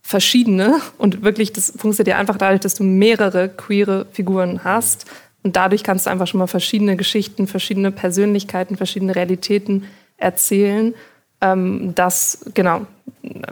verschiedene 0.09 0.81
und 0.97 1.21
wirklich, 1.21 1.53
das 1.53 1.71
funktioniert 1.77 2.07
ja 2.07 2.17
einfach 2.17 2.37
dadurch, 2.37 2.61
dass 2.61 2.73
du 2.73 2.83
mehrere 2.83 3.47
queere 3.47 4.07
Figuren 4.11 4.63
hast 4.63 5.05
und 5.43 5.55
dadurch 5.55 5.83
kannst 5.83 6.07
du 6.07 6.09
einfach 6.09 6.25
schon 6.25 6.39
mal 6.39 6.47
verschiedene 6.47 6.97
Geschichten, 6.97 7.45
verschiedene 7.45 7.91
Persönlichkeiten, 7.91 8.75
verschiedene 8.75 9.15
Realitäten 9.15 9.83
erzählen. 10.17 10.95
Ähm, 11.41 11.91
das, 11.93 12.43
genau, 12.55 12.87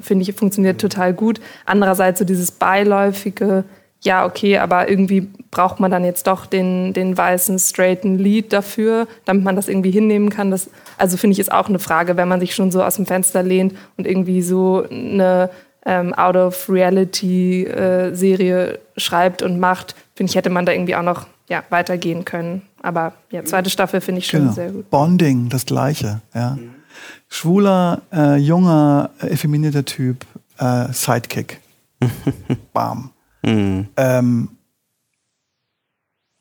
finde 0.02 0.24
ich, 0.24 0.36
funktioniert 0.36 0.82
total 0.82 1.14
gut. 1.14 1.40
Andererseits 1.68 2.18
so 2.18 2.26
dieses 2.26 2.50
beiläufige, 2.50 3.64
ja, 4.02 4.26
okay, 4.26 4.58
aber 4.58 4.90
irgendwie 4.90 5.28
braucht 5.52 5.80
man 5.80 5.92
dann 5.92 6.04
jetzt 6.04 6.26
doch 6.26 6.48
den, 6.48 6.92
den 6.92 7.16
weißen, 7.16 7.60
straighten 7.60 8.18
Lead 8.18 8.52
dafür, 8.52 9.08
damit 9.26 9.44
man 9.44 9.56
das 9.56 9.68
irgendwie 9.68 9.92
hinnehmen 9.92 10.32
kann. 10.32 10.50
Das, 10.50 10.72
also 10.98 11.18
finde 11.18 11.34
ich, 11.34 11.40
ist 11.40 11.52
auch 11.52 11.70
eine 11.70 11.78
Frage, 11.78 12.18
wenn 12.18 12.28
man 12.28 12.40
sich 12.40 12.56
schon 12.56 12.72
so 12.72 12.82
aus 12.82 12.96
dem 12.96 13.06
Fenster 13.06 13.44
lehnt 13.44 13.76
und 13.96 14.08
irgendwie 14.08 14.42
so 14.42 14.88
eine 14.90 15.52
ähm, 15.88 16.14
Out-of-Reality-Serie 16.14 18.74
äh, 18.74 18.80
schreibt 18.98 19.42
und 19.42 19.60
macht, 19.60 19.96
finde 20.16 20.30
ich, 20.30 20.36
hätte 20.36 20.50
man 20.50 20.66
da 20.66 20.74
irgendwie 20.74 20.96
auch 20.96 21.02
noch 21.02 21.28
ja, 21.48 21.64
weitergehen 21.70 22.26
können. 22.26 22.64
Aber 22.82 23.14
ja, 23.32 23.46
zweite 23.46 23.70
Staffel 23.70 24.02
finde 24.02 24.20
ich 24.20 24.28
schon 24.28 24.42
genau. 24.42 24.52
sehr 24.52 24.72
gut. 24.72 24.90
Bonding, 24.90 25.48
das 25.48 25.66
Gleiche. 25.66 26.20
Ja. 26.36 26.58
Schwuler, 27.30 28.02
äh, 28.12 28.36
junger, 28.36 29.12
äh, 29.22 29.28
effeminierter 29.28 29.86
Typ, 29.86 30.26
äh, 30.58 30.92
Sidekick. 30.92 31.62
Bam. 32.74 33.12
Mhm. 33.44 33.88
Ähm, 33.96 34.50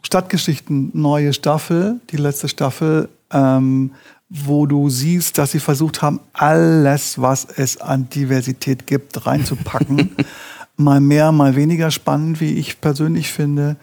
Stadtgeschichten, 0.03 0.91
neue 0.93 1.33
Staffel, 1.33 2.01
die 2.11 2.17
letzte 2.17 2.49
Staffel. 2.49 3.09
Ähm, 3.33 3.93
wo 4.29 4.67
du 4.67 4.91
siehst, 4.91 5.39
dass 5.39 5.53
sie 5.53 5.61
versucht 5.61 6.03
haben, 6.03 6.21
alles, 6.33 7.21
was 7.21 7.45
es 7.45 7.81
an 7.81 8.09
Diversität 8.09 8.87
gibt, 8.87 9.27
reinzupacken. 9.27 10.17
mal 10.77 11.01
mehr, 11.01 11.33
mal 11.33 11.57
weniger 11.57 11.91
spannend, 11.91 12.41
wie 12.41 12.55
ich 12.55 12.81
persönlich 12.81 13.33
finde. 13.33 13.77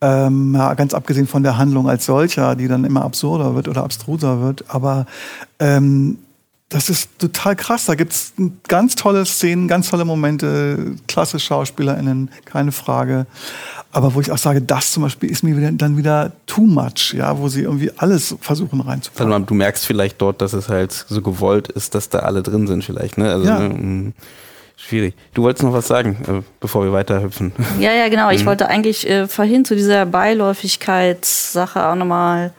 Ähm, 0.00 0.54
ja, 0.54 0.74
ganz 0.74 0.94
abgesehen 0.94 1.26
von 1.26 1.42
der 1.42 1.58
Handlung 1.58 1.88
als 1.88 2.06
solcher, 2.06 2.54
die 2.54 2.68
dann 2.68 2.84
immer 2.84 3.04
absurder 3.04 3.54
wird 3.54 3.68
oder 3.68 3.82
abstruser 3.82 4.40
wird. 4.40 4.64
Aber 4.68 5.06
ähm, 5.58 6.18
das 6.68 6.90
ist 6.90 7.18
total 7.18 7.56
krass. 7.56 7.86
Da 7.86 7.94
gibt's 7.94 8.34
ganz 8.66 8.94
tolle 8.94 9.24
Szenen, 9.24 9.68
ganz 9.68 9.90
tolle 9.90 10.04
Momente, 10.04 10.96
klasse 11.06 11.38
SchauspielerInnen, 11.38 12.30
keine 12.44 12.72
Frage 12.72 13.26
aber 13.90 14.14
wo 14.14 14.20
ich 14.20 14.30
auch 14.30 14.38
sage, 14.38 14.60
das 14.60 14.92
zum 14.92 15.02
Beispiel 15.02 15.30
ist 15.30 15.42
mir 15.42 15.56
wieder, 15.56 15.70
dann 15.72 15.96
wieder 15.96 16.32
too 16.46 16.66
much, 16.66 17.14
ja, 17.16 17.38
wo 17.38 17.48
sie 17.48 17.62
irgendwie 17.62 17.90
alles 17.96 18.36
versuchen 18.40 18.80
reinzupacken. 18.80 19.32
Also 19.32 19.46
du 19.46 19.54
merkst 19.54 19.86
vielleicht 19.86 20.20
dort, 20.20 20.42
dass 20.42 20.52
es 20.52 20.68
halt 20.68 20.92
so 20.92 21.22
gewollt 21.22 21.68
ist, 21.68 21.94
dass 21.94 22.08
da 22.08 22.20
alle 22.20 22.42
drin 22.42 22.66
sind 22.66 22.84
vielleicht, 22.84 23.16
ne? 23.16 23.32
Also, 23.32 23.46
ja. 23.46 23.58
ne, 23.58 23.68
mm, 23.70 24.12
schwierig. 24.76 25.14
Du 25.32 25.42
wolltest 25.42 25.64
noch 25.64 25.72
was 25.72 25.88
sagen, 25.88 26.16
äh, 26.28 26.42
bevor 26.60 26.84
wir 26.84 26.92
weiterhüpfen. 26.92 27.52
Ja, 27.80 27.92
ja, 27.92 28.08
genau. 28.08 28.30
Ich 28.30 28.42
mhm. 28.42 28.46
wollte 28.46 28.68
eigentlich 28.68 29.08
äh, 29.08 29.26
vorhin 29.26 29.64
zu 29.64 29.74
dieser 29.74 30.04
Beiläufigkeitssache 30.04 31.86
auch 31.88 31.94
nochmal 31.94 32.52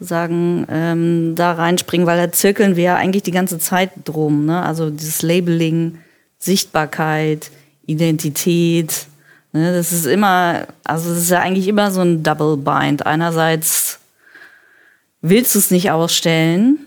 sagen, 0.00 0.66
ähm, 0.70 1.34
da 1.34 1.52
reinspringen, 1.52 2.06
weil 2.06 2.18
da 2.18 2.32
zirkeln 2.32 2.76
wir 2.76 2.84
ja 2.84 2.96
eigentlich 2.96 3.22
die 3.22 3.30
ganze 3.30 3.58
Zeit 3.58 3.90
drum. 4.04 4.46
Ne? 4.46 4.62
Also 4.62 4.90
dieses 4.90 5.22
Labeling, 5.22 5.98
Sichtbarkeit, 6.38 7.50
Identität, 7.86 9.06
Ne, 9.54 9.72
das 9.72 9.92
ist 9.92 10.04
immer, 10.04 10.66
also 10.82 11.12
es 11.12 11.18
ist 11.18 11.30
ja 11.30 11.38
eigentlich 11.38 11.68
immer 11.68 11.92
so 11.92 12.00
ein 12.00 12.24
Double 12.24 12.56
Bind. 12.56 13.06
Einerseits 13.06 14.00
willst 15.22 15.54
du 15.54 15.60
es 15.60 15.70
nicht 15.70 15.92
ausstellen, 15.92 16.80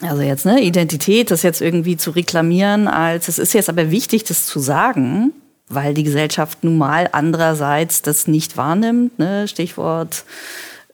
also 0.00 0.20
jetzt 0.20 0.44
ne 0.44 0.60
Identität, 0.60 1.30
das 1.30 1.44
jetzt 1.44 1.60
irgendwie 1.60 1.96
zu 1.96 2.10
reklamieren, 2.10 2.88
als 2.88 3.28
es 3.28 3.38
ist 3.38 3.54
jetzt 3.54 3.68
aber 3.68 3.92
wichtig, 3.92 4.24
das 4.24 4.46
zu 4.46 4.58
sagen, 4.58 5.32
weil 5.68 5.94
die 5.94 6.02
Gesellschaft 6.02 6.64
nun 6.64 6.76
mal 6.76 7.08
andererseits 7.12 8.02
das 8.02 8.26
nicht 8.26 8.56
wahrnimmt. 8.56 9.20
Ne? 9.20 9.46
Stichwort 9.46 10.24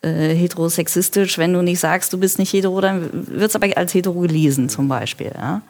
äh, 0.03 0.35
heterosexistisch. 0.35 1.39
Wenn 1.39 1.53
du 1.53 1.63
nicht 1.63 1.81
sagst, 1.81 2.13
du 2.13 2.19
bist 2.19 2.39
nicht 2.39 2.53
hetero, 2.53 2.81
dann 2.81 3.11
wird 3.13 3.51
es 3.51 3.57
aber 3.57 3.69
als 3.77 3.95
hetero 3.95 4.21
gelesen 4.21 4.69
zum 4.69 4.89
Beispiel. 4.89 5.33
Ja? 5.35 5.63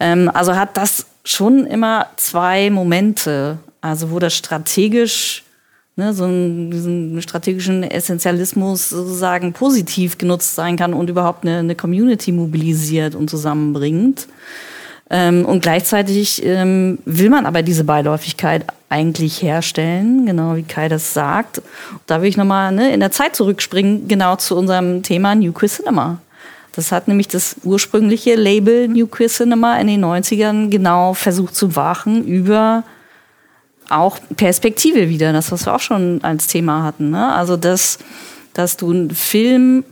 Ähm, 0.00 0.30
also 0.32 0.56
hat 0.56 0.76
das 0.76 1.06
schon 1.24 1.66
immer 1.66 2.06
zwei 2.16 2.70
Momente 2.70 3.58
also 3.86 4.10
wo 4.10 4.18
das 4.18 4.34
strategisch, 4.34 5.44
ne, 5.96 6.12
so 6.12 6.24
ein, 6.24 6.70
diesen 6.70 7.22
strategischen 7.22 7.82
Essentialismus 7.82 8.90
sozusagen 8.90 9.52
positiv 9.52 10.18
genutzt 10.18 10.54
sein 10.54 10.76
kann 10.76 10.92
und 10.92 11.08
überhaupt 11.08 11.44
eine, 11.44 11.58
eine 11.58 11.74
Community 11.74 12.32
mobilisiert 12.32 13.14
und 13.14 13.30
zusammenbringt. 13.30 14.28
Ähm, 15.08 15.44
und 15.44 15.62
gleichzeitig 15.62 16.44
ähm, 16.44 16.98
will 17.04 17.30
man 17.30 17.46
aber 17.46 17.62
diese 17.62 17.84
Beiläufigkeit 17.84 18.64
eigentlich 18.88 19.42
herstellen, 19.42 20.26
genau 20.26 20.56
wie 20.56 20.62
Kai 20.62 20.88
das 20.88 21.12
sagt. 21.12 21.62
Da 22.06 22.22
will 22.22 22.28
ich 22.28 22.36
nochmal 22.36 22.72
ne, 22.72 22.92
in 22.92 23.00
der 23.00 23.10
Zeit 23.10 23.34
zurückspringen, 23.34 24.08
genau 24.08 24.36
zu 24.36 24.56
unserem 24.56 25.02
Thema 25.02 25.34
New 25.34 25.52
Queer 25.52 25.70
Cinema. 25.70 26.18
Das 26.76 26.92
hat 26.92 27.08
nämlich 27.08 27.28
das 27.28 27.56
ursprüngliche 27.64 28.34
Label 28.34 28.86
New 28.86 29.06
Queer 29.06 29.28
Cinema 29.28 29.78
in 29.78 29.86
den 29.86 30.04
90ern 30.04 30.68
genau 30.68 31.14
versucht 31.14 31.56
zu 31.56 31.74
wachen 31.74 32.24
über 32.24 32.84
auch 33.88 34.18
Perspektive 34.36 35.08
wieder, 35.08 35.32
das, 35.32 35.50
was 35.52 35.66
wir 35.66 35.74
auch 35.74 35.80
schon 35.80 36.20
als 36.22 36.48
Thema 36.48 36.82
hatten. 36.82 37.10
Ne? 37.10 37.32
Also, 37.32 37.56
dass, 37.56 37.98
dass 38.52 38.76
du 38.76 38.90
einen 38.90 39.10
Film 39.10 39.84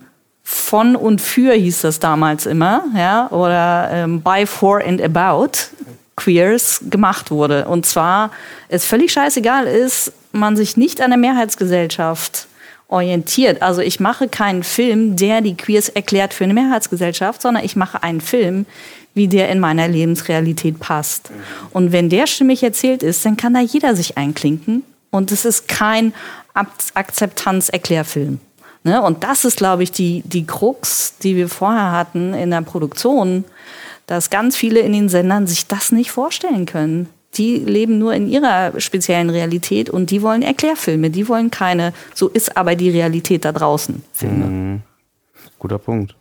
von 0.42 0.94
und 0.94 1.20
für 1.20 1.54
hieß 1.54 1.82
das 1.82 2.00
damals 2.00 2.44
immer, 2.44 2.84
ja, 2.94 3.30
oder 3.30 3.88
ähm, 3.90 4.20
by, 4.20 4.44
for 4.46 4.82
and 4.84 5.00
about 5.00 5.52
Queers 6.16 6.84
gemacht 6.90 7.30
wurde. 7.30 7.66
Und 7.66 7.86
zwar 7.86 8.30
es 8.68 8.84
völlig 8.84 9.12
scheißegal 9.12 9.66
ist, 9.66 10.12
man 10.32 10.56
sich 10.56 10.76
nicht 10.76 11.00
an 11.00 11.10
der 11.10 11.18
Mehrheitsgesellschaft 11.18 12.48
orientiert. 12.88 13.62
Also 13.62 13.80
ich 13.80 14.00
mache 14.00 14.28
keinen 14.28 14.62
Film, 14.62 15.16
der 15.16 15.40
die 15.40 15.56
Queers 15.56 15.88
erklärt 15.88 16.34
für 16.34 16.44
eine 16.44 16.54
Mehrheitsgesellschaft, 16.54 17.42
sondern 17.42 17.64
ich 17.64 17.76
mache 17.76 18.02
einen 18.02 18.20
Film, 18.20 18.66
wie 19.14 19.28
der 19.28 19.48
in 19.48 19.60
meiner 19.60 19.88
Lebensrealität 19.88 20.80
passt. 20.80 21.30
Und 21.72 21.92
wenn 21.92 22.08
der 22.08 22.26
stimmig 22.26 22.62
erzählt 22.62 23.02
ist, 23.02 23.24
dann 23.24 23.36
kann 23.36 23.54
da 23.54 23.60
jeder 23.60 23.94
sich 23.96 24.18
einklinken. 24.18 24.82
Und 25.10 25.30
es 25.30 25.44
ist 25.44 25.68
kein 25.68 26.12
Akzeptanz-Erklärfilm. 26.54 28.40
Ne? 28.82 29.00
Und 29.00 29.24
das 29.24 29.44
ist, 29.44 29.56
glaube 29.56 29.82
ich, 29.82 29.92
die, 29.92 30.22
die 30.26 30.46
Krux, 30.46 31.14
die 31.22 31.36
wir 31.36 31.48
vorher 31.48 31.92
hatten 31.92 32.34
in 32.34 32.50
der 32.50 32.62
Produktion, 32.62 33.44
dass 34.06 34.30
ganz 34.30 34.56
viele 34.56 34.80
in 34.80 34.92
den 34.92 35.08
Sendern 35.08 35.46
sich 35.46 35.66
das 35.66 35.92
nicht 35.92 36.10
vorstellen 36.10 36.66
können. 36.66 37.08
Die 37.36 37.56
leben 37.56 37.98
nur 37.98 38.14
in 38.14 38.28
ihrer 38.28 38.78
speziellen 38.80 39.30
Realität 39.30 39.90
und 39.90 40.10
die 40.10 40.22
wollen 40.22 40.42
Erklärfilme, 40.42 41.10
die 41.10 41.28
wollen 41.28 41.50
keine, 41.50 41.92
so 42.14 42.28
ist 42.28 42.56
aber 42.56 42.76
die 42.76 42.90
Realität 42.90 43.44
da 43.44 43.52
draußen, 43.52 44.04
Filme. 44.12 44.44
Mhm. 44.44 44.80
Guter 45.58 45.78
Punkt. 45.78 46.14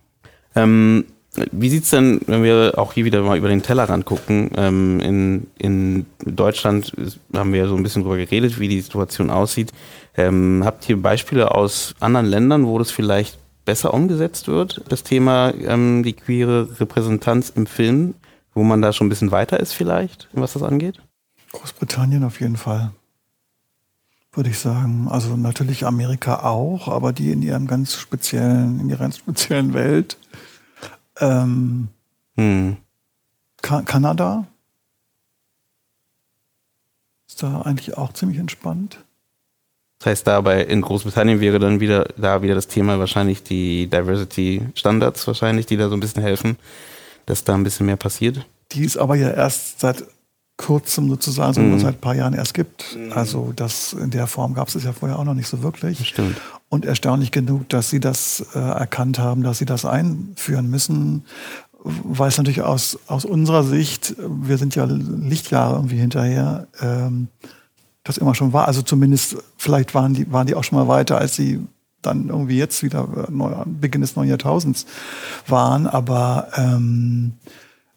Ähm, 0.56 1.06
wie 1.52 1.70
sieht's 1.70 1.90
denn, 1.90 2.22
wenn 2.28 2.44
wir 2.44 2.74
auch 2.78 2.94
hier 2.94 3.06
wieder 3.06 3.22
mal 3.22 3.38
über 3.38 3.48
den 3.48 3.64
Tellerrand 3.64 4.06
gucken? 4.06 4.52
Ähm, 4.56 5.00
in, 5.00 5.48
in 5.58 6.06
Deutschland 6.24 6.94
haben 7.36 7.54
wir 7.54 7.62
ja 7.62 7.68
so 7.68 7.76
ein 7.76 7.84
bisschen 7.84 8.04
drüber 8.04 8.18
geredet, 8.18 8.60
wie 8.60 8.68
die 8.68 8.82
Situation 8.82 9.32
aussieht. 9.32 9.72
Ähm, 10.16 10.62
habt 10.64 10.88
ihr 10.88 11.02
Beispiele 11.02 11.52
aus 11.52 11.96
anderen 12.00 12.28
Ländern, 12.28 12.68
wo 12.68 12.78
das 12.78 12.92
vielleicht 12.92 13.40
besser 13.66 13.94
umgesetzt 13.94 14.48
wird, 14.48 14.84
das 14.90 15.04
Thema 15.04 15.54
ähm, 15.54 16.04
die 16.04 16.14
queere 16.14 16.80
Repräsentanz 16.80 17.50
im 17.50 17.66
Film? 17.66 18.16
wo 18.54 18.64
man 18.64 18.82
da 18.82 18.94
schon 18.94 19.08
ein 19.08 19.10
bisschen 19.10 19.32
weiter 19.32 19.60
ist 19.60 19.74
vielleicht, 19.74 20.30
was 20.34 20.54
das 20.54 20.64
angeht? 20.64 21.02
Großbritannien 21.52 22.24
auf 22.24 22.40
jeden 22.40 22.58
Fall. 22.58 22.92
Würde 24.32 24.50
ich 24.50 24.60
sagen. 24.60 25.08
Also 25.10 25.36
natürlich 25.38 25.86
Amerika 25.86 26.44
auch, 26.44 26.88
aber 26.88 27.14
die 27.14 27.32
in 27.32 27.42
ihrem 27.42 27.68
ganz 27.68 27.96
speziellen, 27.96 28.80
in 28.80 28.90
ihrer 28.90 29.00
ganz 29.00 29.18
speziellen 29.18 29.74
Welt. 29.74 30.18
Ähm, 31.20 31.90
hm. 32.36 32.78
Ka 33.62 33.84
Kanada 33.84 34.48
ist 37.28 37.44
da 37.44 37.62
eigentlich 37.62 37.98
auch 37.98 38.14
ziemlich 38.14 38.40
entspannt. 38.40 39.03
Das 40.04 40.12
heißt, 40.12 40.28
dabei 40.28 40.64
in 40.64 40.82
Großbritannien 40.82 41.40
wäre 41.40 41.60
dann 41.60 41.80
wieder 41.80 42.04
da 42.18 42.42
wieder 42.42 42.56
das 42.56 42.68
Thema 42.68 43.00
wahrscheinlich 43.00 43.42
die 43.42 43.88
Diversity 43.88 44.62
Standards 44.76 45.26
wahrscheinlich, 45.28 45.66
die 45.66 45.78
da 45.78 45.88
so 45.88 45.96
ein 45.96 46.02
bisschen 46.02 46.22
helfen, 46.22 46.58
dass 47.26 47.46
da 47.46 47.54
ein 47.54 47.64
bisschen 47.64 47.86
mehr 47.86 47.96
passiert. 47.96 48.46
Die 48.74 48.84
ist 48.84 48.98
aber 48.98 49.16
ja 49.16 49.30
erst 49.30 49.80
seit 49.80 50.04
kurzem 50.58 51.08
sozusagen, 51.08 51.54
so 51.54 51.62
mhm. 51.62 51.80
seit 51.80 51.96
ein 51.96 52.02
paar 52.02 52.16
Jahren 52.16 52.34
erst 52.34 52.54
gibt. 52.54 52.98
Mhm. 52.98 53.14
Also 53.14 53.54
das 53.56 53.94
in 53.94 54.10
der 54.10 54.28
Form 54.28 54.56
gab 54.56 54.68
es 54.68 54.76
es 54.76 54.84
ja 54.84 54.92
vorher 54.92 55.18
auch 55.18 55.24
noch 55.24 55.36
nicht 55.36 55.48
so 55.48 55.64
wirklich. 55.64 56.10
Stimmt. 56.10 56.36
Und 56.68 56.84
erstaunlich 56.84 57.32
genug, 57.32 57.70
dass 57.70 57.90
sie 57.90 58.02
das 58.02 58.46
äh, 58.54 58.60
erkannt 58.60 59.20
haben, 59.20 59.42
dass 59.42 59.60
sie 59.60 59.66
das 59.66 59.86
einführen 59.86 60.70
müssen, 60.70 61.24
weil 61.82 62.28
es 62.28 62.38
natürlich 62.38 62.62
aus, 62.62 63.00
aus 63.08 63.24
unserer 63.24 63.64
Sicht, 63.64 64.16
wir 64.18 64.58
sind 64.58 64.76
ja 64.76 64.84
Lichtjahre 64.84 65.76
irgendwie 65.76 65.98
hinterher, 65.98 66.68
ähm, 66.82 67.30
das 68.04 68.18
immer 68.18 68.36
schon 68.36 68.54
war. 68.54 68.68
Also 68.68 68.82
zumindest, 68.82 69.38
vielleicht 69.58 69.96
waren 69.96 70.14
die, 70.14 70.32
waren 70.32 70.48
die 70.48 70.56
auch 70.56 70.64
schon 70.64 70.78
mal 70.78 70.88
weiter, 70.88 71.18
als 71.18 71.36
sie 71.36 71.60
dann 72.02 72.30
irgendwie 72.30 72.58
jetzt 72.58 72.84
wieder 72.84 73.08
äh, 73.28 73.32
neu, 73.32 73.54
Beginn 73.66 74.02
des 74.02 74.16
neuen 74.16 74.30
Jahrtausends 74.30 74.86
waren. 75.48 75.88
Aber 75.88 76.50
ähm, 76.56 77.34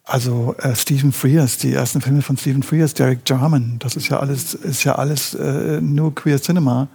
also 0.03 0.55
äh, 0.59 0.73
Stephen 0.75 1.11
Frears, 1.11 1.57
die 1.57 1.73
ersten 1.73 1.99
Filme 2.01 2.21
von 2.21 2.37
Stephen 2.37 2.63
Frears, 2.63 2.93
Derek 2.93 3.19
Jarman, 3.25 3.75
das 3.79 3.95
ist 3.97 4.07
ja 4.07 4.19
alles, 4.19 4.53
ist 4.53 4.85
ja 4.85 4.95
alles 4.95 5.33
äh, 5.33 5.81
nur 5.81 6.15
Queer 6.15 6.41
Cinema. 6.41 6.87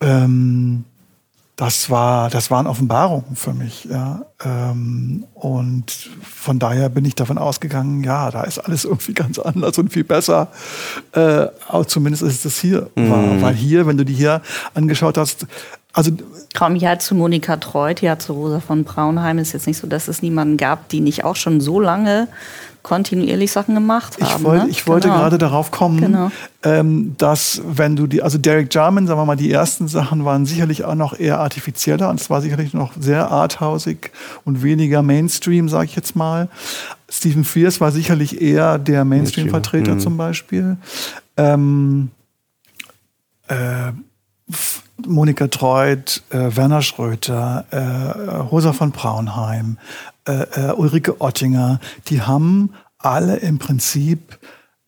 Ähm, 0.00 0.84
das 1.56 1.88
war, 1.88 2.28
das 2.28 2.50
waren 2.50 2.66
Offenbarungen 2.66 3.34
für 3.34 3.54
mich, 3.54 3.86
ja. 3.86 4.26
Ähm, 4.44 5.24
und 5.32 5.90
von 6.22 6.58
daher 6.58 6.90
bin 6.90 7.06
ich 7.06 7.14
davon 7.14 7.38
ausgegangen, 7.38 8.04
ja, 8.04 8.30
da 8.30 8.42
ist 8.42 8.58
alles 8.58 8.84
irgendwie 8.86 9.14
ganz 9.14 9.38
anders 9.38 9.78
und 9.78 9.90
viel 9.90 10.04
besser. 10.04 10.48
Äh, 11.12 11.46
auch 11.68 11.86
zumindest 11.86 12.22
ist 12.22 12.44
es 12.44 12.60
hier 12.60 12.90
mhm. 12.94 13.40
Weil 13.40 13.54
hier, 13.54 13.86
wenn 13.86 13.96
du 13.96 14.04
die 14.04 14.12
hier 14.12 14.42
angeschaut 14.74 15.16
hast, 15.16 15.46
also 15.94 16.10
Kaum 16.52 16.76
ja 16.76 16.98
zu 16.98 17.14
Monika 17.14 17.56
Treut, 17.56 18.02
ja 18.02 18.18
zu 18.18 18.34
Rosa 18.34 18.60
von 18.60 18.84
Braunheim 18.84 19.38
ist 19.38 19.52
jetzt 19.52 19.66
nicht 19.66 19.78
so, 19.78 19.86
dass 19.86 20.08
es 20.08 20.20
niemanden 20.20 20.58
gab, 20.58 20.90
die 20.90 21.00
nicht 21.00 21.24
auch 21.24 21.36
schon 21.36 21.62
so 21.62 21.80
lange 21.80 22.28
kontinuierlich 22.86 23.50
Sachen 23.50 23.74
gemacht 23.74 24.16
haben. 24.20 24.36
Ich, 24.38 24.44
wollt, 24.44 24.62
ne? 24.62 24.70
ich 24.70 24.86
wollte 24.86 25.08
genau. 25.08 25.18
gerade 25.18 25.38
darauf 25.38 25.72
kommen, 25.72 26.00
genau. 26.00 26.30
ähm, 26.62 27.16
dass 27.18 27.60
wenn 27.66 27.96
du 27.96 28.06
die, 28.06 28.22
also 28.22 28.38
Derek 28.38 28.72
Jarman, 28.72 29.08
sagen 29.08 29.18
wir 29.18 29.24
mal, 29.24 29.34
die 29.34 29.50
ersten 29.50 29.88
Sachen 29.88 30.24
waren 30.24 30.46
sicherlich 30.46 30.84
auch 30.84 30.94
noch 30.94 31.18
eher 31.18 31.40
artifizieller 31.40 32.08
und 32.08 32.20
es 32.20 32.30
war 32.30 32.40
sicherlich 32.40 32.74
noch 32.74 32.92
sehr 32.96 33.28
arthausig 33.28 34.12
und 34.44 34.62
weniger 34.62 35.02
Mainstream, 35.02 35.68
sage 35.68 35.86
ich 35.86 35.96
jetzt 35.96 36.14
mal. 36.14 36.48
Stephen 37.08 37.44
Frears 37.44 37.80
war 37.80 37.90
sicherlich 37.90 38.40
eher 38.40 38.78
der 38.78 39.04
Mainstream-Vertreter 39.04 39.94
mhm. 39.94 40.00
zum 40.00 40.16
Beispiel. 40.16 40.76
Ähm, 41.36 42.12
äh, 43.48 43.90
Monika 45.06 45.48
Treut, 45.48 46.22
äh, 46.30 46.56
Werner 46.56 46.82
Schröter, 46.82 47.64
äh, 47.70 48.38
Rosa 48.38 48.72
von 48.72 48.92
Braunheim, 48.92 49.78
äh, 50.26 50.32
äh, 50.32 50.72
Ulrike 50.72 51.20
Ottinger, 51.20 51.80
die 52.08 52.22
haben 52.22 52.74
alle 52.98 53.36
im 53.36 53.58
Prinzip 53.58 54.38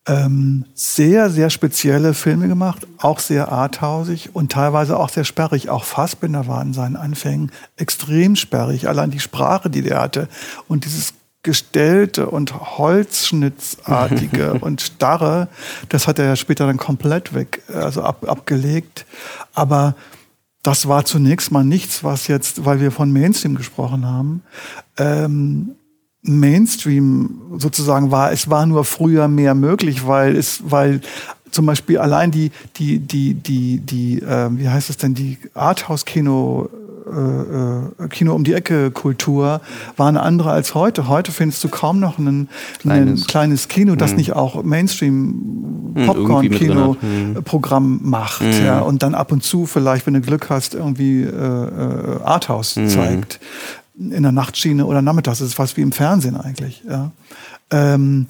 ähm, 0.08 0.64
sehr, 0.74 1.28
sehr 1.28 1.50
spezielle 1.50 2.14
Filme 2.14 2.48
gemacht, 2.48 2.86
auch 2.96 3.18
sehr 3.18 3.52
arthausig 3.52 4.34
und 4.34 4.50
teilweise 4.50 4.98
auch 4.98 5.10
sehr 5.10 5.24
sperrig. 5.24 5.68
Auch 5.68 5.84
Fassbinder 5.84 6.46
war 6.46 6.62
in 6.62 6.72
seinen 6.72 6.96
Anfängen 6.96 7.52
extrem 7.76 8.34
sperrig. 8.34 8.88
Allein 8.88 9.10
die 9.10 9.20
Sprache, 9.20 9.68
die 9.68 9.82
der 9.82 10.00
hatte 10.00 10.28
und 10.66 10.86
dieses 10.86 11.12
gestellte 11.42 12.28
und 12.28 12.78
holzschnittsartige 12.78 14.54
und 14.60 14.80
starre, 14.80 15.48
das 15.88 16.06
hat 16.06 16.18
er 16.18 16.26
ja 16.26 16.36
später 16.36 16.66
dann 16.66 16.76
komplett 16.76 17.34
weg, 17.34 17.62
also 17.72 18.02
ab, 18.02 18.28
abgelegt. 18.28 19.06
Aber 19.54 19.94
das 20.62 20.88
war 20.88 21.04
zunächst 21.04 21.52
mal 21.52 21.64
nichts, 21.64 22.02
was 22.04 22.26
jetzt, 22.26 22.64
weil 22.64 22.80
wir 22.80 22.90
von 22.90 23.12
Mainstream 23.12 23.54
gesprochen 23.54 24.04
haben, 24.04 24.42
ähm, 24.96 25.76
Mainstream 26.22 27.40
sozusagen 27.56 28.10
war. 28.10 28.32
Es 28.32 28.50
war 28.50 28.66
nur 28.66 28.84
früher 28.84 29.28
mehr 29.28 29.54
möglich, 29.54 30.06
weil 30.06 30.36
es, 30.36 30.60
weil 30.64 31.00
zum 31.50 31.66
Beispiel 31.66 31.98
allein 31.98 32.30
die, 32.30 32.50
die, 32.76 32.98
die, 32.98 33.34
die, 33.34 33.78
die, 33.78 34.20
äh, 34.20 34.48
wie 34.50 34.68
heißt 34.68 34.90
es 34.90 34.96
denn, 34.96 35.14
die 35.14 35.38
Arthouse-Kino 35.54 36.68
äh, 37.08 38.04
äh, 38.04 38.08
Kino 38.08 38.34
um 38.34 38.44
die 38.44 38.52
Ecke 38.54 38.90
Kultur 38.90 39.60
war 39.96 40.08
eine 40.08 40.22
andere 40.22 40.50
als 40.50 40.74
heute. 40.74 41.08
Heute 41.08 41.32
findest 41.32 41.62
du 41.64 41.68
kaum 41.68 42.00
noch 42.00 42.18
ein 42.18 42.48
kleines, 42.80 43.22
ein 43.22 43.26
kleines 43.26 43.68
Kino, 43.68 43.96
das 43.96 44.12
mhm. 44.12 44.16
nicht 44.18 44.32
auch 44.34 44.62
Mainstream 44.62 45.94
hm, 45.94 46.06
Popcorn 46.06 46.50
Kino 46.50 46.96
mhm. 47.00 47.42
Programm 47.44 48.00
macht, 48.02 48.42
mhm. 48.42 48.64
ja, 48.64 48.80
und 48.80 49.02
dann 49.02 49.14
ab 49.14 49.32
und 49.32 49.42
zu 49.42 49.66
vielleicht, 49.66 50.06
wenn 50.06 50.14
du 50.14 50.20
Glück 50.20 50.50
hast, 50.50 50.74
irgendwie 50.74 51.22
äh, 51.22 51.28
äh 51.28 52.22
Arthouse 52.22 52.76
mhm. 52.76 52.88
zeigt 52.88 53.40
in 53.98 54.22
der 54.22 54.32
Nachtschiene 54.32 54.86
oder 54.86 55.02
nachmittags. 55.02 55.38
Das 55.38 55.48
ist 55.48 55.54
fast 55.54 55.76
wie 55.76 55.82
im 55.82 55.92
Fernsehen 55.92 56.36
eigentlich. 56.36 56.84
Ja. 56.88 57.10
Ähm, 57.70 58.26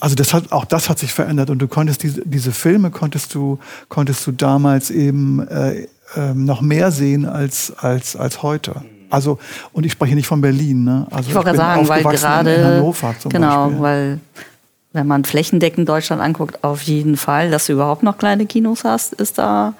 also 0.00 0.14
das 0.14 0.32
hat, 0.32 0.52
auch 0.52 0.64
das 0.64 0.88
hat 0.88 0.98
sich 0.98 1.12
verändert 1.12 1.50
und 1.50 1.58
du 1.58 1.66
konntest 1.66 2.02
diese, 2.02 2.22
diese 2.24 2.52
Filme 2.52 2.90
konntest 2.90 3.34
du, 3.34 3.58
konntest 3.88 4.26
du 4.26 4.32
damals 4.32 4.90
eben 4.90 5.40
äh, 5.48 5.88
ähm, 6.16 6.44
noch 6.44 6.60
mehr 6.60 6.90
sehen 6.90 7.26
als, 7.26 7.72
als, 7.76 8.16
als 8.16 8.42
heute. 8.42 8.82
Also, 9.10 9.38
und 9.72 9.86
ich 9.86 9.92
spreche 9.92 10.14
nicht 10.14 10.26
von 10.26 10.40
Berlin, 10.40 10.84
ne? 10.84 11.06
Also 11.10 11.30
ich 11.30 11.34
wollte 11.34 11.54
sagen, 11.54 11.88
weil 11.88 12.02
gerade, 12.02 12.54
in 12.54 12.64
Hannover 12.64 13.14
zum 13.18 13.30
genau, 13.30 13.64
Beispiel. 13.64 13.82
weil 13.82 14.20
wenn 14.92 15.06
man 15.06 15.24
flächendeckend 15.24 15.88
Deutschland 15.88 16.20
anguckt, 16.20 16.62
auf 16.64 16.82
jeden 16.82 17.16
Fall, 17.16 17.50
dass 17.50 17.66
du 17.66 17.74
überhaupt 17.74 18.02
noch 18.02 18.18
kleine 18.18 18.46
Kinos 18.46 18.84
hast, 18.84 19.14
ist 19.14 19.38
da 19.38 19.74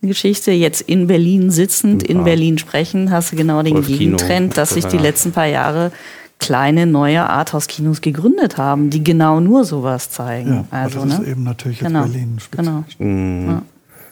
eine 0.00 0.08
Geschichte. 0.08 0.50
Jetzt 0.50 0.80
in 0.82 1.06
Berlin 1.06 1.50
sitzend, 1.50 2.02
in 2.02 2.24
Berlin 2.24 2.58
sprechen, 2.58 3.10
hast 3.10 3.32
du 3.32 3.36
genau 3.36 3.62
den 3.62 3.82
Gegentrend, 3.82 4.56
dass 4.56 4.70
sich 4.70 4.86
die 4.86 4.98
letzten 4.98 5.32
paar 5.32 5.46
Jahre 5.46 5.92
kleine 6.38 6.86
neue 6.86 7.28
Arthouse-Kinos 7.28 8.00
gegründet 8.00 8.58
haben, 8.58 8.90
die 8.90 9.02
genau 9.02 9.40
nur 9.40 9.64
sowas 9.64 10.10
zeigen. 10.10 10.66
Ja, 10.70 10.78
also, 10.78 11.00
das 11.00 11.18
ne? 11.18 11.24
ist 11.24 11.30
eben 11.30 11.42
natürlich 11.42 11.80
genau. 11.80 12.04
jetzt 12.04 12.12
Berlin. 12.12 12.38
Genau. 12.52 12.84
Mhm. 12.98 13.48
Ja. 13.48 13.62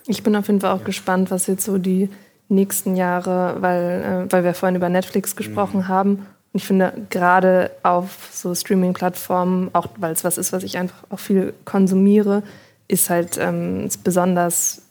Ich 0.07 0.22
bin 0.22 0.36
auf 0.36 0.46
jeden 0.46 0.61
Fall 0.61 0.72
auch 0.72 0.84
gespannt, 0.84 1.30
was 1.30 1.46
jetzt 1.46 1.64
so 1.64 1.78
die 1.78 2.09
nächsten 2.48 2.96
Jahre, 2.96 3.57
weil, 3.61 4.26
äh, 4.28 4.32
weil 4.32 4.44
wir 4.44 4.54
vorhin 4.54 4.76
über 4.76 4.88
Netflix 4.88 5.34
gesprochen 5.34 5.80
mhm. 5.80 5.88
haben. 5.88 6.11
Und 6.52 6.61
ich 6.61 6.66
finde, 6.66 6.92
gerade 7.11 7.70
auf 7.82 8.30
so 8.32 8.54
Streaming-Plattformen, 8.54 9.70
auch 9.72 9.88
weil 9.98 10.12
es 10.12 10.24
was 10.24 10.38
ist, 10.38 10.52
was 10.52 10.62
ich 10.62 10.78
einfach 10.78 11.04
auch 11.11 11.18
viel 11.18 11.54
konsumiere, 11.64 12.42
ist 12.88 13.11
halt 13.11 13.36
ähm, 13.38 13.88
besonders 14.04 14.82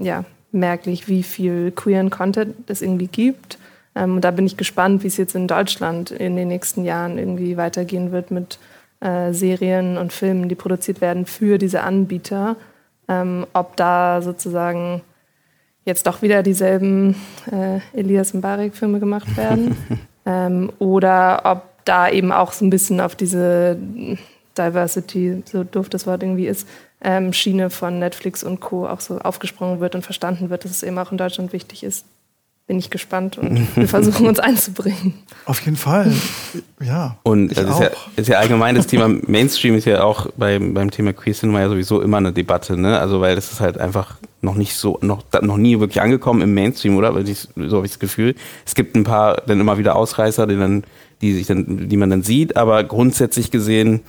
ja, 0.00 0.24
merklich, 0.50 1.08
wie 1.08 1.22
viel 1.22 1.72
queeren 1.72 2.10
Content 2.10 2.54
es 2.70 2.80
irgendwie 2.80 3.08
gibt. 3.08 3.58
Ähm, 3.94 4.16
und 4.16 4.24
da 4.24 4.30
bin 4.30 4.46
ich 4.46 4.56
gespannt, 4.56 5.02
wie 5.02 5.08
es 5.08 5.18
jetzt 5.18 5.34
in 5.34 5.46
Deutschland 5.46 6.10
in 6.10 6.36
den 6.36 6.48
nächsten 6.48 6.84
Jahren 6.84 7.18
irgendwie 7.18 7.58
weitergehen 7.58 8.12
wird 8.12 8.30
mit 8.30 8.58
äh, 9.00 9.32
Serien 9.32 9.98
und 9.98 10.12
Filmen, 10.12 10.48
die 10.48 10.54
produziert 10.54 11.00
werden 11.02 11.26
für 11.26 11.58
diese 11.58 11.82
Anbieter 11.82 12.56
ähm, 13.08 13.46
ob 13.52 13.76
da 13.76 14.22
sozusagen 14.22 15.02
jetzt 15.84 16.06
doch 16.06 16.22
wieder 16.22 16.42
dieselben 16.42 17.14
äh, 17.50 17.80
Elias 17.92 18.32
Mbarek-Filme 18.34 19.00
gemacht 19.00 19.36
werden 19.36 19.76
ähm, 20.26 20.72
oder 20.78 21.42
ob 21.44 21.62
da 21.84 22.08
eben 22.08 22.32
auch 22.32 22.52
so 22.52 22.64
ein 22.64 22.70
bisschen 22.70 23.00
auf 23.00 23.14
diese 23.14 23.76
Diversity, 24.56 25.42
so 25.44 25.64
doof 25.64 25.88
das 25.88 26.06
Wort 26.06 26.22
irgendwie 26.22 26.46
ist, 26.46 26.66
ähm, 27.02 27.32
Schiene 27.32 27.68
von 27.68 27.98
Netflix 27.98 28.42
und 28.42 28.60
Co. 28.60 28.86
auch 28.88 29.00
so 29.00 29.18
aufgesprungen 29.18 29.80
wird 29.80 29.94
und 29.94 30.02
verstanden 30.02 30.48
wird, 30.48 30.64
dass 30.64 30.70
es 30.70 30.82
eben 30.82 30.98
auch 30.98 31.12
in 31.12 31.18
Deutschland 31.18 31.52
wichtig 31.52 31.84
ist 31.84 32.06
bin 32.66 32.78
ich 32.78 32.88
gespannt 32.88 33.36
und 33.36 33.68
wir 33.76 33.88
versuchen 33.88 34.26
uns 34.26 34.38
einzubringen. 34.38 35.14
Auf 35.44 35.60
jeden 35.60 35.76
Fall, 35.76 36.10
ja. 36.80 37.18
Und 37.22 37.48
das 37.48 37.68
ist 37.68 37.80
ja, 37.80 37.90
ist 38.16 38.28
ja, 38.28 38.38
allgemein 38.38 38.74
das 38.74 38.86
Thema 38.86 39.08
Mainstream 39.26 39.74
ist 39.74 39.84
ja 39.84 40.02
auch 40.02 40.28
beim, 40.36 40.72
beim 40.72 40.90
Thema 40.90 41.12
Queer 41.12 41.34
Cinema 41.34 41.60
ja 41.60 41.68
sowieso 41.68 42.00
immer 42.00 42.16
eine 42.16 42.32
Debatte, 42.32 42.78
ne? 42.78 42.98
Also 42.98 43.20
weil 43.20 43.34
das 43.34 43.52
ist 43.52 43.60
halt 43.60 43.78
einfach 43.78 44.16
noch 44.40 44.54
nicht 44.54 44.74
so, 44.74 44.98
noch, 45.02 45.24
noch 45.42 45.56
nie 45.58 45.78
wirklich 45.78 46.00
angekommen 46.00 46.40
im 46.40 46.54
Mainstream, 46.54 46.96
oder? 46.96 47.14
Weil 47.14 47.28
ich, 47.28 47.48
so 47.54 47.76
habe 47.76 47.86
ich 47.86 47.92
das 47.92 47.98
Gefühl. 47.98 48.34
Es 48.64 48.74
gibt 48.74 48.96
ein 48.96 49.04
paar 49.04 49.42
dann 49.46 49.60
immer 49.60 49.76
wieder 49.78 49.96
Ausreißer, 49.96 50.46
die 50.46 50.56
dann, 50.56 50.84
die 51.20 51.34
sich 51.34 51.46
dann, 51.46 51.88
die 51.88 51.96
man 51.96 52.10
dann 52.10 52.22
sieht, 52.22 52.56
aber 52.56 52.82
grundsätzlich 52.84 53.50
gesehen 53.50 54.00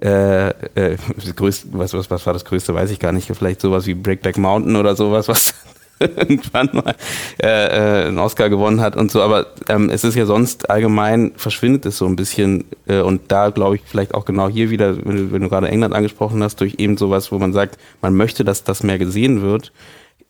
äh, 0.00 0.50
äh, 0.50 0.96
größte, 1.36 1.68
was, 1.72 1.92
was, 1.94 2.08
was 2.10 2.26
war 2.26 2.32
das 2.32 2.44
Größte, 2.44 2.74
weiß 2.74 2.90
ich 2.90 3.00
gar 3.00 3.10
nicht. 3.10 3.28
Vielleicht 3.36 3.60
sowas 3.60 3.86
wie 3.86 3.94
Breakback 3.94 4.38
Mountain 4.38 4.76
oder 4.76 4.94
sowas, 4.94 5.26
was 5.26 5.54
irgendwann 6.00 6.70
mal 6.72 6.94
äh, 7.42 7.46
äh, 7.46 8.06
einen 8.08 8.18
Oscar 8.18 8.48
gewonnen 8.48 8.80
hat 8.80 8.96
und 8.96 9.10
so. 9.10 9.22
Aber 9.22 9.46
ähm, 9.68 9.90
es 9.90 10.04
ist 10.04 10.14
ja 10.14 10.26
sonst 10.26 10.70
allgemein, 10.70 11.32
verschwindet 11.36 11.86
es 11.86 11.98
so 11.98 12.06
ein 12.06 12.16
bisschen. 12.16 12.64
Äh, 12.86 13.00
und 13.00 13.30
da 13.32 13.50
glaube 13.50 13.76
ich 13.76 13.82
vielleicht 13.84 14.14
auch 14.14 14.24
genau 14.24 14.48
hier 14.48 14.70
wieder, 14.70 14.96
wenn 15.04 15.16
du, 15.16 15.32
wenn 15.32 15.42
du 15.42 15.48
gerade 15.48 15.68
England 15.68 15.94
angesprochen 15.94 16.42
hast, 16.42 16.60
durch 16.60 16.76
eben 16.78 16.96
sowas, 16.96 17.32
wo 17.32 17.38
man 17.38 17.52
sagt, 17.52 17.78
man 18.02 18.14
möchte, 18.14 18.44
dass 18.44 18.64
das 18.64 18.82
mehr 18.82 18.98
gesehen 18.98 19.42
wird, 19.42 19.72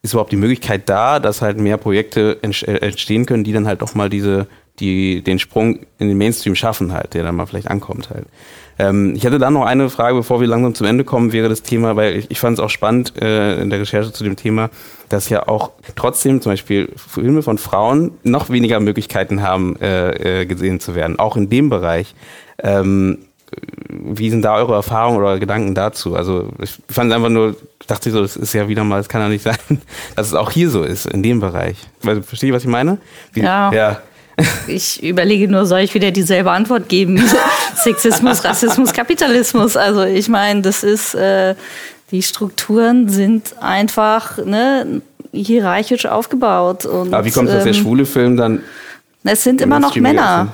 ist 0.02 0.12
überhaupt 0.12 0.32
die 0.32 0.36
Möglichkeit 0.36 0.88
da, 0.88 1.18
dass 1.18 1.42
halt 1.42 1.58
mehr 1.58 1.76
Projekte 1.76 2.38
äh, 2.42 2.72
entstehen 2.78 3.26
können, 3.26 3.44
die 3.44 3.52
dann 3.52 3.66
halt 3.66 3.82
doch 3.82 3.94
mal 3.94 4.08
diese, 4.08 4.46
die, 4.78 5.22
den 5.22 5.38
Sprung 5.38 5.80
in 5.98 6.08
den 6.08 6.18
Mainstream 6.18 6.54
schaffen 6.54 6.92
halt, 6.92 7.14
der 7.14 7.24
dann 7.24 7.36
mal 7.36 7.46
vielleicht 7.46 7.68
ankommt 7.68 8.10
halt. 8.10 8.26
Ähm, 8.78 9.14
ich 9.16 9.26
hatte 9.26 9.38
dann 9.38 9.54
noch 9.54 9.64
eine 9.64 9.90
Frage, 9.90 10.16
bevor 10.16 10.40
wir 10.40 10.46
langsam 10.46 10.74
zum 10.74 10.86
Ende 10.86 11.04
kommen, 11.04 11.32
wäre 11.32 11.48
das 11.48 11.62
Thema, 11.62 11.96
weil 11.96 12.16
ich, 12.16 12.30
ich 12.30 12.38
fand 12.38 12.58
es 12.58 12.64
auch 12.64 12.70
spannend 12.70 13.20
äh, 13.20 13.60
in 13.60 13.70
der 13.70 13.80
Recherche 13.80 14.12
zu 14.12 14.24
dem 14.24 14.36
Thema, 14.36 14.70
dass 15.08 15.28
ja 15.28 15.48
auch 15.48 15.70
trotzdem 15.96 16.40
zum 16.40 16.52
Beispiel 16.52 16.92
Filme 16.96 17.42
von 17.42 17.58
Frauen 17.58 18.12
noch 18.22 18.50
weniger 18.50 18.80
Möglichkeiten 18.80 19.42
haben, 19.42 19.76
äh, 19.80 20.42
äh, 20.42 20.46
gesehen 20.46 20.80
zu 20.80 20.94
werden, 20.94 21.18
auch 21.18 21.36
in 21.36 21.50
dem 21.50 21.70
Bereich. 21.70 22.14
Ähm, 22.62 23.18
wie 23.90 24.30
sind 24.30 24.42
da 24.42 24.54
eure 24.56 24.74
Erfahrungen 24.74 25.18
oder 25.18 25.38
Gedanken 25.38 25.74
dazu? 25.74 26.14
Also 26.14 26.50
ich 26.62 26.78
fand 26.88 27.12
einfach 27.12 27.30
nur, 27.30 27.56
dachte 27.86 28.10
so, 28.10 28.20
das 28.20 28.36
ist 28.36 28.52
ja 28.52 28.68
wieder 28.68 28.84
mal, 28.84 29.00
es 29.00 29.08
kann 29.08 29.20
ja 29.22 29.28
nicht 29.28 29.42
sein, 29.42 29.56
dass 30.14 30.28
es 30.28 30.34
auch 30.34 30.50
hier 30.50 30.70
so 30.70 30.82
ist, 30.82 31.06
in 31.06 31.22
dem 31.22 31.40
Bereich. 31.40 31.76
Verstehe 32.00 32.50
ich, 32.50 32.54
was 32.54 32.62
ich 32.62 32.70
meine? 32.70 32.98
Wie, 33.32 33.40
ja. 33.40 33.72
ja. 33.72 34.02
Ich 34.66 35.02
überlege 35.02 35.48
nur, 35.48 35.66
soll 35.66 35.80
ich 35.80 35.94
wieder 35.94 36.10
dieselbe 36.10 36.50
Antwort 36.50 36.88
geben? 36.88 37.20
Sexismus, 37.74 38.44
Rassismus, 38.44 38.92
Kapitalismus. 38.92 39.76
Also 39.76 40.04
ich 40.04 40.28
meine, 40.28 40.62
das 40.62 40.84
ist, 40.84 41.14
äh, 41.14 41.54
die 42.10 42.22
Strukturen 42.22 43.08
sind 43.08 43.54
einfach 43.60 44.38
ne, 44.38 45.02
hierarchisch 45.32 46.06
aufgebaut. 46.06 46.86
Und, 46.86 47.12
Aber 47.12 47.24
wie 47.24 47.30
kommt 47.30 47.48
es, 47.48 47.54
dass 47.54 47.64
der 47.64 47.74
ähm, 47.74 47.80
schwule 47.80 48.06
Film 48.06 48.36
dann... 48.36 48.62
Es 49.24 49.42
sind 49.42 49.60
immer 49.60 49.80
noch 49.80 49.94
Männer. 49.96 50.48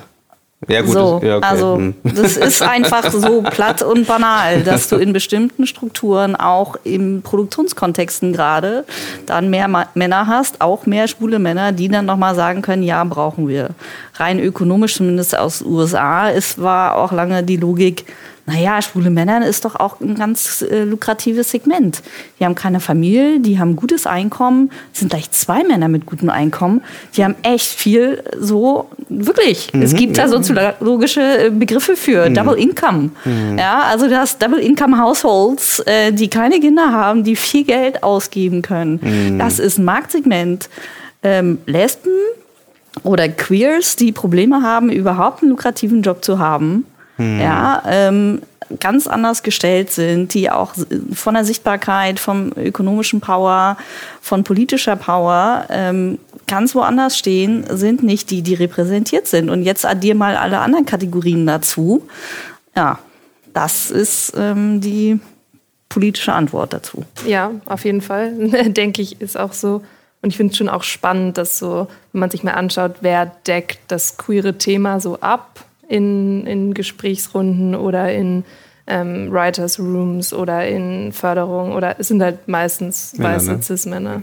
Ja, 0.67 0.81
gut. 0.81 0.93
So, 0.93 1.21
ja, 1.23 1.37
okay. 1.37 1.47
Also 1.47 1.75
hm. 1.77 1.95
das 2.03 2.37
ist 2.37 2.61
einfach 2.61 3.11
so 3.11 3.41
platt 3.51 3.83
und 3.83 4.07
banal, 4.07 4.63
dass 4.63 4.89
du 4.89 4.95
in 4.95 5.13
bestimmten 5.13 5.67
Strukturen 5.67 6.35
auch 6.35 6.75
im 6.83 7.21
Produktionskontexten 7.21 8.33
gerade 8.33 8.85
dann 9.25 9.49
mehr 9.49 9.67
Ma 9.67 9.85
Männer 9.93 10.27
hast, 10.27 10.61
auch 10.61 10.85
mehr 10.85 11.07
schwule 11.07 11.39
Männer, 11.39 11.71
die 11.71 11.89
dann 11.89 12.05
nochmal 12.05 12.35
sagen 12.35 12.61
können, 12.61 12.83
ja, 12.83 13.03
brauchen 13.03 13.47
wir. 13.47 13.69
Rein 14.15 14.39
ökonomisch, 14.39 14.95
zumindest 14.95 15.37
aus 15.37 15.61
USA, 15.61 16.29
es 16.29 16.59
war 16.59 16.95
auch 16.95 17.11
lange 17.11 17.43
die 17.43 17.57
Logik, 17.57 18.05
naja, 18.47 18.79
schwule 18.81 19.09
Männer 19.09 19.45
ist 19.45 19.65
doch 19.65 19.75
auch 19.75 19.99
ein 20.01 20.13
ganz 20.13 20.61
äh, 20.61 20.83
lukratives 20.83 21.49
Segment. 21.49 22.03
Die 22.39 22.45
haben 22.45 22.53
keine 22.53 22.79
Familie, 22.79 23.39
die 23.39 23.57
haben 23.59 23.75
gutes 23.75 24.05
Einkommen, 24.05 24.69
sind 24.93 25.09
gleich 25.09 25.31
zwei 25.31 25.63
Männer 25.63 25.87
mit 25.87 26.05
gutem 26.05 26.29
Einkommen, 26.29 26.81
die 27.15 27.23
haben 27.23 27.35
echt 27.41 27.67
viel 27.67 28.23
so, 28.39 28.87
wirklich. 29.09 29.73
Mhm, 29.73 29.81
es 29.81 29.95
gibt 29.95 30.17
ja. 30.17 30.23
da 30.23 30.29
soziologische 30.29 31.47
äh, 31.47 31.49
Begriffe 31.49 31.95
für, 31.95 32.29
mhm. 32.29 32.35
Double 32.35 32.57
Income. 32.57 33.09
Mhm. 33.25 33.57
Ja, 33.57 33.81
also 33.81 34.07
das 34.07 34.37
Double 34.37 34.59
Income 34.59 35.01
Households, 35.01 35.79
äh, 35.79 36.11
die 36.11 36.27
keine 36.27 36.59
Kinder 36.59 36.91
haben, 36.91 37.23
die 37.23 37.35
viel 37.35 37.63
Geld 37.63 38.03
ausgeben 38.03 38.61
können. 38.61 38.99
Mhm. 39.01 39.39
Das 39.39 39.57
ist 39.57 39.79
ein 39.79 39.85
Marktsegment. 39.85 40.69
Ähm, 41.23 41.57
Lesben 41.65 42.11
oder 43.01 43.27
Queers, 43.27 43.95
die 43.95 44.11
Probleme 44.11 44.61
haben, 44.61 44.91
überhaupt 44.91 45.41
einen 45.41 45.49
lukrativen 45.49 46.03
Job 46.03 46.23
zu 46.23 46.37
haben, 46.37 46.85
hm. 47.17 47.39
ja, 47.39 47.83
ähm, 47.87 48.41
ganz 48.79 49.07
anders 49.07 49.43
gestellt 49.43 49.91
sind, 49.91 50.33
die 50.33 50.49
auch 50.49 50.73
von 51.13 51.35
der 51.35 51.45
Sichtbarkeit, 51.45 52.19
vom 52.19 52.51
ökonomischen 52.55 53.21
Power, 53.21 53.77
von 54.21 54.43
politischer 54.43 54.95
Power 54.95 55.65
ähm, 55.69 56.17
ganz 56.47 56.75
woanders 56.75 57.17
stehen, 57.17 57.65
sind 57.69 58.03
nicht 58.03 58.31
die, 58.31 58.41
die 58.41 58.55
repräsentiert 58.55 59.27
sind. 59.27 59.49
Und 59.49 59.63
jetzt 59.63 59.85
addier 59.85 60.15
mal 60.15 60.35
alle 60.35 60.59
anderen 60.59 60.85
Kategorien 60.85 61.45
dazu. 61.45 62.07
Ja, 62.75 62.99
das 63.53 63.91
ist 63.91 64.33
ähm, 64.35 64.81
die 64.81 65.19
politische 65.89 66.33
Antwort 66.33 66.73
dazu. 66.73 67.05
Ja, 67.25 67.51
auf 67.65 67.85
jeden 67.85 68.01
Fall, 68.01 68.33
denke 68.67 69.01
ich, 69.01 69.21
ist 69.21 69.37
auch 69.37 69.53
so. 69.53 69.83
Und 70.21 70.29
ich 70.29 70.37
finde 70.37 70.51
es 70.51 70.57
schon 70.57 70.69
auch 70.69 70.83
spannend, 70.83 71.37
dass 71.37 71.59
so, 71.59 71.87
wenn 72.11 72.19
man 72.19 72.31
sich 72.31 72.43
mal 72.43 72.53
anschaut, 72.53 72.95
wer 73.01 73.27
deckt 73.47 73.79
das 73.87 74.17
queere 74.17 74.57
Thema 74.57 74.99
so 74.99 75.19
ab 75.19 75.63
in, 75.87 76.45
in 76.45 76.73
Gesprächsrunden 76.73 77.75
oder 77.75 78.13
in 78.13 78.43
ähm, 78.87 79.31
Writers 79.31 79.79
Rooms 79.79 80.33
oder 80.33 80.67
in 80.67 81.11
Förderung 81.11 81.73
oder 81.73 81.99
es 81.99 82.07
sind 82.07 82.21
halt 82.21 82.47
meistens 82.47 83.13
Männer, 83.17 83.35
weiße 83.35 83.51
ne? 83.53 83.61
Cis-Männer. 83.61 84.21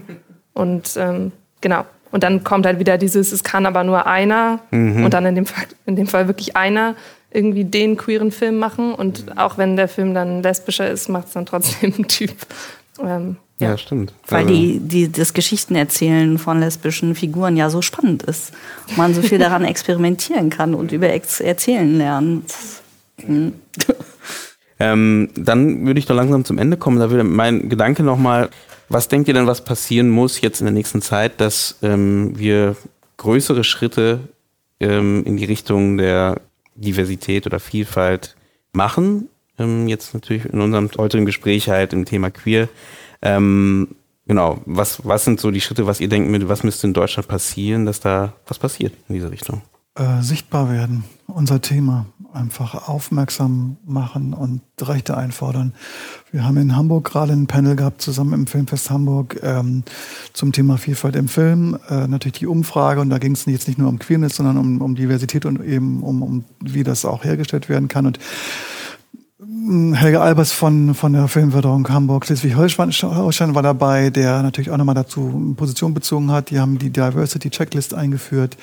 Und 0.54 0.96
ähm, 0.96 1.32
genau. 1.60 1.84
Und 2.10 2.22
dann 2.22 2.44
kommt 2.44 2.66
halt 2.66 2.78
wieder 2.78 2.98
dieses, 2.98 3.32
es 3.32 3.42
kann 3.42 3.64
aber 3.64 3.84
nur 3.84 4.06
einer 4.06 4.60
mhm. 4.70 5.04
und 5.04 5.14
dann 5.14 5.24
in 5.24 5.34
dem, 5.34 5.46
Fall, 5.46 5.64
in 5.86 5.96
dem 5.96 6.06
Fall 6.06 6.26
wirklich 6.28 6.56
einer 6.56 6.94
irgendwie 7.30 7.64
den 7.64 7.96
queeren 7.96 8.30
Film 8.30 8.58
machen. 8.58 8.94
Und 8.94 9.38
auch 9.38 9.58
wenn 9.58 9.76
der 9.76 9.88
Film 9.88 10.14
dann 10.14 10.42
lesbischer 10.42 10.90
ist, 10.90 11.08
macht 11.08 11.28
es 11.28 11.32
dann 11.32 11.46
trotzdem 11.46 11.94
ein 11.98 12.08
Typ. 12.08 12.32
Ähm, 13.02 13.36
ja. 13.62 13.70
ja. 13.70 13.78
stimmt. 13.78 14.12
Weil 14.28 14.42
also. 14.42 14.54
die, 14.54 14.78
die, 14.80 15.12
das 15.12 15.34
Geschichtenerzählen 15.34 16.38
von 16.38 16.60
lesbischen 16.60 17.14
Figuren 17.14 17.56
ja 17.56 17.70
so 17.70 17.82
spannend 17.82 18.22
ist. 18.24 18.52
Und 18.88 18.98
man 18.98 19.14
so 19.14 19.22
viel 19.22 19.38
daran 19.38 19.64
experimentieren 19.66 20.50
kann 20.50 20.74
und 20.74 20.92
über 20.92 21.10
Ex 21.10 21.40
Erzählen 21.40 21.96
lernen. 21.96 22.44
Hm. 23.24 23.52
Ähm, 24.82 25.28
dann 25.36 25.86
würde 25.86 26.00
ich 26.00 26.06
doch 26.06 26.16
langsam 26.16 26.44
zum 26.44 26.58
Ende 26.58 26.76
kommen. 26.76 26.98
Da 26.98 27.08
würde 27.10 27.22
mein 27.22 27.68
Gedanke 27.68 28.02
nochmal, 28.02 28.50
was 28.88 29.06
denkt 29.06 29.28
ihr 29.28 29.34
denn, 29.34 29.46
was 29.46 29.64
passieren 29.64 30.10
muss 30.10 30.40
jetzt 30.40 30.60
in 30.60 30.66
der 30.66 30.74
nächsten 30.74 31.00
Zeit, 31.00 31.40
dass 31.40 31.78
ähm, 31.82 32.36
wir 32.36 32.74
größere 33.16 33.62
Schritte 33.62 34.20
ähm, 34.80 35.22
in 35.24 35.36
die 35.36 35.44
Richtung 35.44 35.98
der 35.98 36.40
Diversität 36.74 37.46
oder 37.46 37.60
Vielfalt 37.60 38.34
machen? 38.72 39.28
Ähm, 39.56 39.86
jetzt 39.86 40.14
natürlich 40.14 40.46
in 40.46 40.60
unserem 40.60 40.90
heutigen 40.98 41.26
Gespräch 41.26 41.68
halt 41.68 41.92
im 41.92 42.04
Thema 42.04 42.30
Queer. 42.30 42.68
Ähm, 43.22 43.88
genau, 44.26 44.60
was, 44.66 45.06
was 45.06 45.24
sind 45.24 45.40
so 45.40 45.50
die 45.50 45.60
Schritte, 45.60 45.86
was 45.86 46.00
ihr 46.00 46.08
denkt, 46.08 46.48
was 46.48 46.64
müsste 46.64 46.86
in 46.86 46.92
Deutschland 46.92 47.28
passieren, 47.28 47.86
dass 47.86 48.00
da 48.00 48.34
was 48.46 48.58
passiert 48.58 48.92
in 49.08 49.14
diese 49.14 49.30
Richtung? 49.30 49.62
Äh, 49.94 50.22
sichtbar 50.22 50.70
werden, 50.70 51.04
unser 51.26 51.60
Thema. 51.60 52.06
Einfach 52.32 52.88
aufmerksam 52.88 53.76
machen 53.84 54.32
und 54.32 54.62
Rechte 54.80 55.18
einfordern. 55.18 55.74
Wir 56.30 56.44
haben 56.44 56.56
in 56.56 56.74
Hamburg 56.74 57.04
gerade 57.04 57.34
ein 57.34 57.46
Panel 57.46 57.76
gehabt, 57.76 58.00
zusammen 58.00 58.32
im 58.32 58.46
Filmfest 58.46 58.88
Hamburg, 58.88 59.38
ähm, 59.42 59.82
zum 60.32 60.52
Thema 60.52 60.78
Vielfalt 60.78 61.14
im 61.14 61.28
Film. 61.28 61.78
Äh, 61.90 62.06
natürlich 62.06 62.38
die 62.38 62.46
Umfrage, 62.46 63.02
und 63.02 63.10
da 63.10 63.18
ging 63.18 63.32
es 63.32 63.44
jetzt 63.44 63.68
nicht 63.68 63.78
nur 63.78 63.90
um 63.90 63.98
Queerness, 63.98 64.36
sondern 64.36 64.56
um, 64.56 64.80
um 64.80 64.94
Diversität 64.94 65.44
und 65.44 65.62
eben 65.62 66.02
um, 66.02 66.22
um, 66.22 66.44
wie 66.60 66.84
das 66.84 67.04
auch 67.04 67.22
hergestellt 67.22 67.68
werden 67.68 67.88
kann. 67.88 68.06
Und 68.06 68.18
Helge 69.94 70.20
Albers 70.20 70.52
von, 70.52 70.94
von 70.94 71.12
der 71.12 71.28
Filmförderung 71.28 71.86
Hamburg 71.88 72.24
Schleswig-Holstein 72.24 73.54
war 73.54 73.62
dabei, 73.62 74.08
der 74.08 74.42
natürlich 74.42 74.70
auch 74.70 74.78
nochmal 74.78 74.94
dazu 74.94 75.54
Position 75.56 75.92
bezogen 75.92 76.30
hat. 76.30 76.50
Die 76.50 76.58
haben 76.58 76.78
die 76.78 76.90
Diversity 76.90 77.50
Checklist 77.50 77.92
eingeführt. 77.92 78.56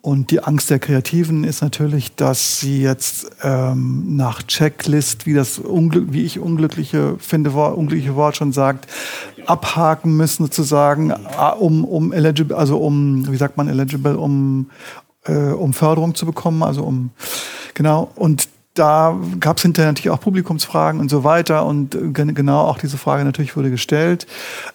Und 0.00 0.30
die 0.30 0.42
Angst 0.42 0.70
der 0.70 0.78
Kreativen 0.78 1.44
ist 1.44 1.60
natürlich, 1.60 2.14
dass 2.14 2.60
sie 2.60 2.82
jetzt 2.82 3.30
ähm, 3.42 4.16
nach 4.16 4.42
Checklist, 4.42 5.26
wie 5.26 5.34
das 5.34 5.58
Unglück, 5.58 6.12
wie 6.12 6.24
ich 6.24 6.38
unglückliche 6.38 7.16
finde, 7.18 7.52
Wort, 7.52 7.76
unglückliche 7.76 8.16
Wort 8.16 8.36
schon 8.36 8.52
sagt, 8.52 8.86
abhaken 9.46 10.16
müssen 10.16 10.44
sozusagen, 10.44 11.12
um, 11.58 11.84
um 11.84 12.12
eligible, 12.12 12.56
also 12.56 12.78
um, 12.78 13.30
wie 13.30 13.36
sagt 13.36 13.58
man 13.58 13.68
eligible, 13.68 14.16
um, 14.16 14.70
äh, 15.24 15.50
um 15.50 15.72
Förderung 15.74 16.14
zu 16.14 16.24
bekommen, 16.24 16.62
also 16.62 16.84
um 16.84 17.10
Genau, 17.74 18.10
und 18.16 18.48
da 18.74 19.18
gab 19.38 19.58
es 19.58 19.62
hinterher 19.62 19.90
natürlich 19.90 20.10
auch 20.10 20.20
Publikumsfragen 20.20 20.98
und 20.98 21.10
so 21.10 21.24
weiter 21.24 21.66
und 21.66 21.94
äh, 21.94 22.08
genau 22.32 22.60
auch 22.60 22.78
diese 22.78 22.96
Frage 22.96 23.22
natürlich 23.24 23.54
wurde 23.54 23.70
gestellt 23.70 24.26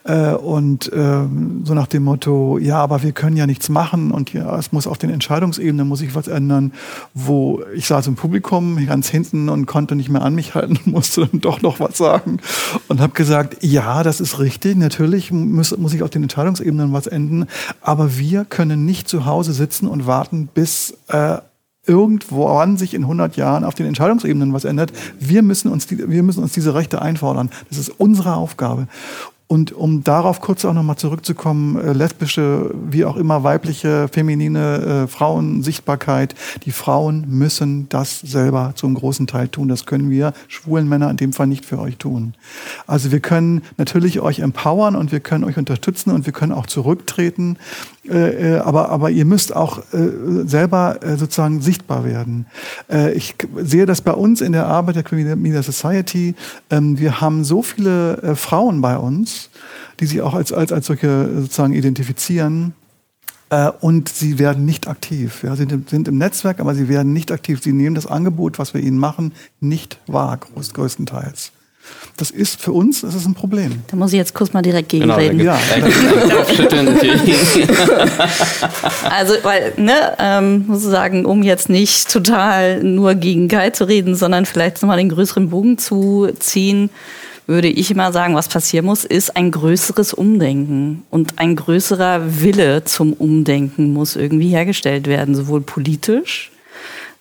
äh, 0.03 0.33
und 0.33 0.91
äh, 0.93 1.21
so 1.63 1.73
nach 1.73 1.87
dem 1.87 2.03
Motto, 2.03 2.59
ja, 2.59 2.77
aber 2.77 3.01
wir 3.01 3.11
können 3.11 3.37
ja 3.37 3.47
nichts 3.47 3.69
machen 3.69 4.11
und 4.11 4.33
ja, 4.33 4.55
es 4.57 4.71
muss 4.71 4.85
auf 4.85 4.99
den 4.99 5.09
Entscheidungsebenen 5.09 5.87
muss 5.87 5.99
sich 5.99 6.13
was 6.13 6.27
ändern, 6.27 6.73
wo 7.15 7.61
ich 7.73 7.87
saß 7.87 8.05
im 8.05 8.15
Publikum 8.15 8.85
ganz 8.85 9.09
hinten 9.09 9.49
und 9.49 9.65
konnte 9.65 9.95
nicht 9.95 10.09
mehr 10.09 10.21
an 10.21 10.35
mich 10.35 10.53
halten 10.53 10.77
und 10.77 10.87
musste 10.93 11.25
dann 11.25 11.41
doch 11.41 11.63
noch 11.63 11.79
was 11.79 11.97
sagen 11.97 12.37
und 12.87 13.01
habe 13.01 13.13
gesagt, 13.13 13.63
ja, 13.63 14.03
das 14.03 14.21
ist 14.21 14.37
richtig, 14.37 14.77
natürlich 14.77 15.31
muss, 15.31 15.75
muss 15.75 15.91
sich 15.91 16.03
auf 16.03 16.11
den 16.11 16.21
Entscheidungsebenen 16.21 16.93
was 16.93 17.07
ändern, 17.07 17.47
aber 17.81 18.19
wir 18.19 18.45
können 18.45 18.85
nicht 18.85 19.07
zu 19.07 19.25
Hause 19.25 19.53
sitzen 19.53 19.87
und 19.87 20.05
warten, 20.05 20.49
bis 20.53 20.95
äh, 21.07 21.37
irgendwo 21.87 22.47
an 22.47 22.77
sich 22.77 22.93
in 22.93 23.03
100 23.03 23.37
Jahren 23.37 23.63
auf 23.63 23.75
den 23.75 23.85
Entscheidungsebenen 23.85 24.53
was 24.53 24.65
ändert. 24.65 24.91
Wir 25.19 25.41
müssen 25.41 25.71
uns, 25.71 25.87
die, 25.87 26.09
wir 26.09 26.23
müssen 26.23 26.43
uns 26.43 26.53
diese 26.53 26.75
Rechte 26.75 27.01
einfordern. 27.01 27.49
Das 27.69 27.77
ist 27.77 27.89
unsere 27.89 28.35
Aufgabe. 28.35 28.87
Und 29.49 29.71
um 29.71 30.03
darauf 30.03 30.41
kurz 30.41 30.65
auch 30.65 30.73
nochmal 30.73 30.97
zurückzukommen, 30.97 31.79
äh, 31.79 31.93
lesbische, 31.93 32.73
wie 32.89 33.05
auch 33.05 33.15
immer, 33.15 33.43
weibliche, 33.45 34.09
feminine 34.09 35.05
äh, 35.05 35.07
Frauensichtbarkeit, 35.07 36.35
die 36.65 36.71
Frauen 36.71 37.23
müssen 37.29 37.87
das 37.87 38.19
selber 38.19 38.73
zum 38.75 38.93
großen 38.95 39.25
Teil 39.25 39.47
tun. 39.47 39.69
Das 39.69 39.85
können 39.85 40.09
wir 40.09 40.33
schwulen 40.49 40.89
Männer 40.89 41.09
in 41.09 41.15
dem 41.15 41.31
Fall 41.31 41.47
nicht 41.47 41.65
für 41.65 41.79
euch 41.79 41.95
tun. 41.95 42.33
Also 42.87 43.13
wir 43.13 43.21
können 43.21 43.61
natürlich 43.77 44.19
euch 44.19 44.39
empowern 44.39 44.97
und 44.97 45.13
wir 45.13 45.21
können 45.21 45.45
euch 45.45 45.57
unterstützen 45.57 46.11
und 46.11 46.25
wir 46.25 46.33
können 46.33 46.51
auch 46.51 46.65
zurücktreten. 46.65 47.57
Äh, 48.09 48.55
äh 48.55 48.57
aber, 48.59 48.89
aber 48.89 49.11
ihr 49.11 49.25
müsst 49.25 49.55
auch 49.55 49.79
äh, 49.93 50.45
selber 50.45 51.01
äh, 51.01 51.15
sozusagen 51.15 51.61
sichtbar 51.61 52.03
werden. 52.03 52.47
Äh, 52.91 53.13
ich 53.13 53.35
sehe 53.55 53.85
das 53.85 54.01
bei 54.01 54.11
uns 54.11 54.41
in 54.41 54.51
der 54.51 54.67
Arbeit 54.67 54.97
der 54.97 55.35
Media 55.37 55.63
Society. 55.63 56.35
Ähm, 56.69 56.99
wir 56.99 57.21
haben 57.21 57.45
so 57.45 57.61
viele 57.61 58.17
äh, 58.21 58.35
Frauen 58.35 58.81
bei 58.81 58.97
uns, 58.97 59.36
die 59.99 60.05
sich 60.05 60.21
auch 60.21 60.33
als, 60.33 60.53
als, 60.53 60.71
als 60.71 60.87
solche 60.87 61.41
sozusagen 61.41 61.73
identifizieren. 61.73 62.73
Äh, 63.49 63.71
und 63.79 64.09
sie 64.09 64.39
werden 64.39 64.65
nicht 64.65 64.87
aktiv. 64.87 65.43
Ja, 65.43 65.55
sie 65.55 65.67
sind, 65.69 65.89
sind 65.89 66.07
im 66.07 66.17
Netzwerk, 66.17 66.59
aber 66.59 66.75
sie 66.75 66.89
werden 66.89 67.13
nicht 67.13 67.31
aktiv. 67.31 67.61
Sie 67.63 67.71
nehmen 67.71 67.95
das 67.95 68.05
Angebot, 68.05 68.59
was 68.59 68.73
wir 68.73 68.81
ihnen 68.81 68.97
machen, 68.97 69.33
nicht 69.59 69.99
wahr, 70.07 70.37
groß, 70.37 70.73
größtenteils. 70.73 71.51
Das 72.17 72.31
ist 72.31 72.61
für 72.61 72.73
uns 72.73 73.01
das 73.01 73.15
ist 73.15 73.25
ein 73.25 73.33
Problem. 73.33 73.81
Da 73.87 73.95
muss 73.95 74.11
ich 74.11 74.17
jetzt 74.17 74.33
kurz 74.33 74.51
mal 74.51 74.61
direkt 74.61 74.89
gegenreden. 74.89 75.37
Genau, 75.37 75.53
ja. 75.53 75.59
also, 79.09 79.35
weil, 79.43 79.71
ne, 79.77 79.93
ähm, 80.19 80.65
muss 80.67 80.83
ich 80.83 80.89
sagen, 80.89 81.25
um 81.25 81.43
jetzt 81.43 81.69
nicht 81.69 82.11
total 82.11 82.83
nur 82.83 83.15
gegen 83.15 83.47
Guy 83.47 83.71
zu 83.71 83.85
reden, 83.85 84.15
sondern 84.15 84.45
vielleicht 84.45 84.81
nochmal 84.81 84.97
den 84.97 85.07
größeren 85.09 85.49
Bogen 85.49 85.77
zu 85.77 86.27
ziehen 86.39 86.89
würde 87.47 87.69
ich 87.69 87.89
immer 87.89 88.11
sagen, 88.11 88.35
was 88.35 88.49
passieren 88.49 88.85
muss, 88.85 89.05
ist 89.05 89.35
ein 89.35 89.51
größeres 89.51 90.13
Umdenken 90.13 91.05
und 91.09 91.39
ein 91.39 91.55
größerer 91.55 92.41
Wille 92.41 92.83
zum 92.83 93.13
Umdenken 93.13 93.93
muss 93.93 94.17
irgendwie 94.17 94.49
hergestellt 94.49 95.07
werden, 95.07 95.33
sowohl 95.33 95.61
politisch, 95.61 96.51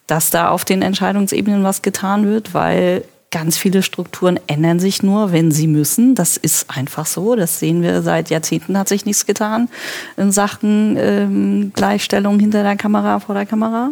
dass 0.08 0.30
da 0.30 0.50
auf 0.50 0.64
den 0.64 0.82
Entscheidungsebenen 0.82 1.62
was 1.62 1.80
getan 1.80 2.26
wird, 2.26 2.54
weil 2.54 3.04
ganz 3.30 3.56
viele 3.56 3.82
Strukturen 3.82 4.38
ändern 4.46 4.80
sich 4.80 5.02
nur, 5.02 5.30
wenn 5.32 5.50
sie 5.50 5.66
müssen. 5.66 6.14
Das 6.14 6.36
ist 6.36 6.70
einfach 6.76 7.06
so. 7.06 7.36
Das 7.36 7.58
sehen 7.58 7.82
wir 7.82 8.02
seit 8.02 8.30
Jahrzehnten 8.30 8.78
hat 8.78 8.88
sich 8.88 9.04
nichts 9.04 9.26
getan 9.26 9.68
in 10.16 10.32
Sachen 10.32 10.96
ähm, 10.98 11.72
Gleichstellung 11.74 12.40
hinter 12.40 12.62
der 12.62 12.76
Kamera, 12.76 13.20
vor 13.20 13.34
der 13.34 13.46
Kamera. 13.46 13.90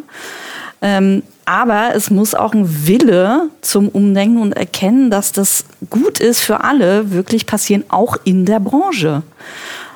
Ähm, 0.84 1.22
aber 1.46 1.94
es 1.94 2.10
muss 2.10 2.34
auch 2.34 2.52
ein 2.52 2.86
Wille 2.86 3.48
zum 3.62 3.88
Umdenken 3.88 4.36
und 4.36 4.52
Erkennen, 4.52 5.10
dass 5.10 5.32
das 5.32 5.64
gut 5.88 6.20
ist 6.20 6.40
für 6.40 6.62
alle, 6.62 7.10
wirklich 7.10 7.46
passieren, 7.46 7.84
auch 7.88 8.18
in 8.24 8.44
der 8.44 8.60
Branche. 8.60 9.22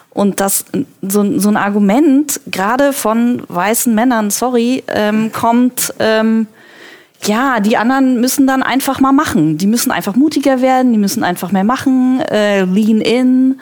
Und 0.08 0.40
dass 0.40 0.64
so, 1.02 1.38
so 1.38 1.50
ein 1.50 1.58
Argument 1.58 2.40
gerade 2.50 2.94
von 2.94 3.42
weißen 3.48 3.94
Männern, 3.94 4.30
sorry, 4.30 4.82
ähm, 4.88 5.30
kommt, 5.30 5.92
ähm, 5.98 6.46
ja, 7.24 7.60
die 7.60 7.76
anderen 7.76 8.18
müssen 8.18 8.46
dann 8.46 8.62
einfach 8.62 8.98
mal 8.98 9.12
machen. 9.12 9.58
Die 9.58 9.66
müssen 9.66 9.92
einfach 9.92 10.16
mutiger 10.16 10.62
werden, 10.62 10.92
die 10.92 10.98
müssen 10.98 11.22
einfach 11.22 11.52
mehr 11.52 11.64
machen, 11.64 12.22
äh, 12.30 12.64
lean 12.64 13.02
in. 13.02 13.60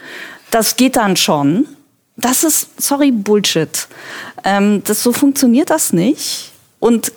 Das 0.53 0.77
geht 0.77 0.95
dann 0.95 1.17
schon. 1.17 1.67
Das 2.17 2.45
ist, 2.45 2.81
sorry, 2.81 3.11
Bullshit. 3.11 3.89
Ähm, 4.45 4.83
das, 4.85 5.03
so 5.03 5.13
funktioniert 5.13 5.71
das 5.71 5.93
nicht. 5.93 6.53
Und 6.79 7.13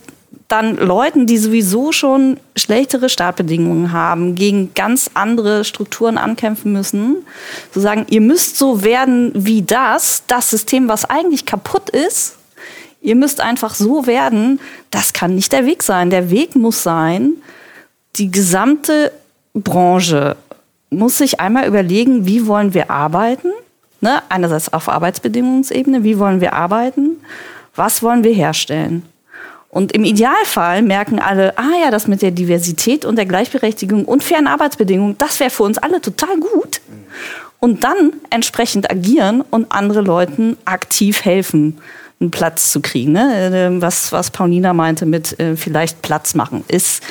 dann 0.47 0.77
Leuten, 0.77 1.27
die 1.27 1.37
sowieso 1.37 1.91
schon 1.91 2.39
schlechtere 2.55 3.07
Startbedingungen 3.09 3.91
haben, 3.91 4.33
gegen 4.35 4.73
ganz 4.73 5.11
andere 5.13 5.63
Strukturen 5.63 6.17
ankämpfen 6.17 6.73
müssen, 6.73 7.17
zu 7.71 7.79
sagen, 7.79 8.07
ihr 8.09 8.21
müsst 8.21 8.57
so 8.57 8.83
werden 8.83 9.31
wie 9.35 9.61
das, 9.61 10.23
das 10.27 10.49
System, 10.49 10.87
was 10.87 11.05
eigentlich 11.05 11.45
kaputt 11.45 11.89
ist. 11.89 12.35
Ihr 13.01 13.15
müsst 13.15 13.41
einfach 13.41 13.75
so 13.75 14.07
werden, 14.07 14.59
das 14.91 15.13
kann 15.13 15.35
nicht 15.35 15.51
der 15.51 15.65
Weg 15.65 15.83
sein. 15.83 16.09
Der 16.09 16.31
Weg 16.31 16.55
muss 16.55 16.83
sein, 16.83 17.33
die 18.15 18.31
gesamte 18.31 19.11
Branche 19.53 20.35
muss 20.89 21.19
sich 21.19 21.39
einmal 21.39 21.67
überlegen, 21.67 22.25
wie 22.25 22.47
wollen 22.47 22.73
wir 22.73 22.89
arbeiten? 22.89 23.51
Ne? 24.01 24.21
Einerseits 24.29 24.73
auf 24.73 24.89
Arbeitsbedingungsebene, 24.89 26.03
wie 26.03 26.17
wollen 26.17 26.41
wir 26.41 26.53
arbeiten? 26.53 27.17
Was 27.75 28.01
wollen 28.01 28.23
wir 28.23 28.33
herstellen? 28.33 29.03
Und 29.69 29.91
im 29.91 30.03
Idealfall 30.03 30.81
merken 30.81 31.19
alle, 31.19 31.57
ah 31.57 31.77
ja, 31.83 31.91
das 31.91 32.07
mit 32.07 32.23
der 32.23 32.31
Diversität 32.31 33.05
und 33.05 33.17
der 33.17 33.27
Gleichberechtigung 33.27 34.05
und 34.05 34.23
fairen 34.23 34.47
Arbeitsbedingungen, 34.47 35.17
das 35.19 35.39
wäre 35.39 35.51
für 35.51 35.63
uns 35.63 35.77
alle 35.77 36.01
total 36.01 36.37
gut. 36.39 36.81
Und 37.59 37.83
dann 37.83 38.13
entsprechend 38.31 38.89
agieren 38.89 39.41
und 39.51 39.71
andere 39.71 40.01
Leuten 40.01 40.57
aktiv 40.65 41.23
helfen, 41.23 41.77
einen 42.19 42.31
Platz 42.31 42.71
zu 42.71 42.81
kriegen. 42.81 43.11
Ne? 43.11 43.51
Ähm, 43.53 43.81
was, 43.81 44.11
was 44.11 44.31
Paulina 44.31 44.73
meinte 44.73 45.05
mit 45.05 45.39
äh, 45.39 45.55
vielleicht 45.55 46.01
Platz 46.01 46.33
machen, 46.33 46.63
ist, 46.67 47.03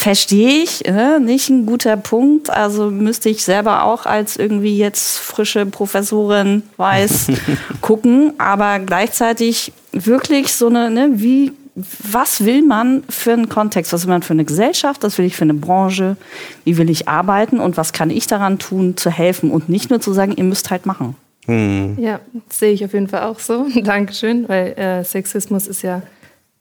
verstehe 0.00 0.62
ich, 0.62 0.86
äh, 0.86 1.20
nicht 1.20 1.50
ein 1.50 1.66
guter 1.66 1.98
Punkt. 1.98 2.48
Also 2.48 2.90
müsste 2.90 3.28
ich 3.28 3.44
selber 3.44 3.84
auch 3.84 4.06
als 4.06 4.38
irgendwie 4.38 4.78
jetzt 4.78 5.18
frische 5.18 5.66
Professorin 5.66 6.62
weiß 6.78 7.26
gucken, 7.82 8.32
aber 8.38 8.78
gleichzeitig 8.78 9.74
wirklich 9.92 10.54
so 10.54 10.68
eine, 10.68 10.90
ne, 10.90 11.10
wie, 11.16 11.52
was 11.74 12.46
will 12.46 12.62
man 12.62 13.02
für 13.10 13.34
einen 13.34 13.50
Kontext, 13.50 13.92
was 13.92 14.06
will 14.06 14.14
man 14.14 14.22
für 14.22 14.32
eine 14.32 14.46
Gesellschaft, 14.46 15.02
was 15.02 15.18
will 15.18 15.26
ich 15.26 15.36
für 15.36 15.44
eine 15.44 15.52
Branche, 15.54 16.16
wie 16.64 16.78
will 16.78 16.88
ich 16.88 17.06
arbeiten 17.06 17.60
und 17.60 17.76
was 17.76 17.92
kann 17.92 18.08
ich 18.08 18.26
daran 18.26 18.58
tun, 18.58 18.96
zu 18.96 19.10
helfen 19.10 19.50
und 19.50 19.68
nicht 19.68 19.90
nur 19.90 20.00
zu 20.00 20.14
sagen, 20.14 20.32
ihr 20.34 20.44
müsst 20.44 20.70
halt 20.70 20.86
machen. 20.86 21.14
Hm. 21.44 21.98
Ja, 21.98 22.20
sehe 22.48 22.72
ich 22.72 22.82
auf 22.86 22.94
jeden 22.94 23.08
Fall 23.08 23.24
auch 23.24 23.38
so. 23.38 23.66
Dankeschön, 23.82 24.48
weil 24.48 24.72
äh, 24.78 25.04
Sexismus 25.04 25.66
ist 25.66 25.82
ja 25.82 26.00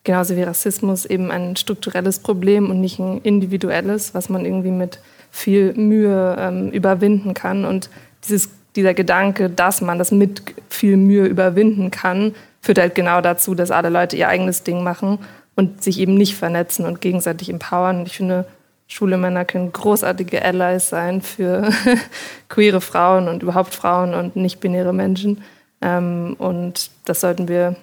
genauso 0.03 0.35
wie 0.35 0.43
Rassismus 0.43 1.05
eben 1.05 1.31
ein 1.31 1.55
strukturelles 1.55 2.19
Problem 2.19 2.69
und 2.69 2.79
nicht 2.81 2.99
ein 2.99 3.21
individuelles, 3.21 4.13
was 4.13 4.29
man 4.29 4.45
irgendwie 4.45 4.71
mit 4.71 4.99
viel 5.31 5.73
Mühe 5.73 6.35
ähm, 6.39 6.71
überwinden 6.71 7.33
kann. 7.33 7.65
Und 7.65 7.89
dieses, 8.27 8.49
dieser 8.75 8.93
Gedanke, 8.93 9.49
dass 9.49 9.81
man 9.81 9.99
das 9.99 10.11
mit 10.11 10.41
viel 10.69 10.97
Mühe 10.97 11.25
überwinden 11.25 11.91
kann, 11.91 12.33
führt 12.61 12.79
halt 12.79 12.95
genau 12.95 13.21
dazu, 13.21 13.55
dass 13.55 13.71
alle 13.71 13.89
Leute 13.89 14.17
ihr 14.17 14.27
eigenes 14.27 14.63
Ding 14.63 14.83
machen 14.83 15.19
und 15.55 15.83
sich 15.83 15.99
eben 15.99 16.15
nicht 16.15 16.35
vernetzen 16.35 16.85
und 16.85 17.01
gegenseitig 17.01 17.49
empowern. 17.49 17.99
Und 17.99 18.07
ich 18.07 18.17
finde, 18.17 18.45
schwule 18.87 19.17
Männer 19.17 19.45
können 19.45 19.71
großartige 19.71 20.43
Allies 20.43 20.89
sein 20.89 21.21
für 21.21 21.69
queere 22.49 22.81
Frauen 22.81 23.27
und 23.27 23.43
überhaupt 23.43 23.75
Frauen 23.75 24.13
und 24.13 24.35
nicht-binäre 24.35 24.93
Menschen. 24.93 25.43
Ähm, 25.81 26.35
und 26.39 26.91
das 27.05 27.21
sollten 27.21 27.47
wir 27.47 27.75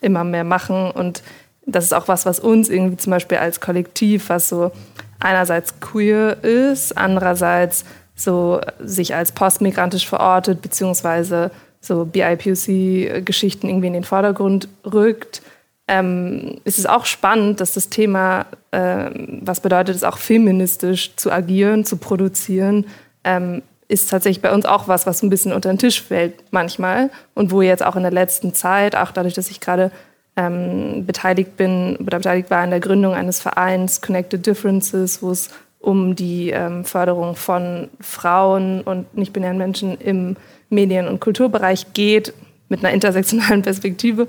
immer 0.00 0.24
mehr 0.24 0.44
machen. 0.44 0.90
Und 0.90 1.22
das 1.66 1.84
ist 1.84 1.92
auch 1.94 2.08
was, 2.08 2.26
was 2.26 2.40
uns 2.40 2.68
irgendwie 2.68 2.96
zum 2.96 3.10
Beispiel 3.10 3.38
als 3.38 3.60
Kollektiv, 3.60 4.28
was 4.28 4.48
so 4.48 4.72
einerseits 5.20 5.80
queer 5.80 6.42
ist, 6.42 6.96
andererseits 6.96 7.84
so 8.14 8.60
sich 8.78 9.14
als 9.14 9.32
postmigrantisch 9.32 10.06
verortet, 10.06 10.62
beziehungsweise 10.62 11.50
so 11.80 12.04
BIPOC-Geschichten 12.04 13.68
irgendwie 13.68 13.88
in 13.88 13.92
den 13.92 14.04
Vordergrund 14.04 14.68
rückt, 14.84 15.42
ähm, 15.86 16.60
ist 16.64 16.78
es 16.78 16.86
auch 16.86 17.04
spannend, 17.04 17.60
dass 17.60 17.74
das 17.74 17.90
Thema, 17.90 18.46
äh, 18.70 19.10
was 19.42 19.60
bedeutet 19.60 19.96
es 19.96 20.04
auch 20.04 20.16
feministisch 20.16 21.14
zu 21.16 21.30
agieren, 21.30 21.84
zu 21.84 21.98
produzieren, 21.98 22.86
ähm, 23.22 23.62
ist 23.88 24.10
tatsächlich 24.10 24.40
bei 24.40 24.52
uns 24.52 24.64
auch 24.64 24.88
was, 24.88 25.06
was 25.06 25.22
ein 25.22 25.28
bisschen 25.28 25.52
unter 25.52 25.68
den 25.68 25.78
Tisch 25.78 26.02
fällt 26.02 26.34
manchmal 26.52 27.10
und 27.34 27.50
wo 27.50 27.60
jetzt 27.60 27.84
auch 27.84 27.96
in 27.96 28.02
der 28.02 28.12
letzten 28.12 28.54
Zeit, 28.54 28.96
auch 28.96 29.10
dadurch, 29.10 29.34
dass 29.34 29.50
ich 29.50 29.60
gerade 29.60 29.90
ähm, 30.36 31.06
beteiligt 31.06 31.56
bin 31.56 31.96
oder 31.96 32.18
beteiligt 32.18 32.50
war 32.50 32.58
an 32.58 32.70
der 32.70 32.80
Gründung 32.80 33.14
eines 33.14 33.40
Vereins 33.40 34.00
Connected 34.00 34.46
Differences, 34.46 35.22
wo 35.22 35.30
es 35.30 35.50
um 35.78 36.16
die 36.16 36.50
ähm, 36.50 36.84
Förderung 36.84 37.36
von 37.36 37.88
Frauen 38.00 38.80
und 38.80 39.16
nicht-binären 39.16 39.58
Menschen 39.58 39.98
im 39.98 40.36
Medien- 40.70 41.08
und 41.08 41.20
Kulturbereich 41.20 41.92
geht, 41.92 42.32
mit 42.68 42.84
einer 42.84 42.94
intersektionalen 42.94 43.62
Perspektive, 43.62 44.26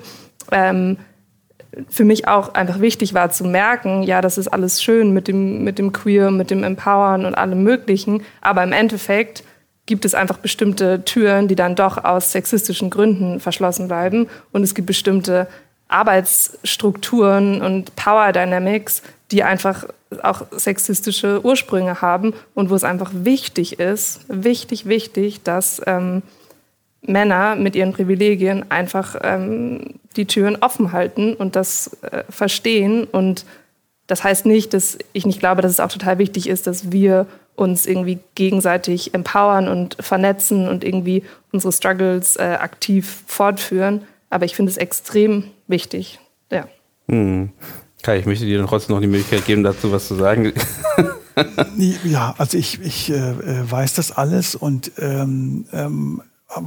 ähm, 0.51 0.97
für 1.89 2.05
mich 2.05 2.27
auch 2.27 2.53
einfach 2.53 2.79
wichtig 2.79 3.13
war 3.13 3.31
zu 3.31 3.43
merken, 3.43 4.03
ja, 4.03 4.21
das 4.21 4.37
ist 4.37 4.47
alles 4.47 4.81
schön 4.81 5.11
mit 5.11 5.27
dem, 5.27 5.63
mit 5.63 5.77
dem 5.77 5.91
Queer, 5.91 6.31
mit 6.31 6.51
dem 6.51 6.63
Empowern 6.63 7.25
und 7.25 7.35
allem 7.35 7.63
Möglichen, 7.63 8.23
aber 8.41 8.63
im 8.63 8.71
Endeffekt 8.71 9.43
gibt 9.85 10.05
es 10.05 10.15
einfach 10.15 10.37
bestimmte 10.37 11.03
Türen, 11.05 11.47
die 11.47 11.55
dann 11.55 11.75
doch 11.75 12.03
aus 12.03 12.31
sexistischen 12.31 12.89
Gründen 12.89 13.39
verschlossen 13.39 13.87
bleiben 13.87 14.27
und 14.51 14.63
es 14.63 14.73
gibt 14.73 14.87
bestimmte 14.87 15.47
Arbeitsstrukturen 15.87 17.61
und 17.61 17.95
Power 17.95 18.31
Dynamics, 18.31 19.01
die 19.31 19.43
einfach 19.43 19.85
auch 20.23 20.43
sexistische 20.51 21.43
Ursprünge 21.43 22.01
haben 22.01 22.33
und 22.53 22.69
wo 22.69 22.75
es 22.75 22.83
einfach 22.83 23.11
wichtig 23.13 23.79
ist, 23.79 24.21
wichtig, 24.27 24.87
wichtig, 24.87 25.43
dass 25.43 25.81
ähm, 25.85 26.21
Männer 27.01 27.55
mit 27.55 27.75
ihren 27.75 27.93
Privilegien 27.93 28.69
einfach 28.71 29.15
ähm, 29.21 29.95
die 30.15 30.25
Türen 30.25 30.57
offen 30.57 30.91
halten 30.91 31.33
und 31.33 31.55
das 31.55 31.97
äh, 32.03 32.23
verstehen 32.29 33.03
und 33.05 33.45
Das 34.07 34.23
heißt 34.23 34.45
nicht, 34.45 34.73
dass 34.73 34.97
ich 35.13 35.25
nicht 35.25 35.39
glaube, 35.39 35.61
dass 35.61 35.71
es 35.71 35.79
auch 35.79 35.91
total 35.91 36.19
wichtig 36.19 36.47
ist, 36.47 36.67
dass 36.67 36.91
wir 36.91 37.25
uns 37.55 37.85
irgendwie 37.87 38.19
gegenseitig 38.35 39.13
empowern 39.13 39.67
und 39.67 39.97
vernetzen 39.99 40.67
und 40.67 40.83
irgendwie 40.83 41.23
unsere 41.51 41.71
Struggles 41.73 42.35
äh, 42.35 42.57
aktiv 42.59 43.23
fortführen. 43.27 44.01
Aber 44.29 44.45
ich 44.45 44.55
finde 44.55 44.71
es 44.71 44.77
extrem 44.77 45.51
wichtig. 45.67 46.19
Ja. 46.51 46.67
Hm. 47.07 47.51
Kai, 48.01 48.19
ich 48.19 48.25
möchte 48.25 48.45
dir 48.45 48.63
trotzdem 48.65 48.95
noch 48.95 49.01
die 49.01 49.07
Möglichkeit 49.07 49.45
geben, 49.45 49.63
dazu 49.63 49.91
was 49.91 50.07
zu 50.07 50.15
sagen. 50.15 50.53
ja, 52.03 52.35
also 52.37 52.57
ich, 52.57 52.79
ich 52.81 53.09
äh, 53.09 53.15
äh, 53.15 53.71
weiß 53.71 53.95
das 53.95 54.11
alles 54.11 54.55
und 54.55 54.91
ähm, 54.99 55.65
ähm, 55.73 56.21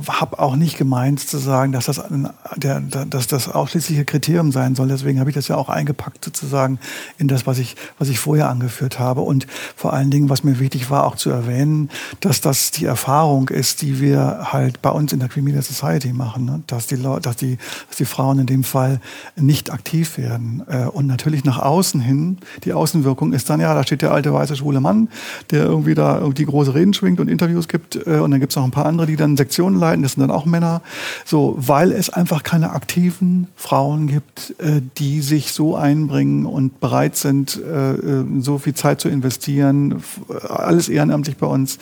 habe 0.09 0.39
auch 0.39 0.57
nicht 0.57 0.77
gemeint 0.77 1.21
zu 1.21 1.39
sagen, 1.39 1.73
dass 1.73 1.87
das, 1.87 1.99
ein, 1.99 2.29
der, 2.57 2.81
dass 2.81 3.27
das 3.27 3.49
ausschließliche 3.49 4.05
Kriterium 4.05 4.53
sein 4.53 4.75
soll. 4.75 4.89
Deswegen 4.89 5.21
habe 5.21 5.31
ich 5.31 5.35
das 5.35 5.49
ja 5.49 5.57
auch 5.57 5.69
eingepackt 5.69 6.25
sozusagen 6.25 6.79
in 7.17 7.29
das, 7.29 7.47
was 7.47 7.59
ich, 7.59 7.77
was 7.99 8.09
ich 8.09 8.19
vorher 8.19 8.49
angeführt 8.49 8.99
habe. 8.99 9.23
Und 9.23 9.47
vor 9.77 9.93
allen 9.93 10.11
Dingen, 10.11 10.29
was 10.29 10.45
mir 10.45 10.59
wichtig 10.59 10.91
war, 10.91 11.07
auch 11.07 11.17
zu 11.17 11.31
erwähnen, 11.31 11.91
dass 12.21 12.41
das 12.41 12.71
die 12.71 12.85
Erfahrung 12.85 13.49
ist, 13.49 13.83
die 13.83 14.01
wir 14.01 14.53
halt 14.53 14.83
bei 14.83 14.91
uns 14.91 15.13
in 15.13 15.21
der 15.21 15.29
Media 15.37 15.63
Society 15.63 16.13
machen, 16.13 16.45
ne? 16.45 16.63
dass, 16.67 16.87
die 16.87 17.01
dass, 17.01 17.37
die, 17.37 17.59
dass 17.89 17.97
die 17.97 18.05
Frauen 18.05 18.41
in 18.41 18.47
dem 18.47 18.65
Fall 18.65 19.01
nicht 19.37 19.71
aktiv 19.71 20.19
werden. 20.19 20.63
Äh, 20.69 20.85
und 20.85 21.07
natürlich 21.07 21.45
nach 21.45 21.59
außen 21.59 22.01
hin, 22.01 22.39
die 22.65 22.73
Außenwirkung 22.73 23.33
ist 23.33 23.49
dann, 23.49 23.61
ja, 23.61 23.75
da 23.75 23.83
steht 23.83 24.03
der 24.03 24.13
alte 24.13 24.33
weiße 24.33 24.57
schwule 24.57 24.81
Mann, 24.81 25.09
der 25.51 25.65
irgendwie 25.65 25.95
da 25.95 26.19
irgendwie 26.19 26.45
große 26.45 26.75
Reden 26.75 26.93
schwingt 26.93 27.21
und 27.21 27.29
Interviews 27.29 27.69
gibt. 27.69 27.97
Äh, 28.07 28.19
und 28.19 28.31
dann 28.31 28.41
gibt 28.41 28.53
es 28.53 28.57
noch 28.57 28.65
ein 28.65 28.71
paar 28.71 28.87
andere, 28.87 29.07
die 29.07 29.17
dann 29.17 29.37
Sektionen 29.37 29.78
leiten, 29.79 30.03
das 30.03 30.13
sind 30.13 30.21
dann 30.21 30.31
auch 30.31 30.45
Männer, 30.45 30.83
so, 31.25 31.55
weil 31.57 31.93
es 31.93 32.11
einfach 32.11 32.43
keine 32.43 32.71
aktiven 32.71 33.49
Frauen 33.57 34.07
gibt, 34.07 34.55
äh, 34.59 34.83
die 34.99 35.21
sich 35.21 35.53
so 35.53 35.77
einbringen 35.77 36.47
und 36.47 36.81
bereit 36.81 37.17
sind, 37.17 37.57
äh, 37.57 37.93
äh 37.93 38.25
so 38.41 38.59
viel 38.59 38.75
Zeit 38.75 39.01
zu 39.01 39.09
investieren, 39.09 40.03
alles 40.49 40.89
ehrenamtlich 40.89 41.37
bei 41.37 41.47
uns, 41.47 41.79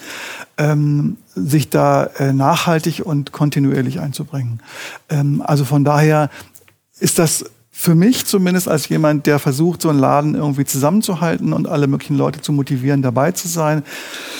ähm, 0.57 1.17
sich 1.35 1.69
da 1.69 2.05
äh, 2.05 2.33
nachhaltig 2.33 3.05
und 3.05 3.31
kontinuierlich 3.31 3.99
einzubringen. 3.99 4.61
Ähm, 5.09 5.41
also 5.45 5.65
von 5.65 5.83
daher 5.83 6.29
ist 6.99 7.19
das 7.19 7.45
für 7.79 7.93
mich 7.93 8.25
zumindest 8.25 8.67
als 8.67 8.89
jemand, 8.89 9.27
der 9.27 9.37
versucht, 9.37 9.83
so 9.83 9.89
einen 9.89 9.99
Laden 9.99 10.33
irgendwie 10.33 10.65
zusammenzuhalten 10.65 11.53
und 11.53 11.67
alle 11.67 11.85
möglichen 11.85 12.17
Leute 12.17 12.41
zu 12.41 12.51
motivieren, 12.51 13.03
dabei 13.03 13.33
zu 13.33 13.47
sein. 13.47 13.83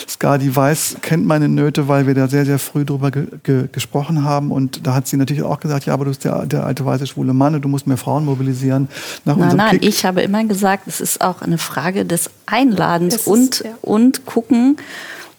Skadi 0.08 0.54
Weiß 0.56 0.96
kennt 1.02 1.24
meine 1.24 1.48
Nöte, 1.48 1.86
weil 1.86 2.08
wir 2.08 2.14
da 2.14 2.26
sehr, 2.26 2.44
sehr 2.44 2.58
früh 2.58 2.84
drüber 2.84 3.12
ge 3.12 3.26
ge 3.44 3.68
gesprochen 3.70 4.24
haben. 4.24 4.50
Und 4.50 4.84
da 4.88 4.94
hat 4.94 5.06
sie 5.06 5.16
natürlich 5.16 5.44
auch 5.44 5.60
gesagt, 5.60 5.86
ja, 5.86 5.94
aber 5.94 6.04
du 6.04 6.10
bist 6.10 6.24
der, 6.24 6.46
der 6.46 6.66
alte 6.66 6.84
weiße 6.84 7.06
schwule 7.06 7.32
Mann 7.32 7.54
und 7.54 7.62
du 7.62 7.68
musst 7.68 7.86
mehr 7.86 7.96
Frauen 7.96 8.24
mobilisieren. 8.24 8.88
Nach 9.24 9.36
nein, 9.36 9.56
nein, 9.56 9.70
Kick. 9.70 9.86
ich 9.88 10.04
habe 10.04 10.20
immer 10.22 10.42
gesagt, 10.44 10.88
es 10.88 11.00
ist 11.00 11.20
auch 11.20 11.40
eine 11.40 11.58
Frage 11.58 12.04
des 12.04 12.30
Einladens 12.46 13.14
ist, 13.14 13.28
und, 13.28 13.60
ja. 13.60 13.70
und 13.82 14.26
gucken, 14.26 14.78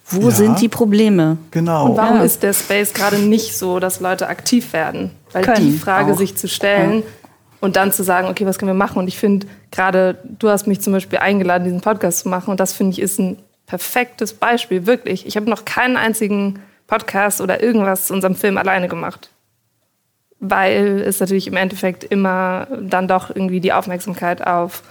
wo 0.09 0.29
ja, 0.29 0.31
sind 0.31 0.61
die 0.61 0.69
Probleme? 0.69 1.37
Genau. 1.51 1.89
Und 1.89 1.97
warum 1.97 2.19
ja. 2.19 2.23
ist 2.23 2.43
der 2.43 2.53
Space 2.53 2.93
gerade 2.93 3.19
nicht 3.19 3.57
so, 3.57 3.79
dass 3.79 3.99
Leute 3.99 4.29
aktiv 4.29 4.71
werden? 4.71 5.11
Weil 5.33 5.43
Können 5.43 5.73
die 5.73 5.77
Frage 5.77 6.13
auch. 6.13 6.17
sich 6.17 6.37
zu 6.37 6.47
stellen, 6.47 7.03
und 7.59 7.75
dann 7.75 7.91
zu 7.91 8.03
sagen, 8.03 8.27
okay, 8.27 8.45
was 8.45 8.57
können 8.57 8.69
wir 8.69 8.73
machen? 8.73 8.99
Und 8.99 9.07
ich 9.07 9.17
finde 9.17 9.47
gerade, 9.71 10.17
du 10.23 10.49
hast 10.49 10.67
mich 10.67 10.81
zum 10.81 10.93
Beispiel 10.93 11.19
eingeladen, 11.19 11.63
diesen 11.63 11.81
Podcast 11.81 12.19
zu 12.19 12.29
machen 12.29 12.51
und 12.51 12.59
das 12.59 12.73
finde 12.73 12.93
ich 12.93 13.01
ist 13.01 13.19
ein 13.19 13.37
perfektes 13.65 14.33
Beispiel, 14.33 14.85
wirklich. 14.85 15.27
Ich 15.27 15.35
habe 15.35 15.49
noch 15.49 15.65
keinen 15.65 15.95
einzigen 15.95 16.59
Podcast 16.87 17.39
oder 17.39 17.61
irgendwas 17.61 18.07
zu 18.07 18.13
unserem 18.13 18.35
Film 18.35 18.57
alleine 18.57 18.87
gemacht. 18.87 19.29
Weil 20.39 21.03
es 21.05 21.19
natürlich 21.19 21.47
im 21.47 21.55
Endeffekt 21.55 22.03
immer 22.03 22.67
dann 22.81 23.07
doch 23.07 23.29
irgendwie 23.29 23.59
die 23.59 23.73
Aufmerksamkeit 23.73 24.45
auf 24.45 24.81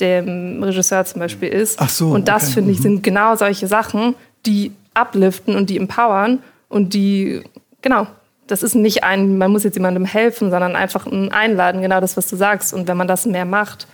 dem 0.00 0.62
Regisseur 0.62 1.04
zum 1.04 1.20
Beispiel 1.20 1.48
ist. 1.48 1.80
Ach 1.80 1.88
so, 1.88 2.10
und 2.10 2.28
das, 2.28 2.44
okay. 2.44 2.52
finde 2.54 2.72
ich, 2.72 2.78
mhm. 2.78 2.82
sind 2.82 3.02
genau 3.02 3.36
solche 3.36 3.66
Sachen, 3.66 4.14
die 4.44 4.72
upliften 4.94 5.54
und 5.54 5.70
die 5.70 5.76
empowern 5.76 6.42
und 6.68 6.94
die, 6.94 7.42
genau, 7.82 8.06
das 8.46 8.62
ist 8.62 8.74
nicht 8.74 9.04
ein, 9.04 9.38
man 9.38 9.50
muss 9.50 9.64
jetzt 9.64 9.76
jemandem 9.76 10.04
helfen, 10.04 10.50
sondern 10.50 10.76
einfach 10.76 11.06
ein 11.06 11.32
Einladen, 11.32 11.82
genau 11.82 12.00
das, 12.00 12.16
was 12.16 12.28
du 12.28 12.36
sagst. 12.36 12.72
Und 12.72 12.88
wenn 12.88 12.96
man 12.96 13.08
das 13.08 13.26
mehr 13.26 13.44
macht. 13.44 13.86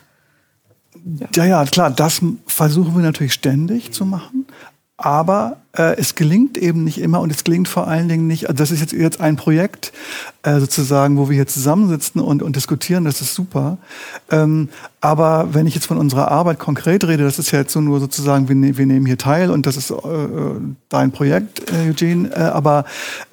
Ja, 1.04 1.28
ja, 1.34 1.44
ja 1.46 1.64
klar, 1.64 1.90
das 1.90 2.20
versuchen 2.46 2.94
wir 2.94 3.02
natürlich 3.02 3.32
ständig 3.32 3.92
zu 3.92 4.04
machen. 4.04 4.46
Aber 4.96 5.56
äh, 5.76 5.96
es 5.96 6.14
gelingt 6.14 6.56
eben 6.56 6.84
nicht 6.84 6.98
immer 6.98 7.20
und 7.20 7.32
es 7.32 7.44
gelingt 7.44 7.66
vor 7.66 7.88
allen 7.88 8.08
Dingen 8.08 8.26
nicht, 8.26 8.48
also 8.48 8.56
das 8.56 8.70
ist 8.70 8.80
jetzt, 8.80 8.92
jetzt 8.92 9.20
ein 9.20 9.36
Projekt 9.36 9.92
äh, 10.42 10.58
sozusagen, 10.58 11.16
wo 11.18 11.28
wir 11.28 11.36
hier 11.36 11.46
zusammensitzen 11.46 12.20
und, 12.20 12.42
und 12.42 12.56
diskutieren, 12.56 13.04
das 13.04 13.20
ist 13.20 13.34
super. 13.34 13.78
Ähm, 14.30 14.68
aber 15.00 15.48
wenn 15.52 15.66
ich 15.66 15.74
jetzt 15.74 15.86
von 15.86 15.98
unserer 15.98 16.30
Arbeit 16.30 16.58
konkret 16.58 17.04
rede, 17.06 17.24
das 17.24 17.38
ist 17.38 17.50
ja 17.50 17.60
jetzt 17.60 17.72
so 17.72 17.80
nur 17.80 18.00
sozusagen, 18.00 18.48
wir, 18.48 18.54
ne 18.54 18.76
wir 18.76 18.86
nehmen 18.86 19.06
hier 19.06 19.18
teil 19.18 19.50
und 19.50 19.66
das 19.66 19.76
ist 19.76 19.90
äh, 19.90 19.96
dein 20.88 21.12
Projekt, 21.12 21.72
äh, 21.72 21.90
Eugene, 21.90 22.30
äh, 22.30 22.40
aber 22.40 22.84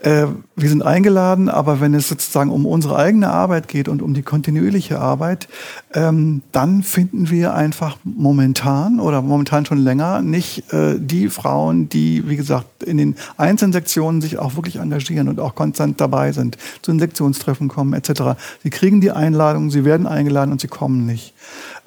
äh, 0.02 0.26
wir 0.56 0.70
sind 0.70 0.84
eingeladen, 0.84 1.50
aber 1.50 1.80
wenn 1.80 1.94
es 1.94 2.10
sozusagen 2.10 2.52
um 2.52 2.66
unsere 2.66 2.96
eigene 2.96 3.30
Arbeit 3.30 3.68
geht 3.68 3.88
und 3.88 4.02
um 4.02 4.14
die 4.14 4.24
kontinuierliche 4.24 5.00
Arbeit, 5.00 5.48
ähm, 5.94 6.42
dann 6.52 6.84
finden 6.84 7.30
wir 7.30 7.54
einfach 7.54 7.98
momentan 8.04 9.00
oder 9.00 9.22
momentan 9.22 9.66
schon 9.66 9.80
länger 9.80 10.22
nicht 10.22 10.72
äh, 10.74 10.96
die 11.00 11.30
Frauen, 11.30 11.90
die 11.90 12.28
wie 12.28 12.36
gesagt, 12.36 12.84
in 12.84 12.98
den 12.98 13.16
einzelnen 13.38 13.74
Sektionen 13.74 14.22
sich 14.22 14.38
auch 14.38 14.56
wirklich 14.56 14.78
engagieren 14.78 15.28
und 15.28 15.40
auch 15.40 15.56
konstant 15.56 16.02
dabei 16.02 16.32
sind, 16.32 16.58
zu 16.82 16.92
Sektionstreffen 17.00 17.68
kommen 17.68 17.94
etc. 17.94 18.40
Sie 18.64 18.70
kriegen 18.70 19.02
die 19.02 19.12
Einladung, 19.12 19.72
sie 19.72 19.86
werden 19.86 20.08
eingeladen 20.08 20.52
und 20.52 20.62
sie 20.62 20.68
kommen 20.68 21.06
nicht. 21.06 21.34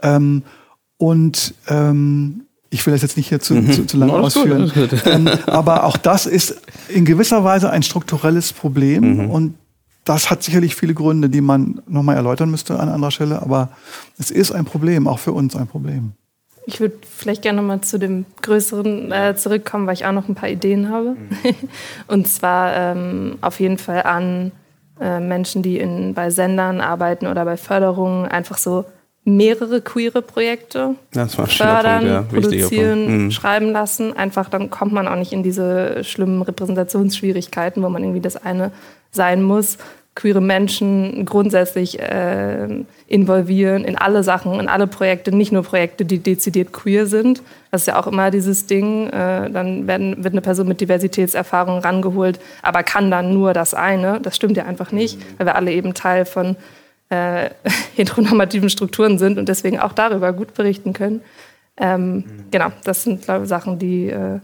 Ähm, 0.02 0.42
und 0.96 1.54
ähm, 1.68 2.42
ich 2.70 2.86
will 2.86 2.92
das 2.92 3.02
jetzt 3.02 3.16
nicht 3.16 3.28
hier 3.28 3.40
zu, 3.40 3.54
mhm. 3.54 3.70
zu, 3.70 3.86
zu 3.86 3.96
lange 3.96 4.14
ausführen. 4.14 4.72
Gut, 4.74 4.90
ähm, 5.06 5.28
aber 5.46 5.84
auch 5.84 5.96
das 5.96 6.26
ist 6.26 6.60
in 6.88 7.04
gewisser 7.04 7.44
Weise 7.44 7.70
ein 7.70 7.82
strukturelles 7.82 8.52
Problem 8.52 9.16
mhm. 9.16 9.30
und 9.30 9.54
das 10.04 10.30
hat 10.30 10.42
sicherlich 10.42 10.74
viele 10.74 10.94
Gründe, 10.94 11.28
die 11.28 11.40
man 11.40 11.80
nochmal 11.86 12.16
erläutern 12.16 12.50
müsste 12.50 12.80
an 12.80 12.88
anderer 12.88 13.10
Stelle, 13.10 13.40
aber 13.40 13.68
es 14.18 14.30
ist 14.30 14.50
ein 14.50 14.64
Problem, 14.64 15.06
auch 15.06 15.18
für 15.18 15.32
uns 15.32 15.54
ein 15.54 15.68
Problem. 15.68 16.12
Ich 16.66 16.80
würde 16.80 16.96
vielleicht 17.02 17.42
gerne 17.42 17.60
nochmal 17.60 17.80
zu 17.80 17.98
dem 17.98 18.24
Größeren 18.40 19.10
äh, 19.10 19.34
zurückkommen, 19.36 19.86
weil 19.86 19.94
ich 19.94 20.06
auch 20.06 20.12
noch 20.12 20.28
ein 20.28 20.34
paar 20.34 20.48
Ideen 20.48 20.90
habe. 20.90 21.16
Mhm. 21.16 21.54
Und 22.06 22.28
zwar 22.28 22.74
ähm, 22.76 23.38
auf 23.40 23.58
jeden 23.58 23.78
Fall 23.78 24.04
an 24.04 24.52
äh, 25.00 25.20
Menschen, 25.20 25.62
die 25.62 25.78
in, 25.78 26.14
bei 26.14 26.30
Sendern 26.30 26.80
arbeiten 26.80 27.26
oder 27.26 27.44
bei 27.44 27.56
Förderungen, 27.56 28.26
einfach 28.26 28.58
so 28.58 28.84
mehrere 29.24 29.80
queere 29.80 30.20
Projekte 30.20 30.96
fördern, 31.12 32.06
ja. 32.06 32.22
produzieren, 32.22 33.24
mhm. 33.24 33.30
schreiben 33.30 33.70
lassen. 33.70 34.16
Einfach 34.16 34.48
dann 34.48 34.68
kommt 34.68 34.92
man 34.92 35.06
auch 35.06 35.16
nicht 35.16 35.32
in 35.32 35.42
diese 35.42 36.02
schlimmen 36.02 36.42
Repräsentationsschwierigkeiten, 36.42 37.82
wo 37.82 37.88
man 37.88 38.02
irgendwie 38.02 38.20
das 38.20 38.36
eine 38.36 38.72
sein 39.12 39.42
muss, 39.42 39.78
queere 40.14 40.42
Menschen 40.42 41.24
grundsätzlich 41.24 41.98
äh, 41.98 42.68
involvieren 43.06 43.84
in 43.84 43.96
alle 43.96 44.22
Sachen, 44.22 44.60
in 44.60 44.68
alle 44.68 44.86
Projekte, 44.86 45.34
nicht 45.34 45.52
nur 45.52 45.62
Projekte, 45.62 46.04
die 46.04 46.18
dezidiert 46.18 46.72
queer 46.72 47.06
sind. 47.06 47.42
Das 47.70 47.82
ist 47.82 47.86
ja 47.86 47.98
auch 47.98 48.06
immer 48.06 48.30
dieses 48.30 48.66
Ding. 48.66 49.06
Äh, 49.08 49.50
dann 49.50 49.86
werden, 49.86 50.22
wird 50.22 50.34
eine 50.34 50.42
Person 50.42 50.68
mit 50.68 50.82
Diversitätserfahrung 50.82 51.78
rangeholt, 51.78 52.40
aber 52.60 52.82
kann 52.82 53.10
dann 53.10 53.32
nur 53.32 53.54
das 53.54 53.72
eine. 53.72 54.20
Das 54.20 54.36
stimmt 54.36 54.56
ja 54.58 54.66
einfach 54.66 54.92
nicht, 54.92 55.18
weil 55.38 55.46
wir 55.46 55.56
alle 55.56 55.72
eben 55.72 55.94
Teil 55.94 56.26
von 56.26 56.56
äh, 57.08 57.48
heteronormativen 57.96 58.68
Strukturen 58.68 59.18
sind 59.18 59.38
und 59.38 59.48
deswegen 59.48 59.80
auch 59.80 59.94
darüber 59.94 60.34
gut 60.34 60.52
berichten 60.52 60.92
können. 60.92 61.22
Ähm, 61.78 62.24
genau, 62.50 62.68
das 62.84 63.04
sind 63.04 63.22
glaube 63.22 63.44
ich, 63.44 63.48
Sachen, 63.48 63.78
die 63.78 64.10
äh, 64.10 64.40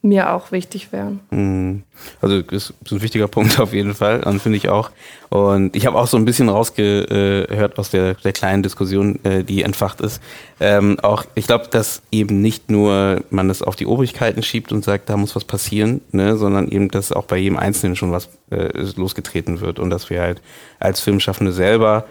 mir 0.00 0.32
auch 0.32 0.52
wichtig 0.52 0.92
wären. 0.92 1.20
Mhm. 1.30 1.82
Also 2.22 2.42
das 2.42 2.70
ist 2.70 2.92
ein 2.92 3.02
wichtiger 3.02 3.26
Punkt 3.26 3.58
auf 3.58 3.72
jeden 3.72 3.94
Fall, 3.94 4.22
finde 4.38 4.56
ich 4.56 4.68
auch. 4.68 4.90
Und 5.28 5.74
ich 5.74 5.86
habe 5.86 5.98
auch 5.98 6.06
so 6.06 6.16
ein 6.16 6.24
bisschen 6.24 6.48
rausgehört 6.48 7.78
aus 7.78 7.90
der, 7.90 8.14
der 8.14 8.32
kleinen 8.32 8.62
Diskussion, 8.62 9.18
äh, 9.24 9.42
die 9.42 9.62
entfacht 9.62 10.00
ist. 10.00 10.22
Ähm, 10.60 10.98
auch, 11.00 11.24
ich 11.34 11.46
glaube, 11.46 11.66
dass 11.70 12.02
eben 12.12 12.40
nicht 12.40 12.70
nur 12.70 13.22
man 13.30 13.48
das 13.48 13.62
auf 13.62 13.74
die 13.74 13.86
Obrigkeiten 13.86 14.42
schiebt 14.42 14.72
und 14.72 14.84
sagt, 14.84 15.08
da 15.10 15.16
muss 15.16 15.34
was 15.34 15.44
passieren, 15.44 16.00
ne, 16.12 16.36
sondern 16.36 16.68
eben, 16.68 16.90
dass 16.90 17.12
auch 17.12 17.24
bei 17.24 17.36
jedem 17.36 17.58
Einzelnen 17.58 17.96
schon 17.96 18.12
was 18.12 18.28
äh, 18.50 18.70
losgetreten 18.96 19.60
wird 19.60 19.80
und 19.80 19.90
dass 19.90 20.10
wir 20.10 20.20
halt 20.20 20.40
als 20.78 21.00
Filmschaffende 21.00 21.52
selber 21.52 22.06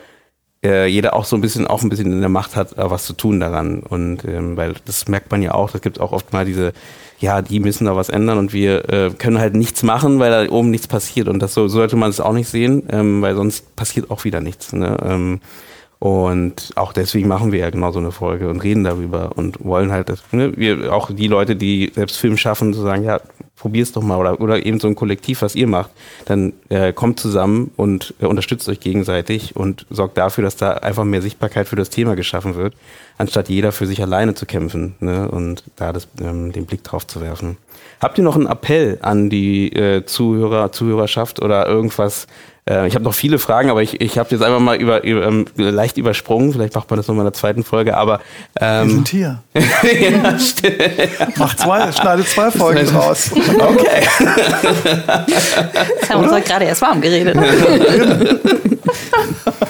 äh, 0.63 0.87
jeder 0.87 1.13
auch 1.13 1.25
so 1.25 1.35
ein 1.35 1.41
bisschen 1.41 1.67
auch 1.67 1.83
ein 1.83 1.89
bisschen 1.89 2.11
in 2.11 2.19
der 2.19 2.29
Macht 2.29 2.55
hat, 2.55 2.77
äh, 2.77 2.89
was 2.89 3.05
zu 3.05 3.13
tun 3.13 3.39
daran. 3.39 3.79
Und 3.81 4.25
ähm, 4.25 4.57
weil 4.57 4.75
das 4.85 5.07
merkt 5.07 5.31
man 5.31 5.41
ja 5.41 5.53
auch, 5.53 5.71
das 5.71 5.81
gibt 5.81 5.99
auch 5.99 6.11
oft 6.11 6.33
mal 6.33 6.45
diese 6.45 6.73
ja, 7.19 7.41
die 7.41 7.59
müssen 7.59 7.85
da 7.85 7.95
was 7.95 8.09
ändern 8.09 8.37
und 8.37 8.53
wir 8.53 8.89
äh, 8.89 9.09
können 9.11 9.39
halt 9.39 9.55
nichts 9.55 9.83
machen, 9.83 10.19
weil 10.19 10.31
da 10.31 10.51
oben 10.51 10.69
nichts 10.69 10.87
passiert. 10.87 11.27
Und 11.27 11.39
das 11.39 11.53
so, 11.53 11.67
so 11.67 11.77
sollte 11.77 11.95
man 11.95 12.09
es 12.09 12.19
auch 12.19 12.33
nicht 12.33 12.49
sehen, 12.49 12.83
ähm, 12.89 13.21
weil 13.21 13.35
sonst 13.35 13.75
passiert 13.75 14.11
auch 14.11 14.23
wieder 14.23 14.39
nichts. 14.39 14.73
Ne? 14.73 14.97
Ähm, 15.03 15.39
und 15.99 16.73
auch 16.75 16.93
deswegen 16.93 17.27
machen 17.27 17.51
wir 17.51 17.59
ja 17.59 17.69
genau 17.71 17.91
so 17.91 17.97
eine 17.97 18.11
Folge 18.11 18.49
und 18.49 18.63
reden 18.63 18.83
darüber 18.83 19.31
und 19.35 19.65
wollen 19.65 19.91
halt, 19.91 20.09
dass 20.09 20.21
ne, 20.31 20.55
wir 20.55 20.93
auch 20.93 21.09
die 21.11 21.27
Leute, 21.27 21.55
die 21.55 21.91
selbst 21.95 22.17
Film 22.17 22.37
schaffen, 22.37 22.73
zu 22.75 22.81
sagen, 22.81 23.03
ja, 23.03 23.19
probier's 23.55 23.93
doch 23.93 24.03
mal 24.03 24.17
oder, 24.17 24.39
oder 24.39 24.63
eben 24.63 24.79
so 24.79 24.87
ein 24.87 24.93
Kollektiv, 24.93 25.41
was 25.41 25.55
ihr 25.55 25.65
macht, 25.65 25.89
dann 26.25 26.53
äh, 26.69 26.93
kommt 26.93 27.19
zusammen 27.19 27.71
und 27.75 28.13
äh, 28.21 28.27
unterstützt 28.27 28.69
euch 28.69 28.79
gegenseitig 28.79 29.55
und 29.55 29.87
sorgt 29.89 30.19
dafür, 30.19 30.43
dass 30.43 30.55
da 30.55 30.73
einfach 30.73 31.03
mehr 31.03 31.23
Sichtbarkeit 31.23 31.67
für 31.67 31.75
das 31.75 31.89
Thema 31.89 32.15
geschaffen 32.15 32.55
wird, 32.55 32.75
anstatt 33.17 33.49
jeder 33.49 33.71
für 33.71 33.87
sich 33.87 34.01
alleine 34.01 34.35
zu 34.35 34.45
kämpfen 34.45 34.95
ne? 34.99 35.29
und 35.29 35.63
da 35.75 35.93
das, 35.93 36.07
ähm, 36.21 36.51
den 36.51 36.65
Blick 36.65 36.83
drauf 36.83 37.07
zu 37.07 37.21
werfen. 37.21 37.57
Habt 37.99 38.17
ihr 38.17 38.23
noch 38.23 38.35
einen 38.35 38.47
Appell 38.47 38.99
an 39.01 39.29
die 39.29 39.73
äh, 39.73 40.05
Zuhörer, 40.05 40.71
Zuhörerschaft 40.71 41.41
oder 41.41 41.67
irgendwas, 41.67 42.27
äh, 42.69 42.87
ich 42.87 42.95
habe 42.95 43.05
noch 43.05 43.13
viele 43.13 43.39
Fragen, 43.39 43.69
aber 43.69 43.81
ich, 43.81 44.01
ich 44.01 44.17
habe 44.17 44.29
jetzt 44.31 44.41
einfach 44.41 44.59
mal 44.59 44.75
über, 44.75 45.03
über 45.03 45.25
ähm, 45.25 45.45
leicht 45.55 45.97
übersprungen. 45.97 46.51
Vielleicht 46.51 46.75
macht 46.75 46.89
man 46.89 46.97
das 46.97 47.07
nochmal 47.07 47.25
in 47.25 47.31
der 47.31 47.39
zweiten 47.39 47.63
Folge. 47.63 47.95
Aber 47.95 48.19
ähm, 48.59 48.87
wir 48.87 48.95
sind 48.95 49.07
hier. 49.07 49.41
ja, 49.53 50.37
Mach 51.37 51.55
zwei, 51.55 51.91
schneide 51.91 52.25
zwei 52.25 52.51
Folgen 52.51 52.89
raus. 52.95 53.31
Okay. 53.33 54.07
Jetzt 55.27 56.09
haben 56.09 56.25
wir 56.25 56.33
uns 56.33 56.45
gerade 56.45 56.65
erst 56.65 56.81
warm 56.81 56.99
geredet. 56.99 57.37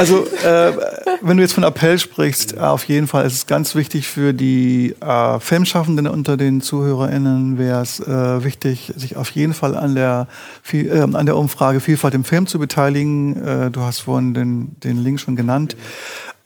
also, 0.00 0.24
äh, 0.24 0.72
wenn 1.20 1.36
du 1.36 1.42
jetzt 1.42 1.52
von 1.52 1.62
Appell 1.62 1.98
sprichst, 1.98 2.56
auf 2.56 2.84
jeden 2.84 3.06
Fall 3.06 3.26
ist 3.26 3.34
es 3.34 3.46
ganz 3.46 3.74
wichtig 3.74 4.08
für 4.08 4.32
die 4.32 4.94
äh, 4.98 5.38
Filmschaffenden 5.40 6.06
unter 6.06 6.38
den 6.38 6.62
ZuhörerInnen, 6.62 7.58
wäre 7.58 7.82
es 7.82 8.00
äh, 8.00 8.42
wichtig, 8.42 8.94
sich 8.96 9.18
auf 9.18 9.28
jeden 9.32 9.52
Fall 9.52 9.76
an 9.76 9.94
der, 9.94 10.26
äh, 10.72 11.00
an 11.00 11.26
der 11.26 11.36
Umfrage 11.36 11.80
Vielfalt 11.80 12.14
im 12.14 12.24
Film 12.24 12.46
zu 12.46 12.58
beteiligen. 12.58 13.36
Äh, 13.44 13.70
du 13.70 13.82
hast 13.82 14.00
vorhin 14.00 14.32
den, 14.32 14.80
den 14.80 15.04
Link 15.04 15.20
schon 15.20 15.36
genannt. 15.36 15.76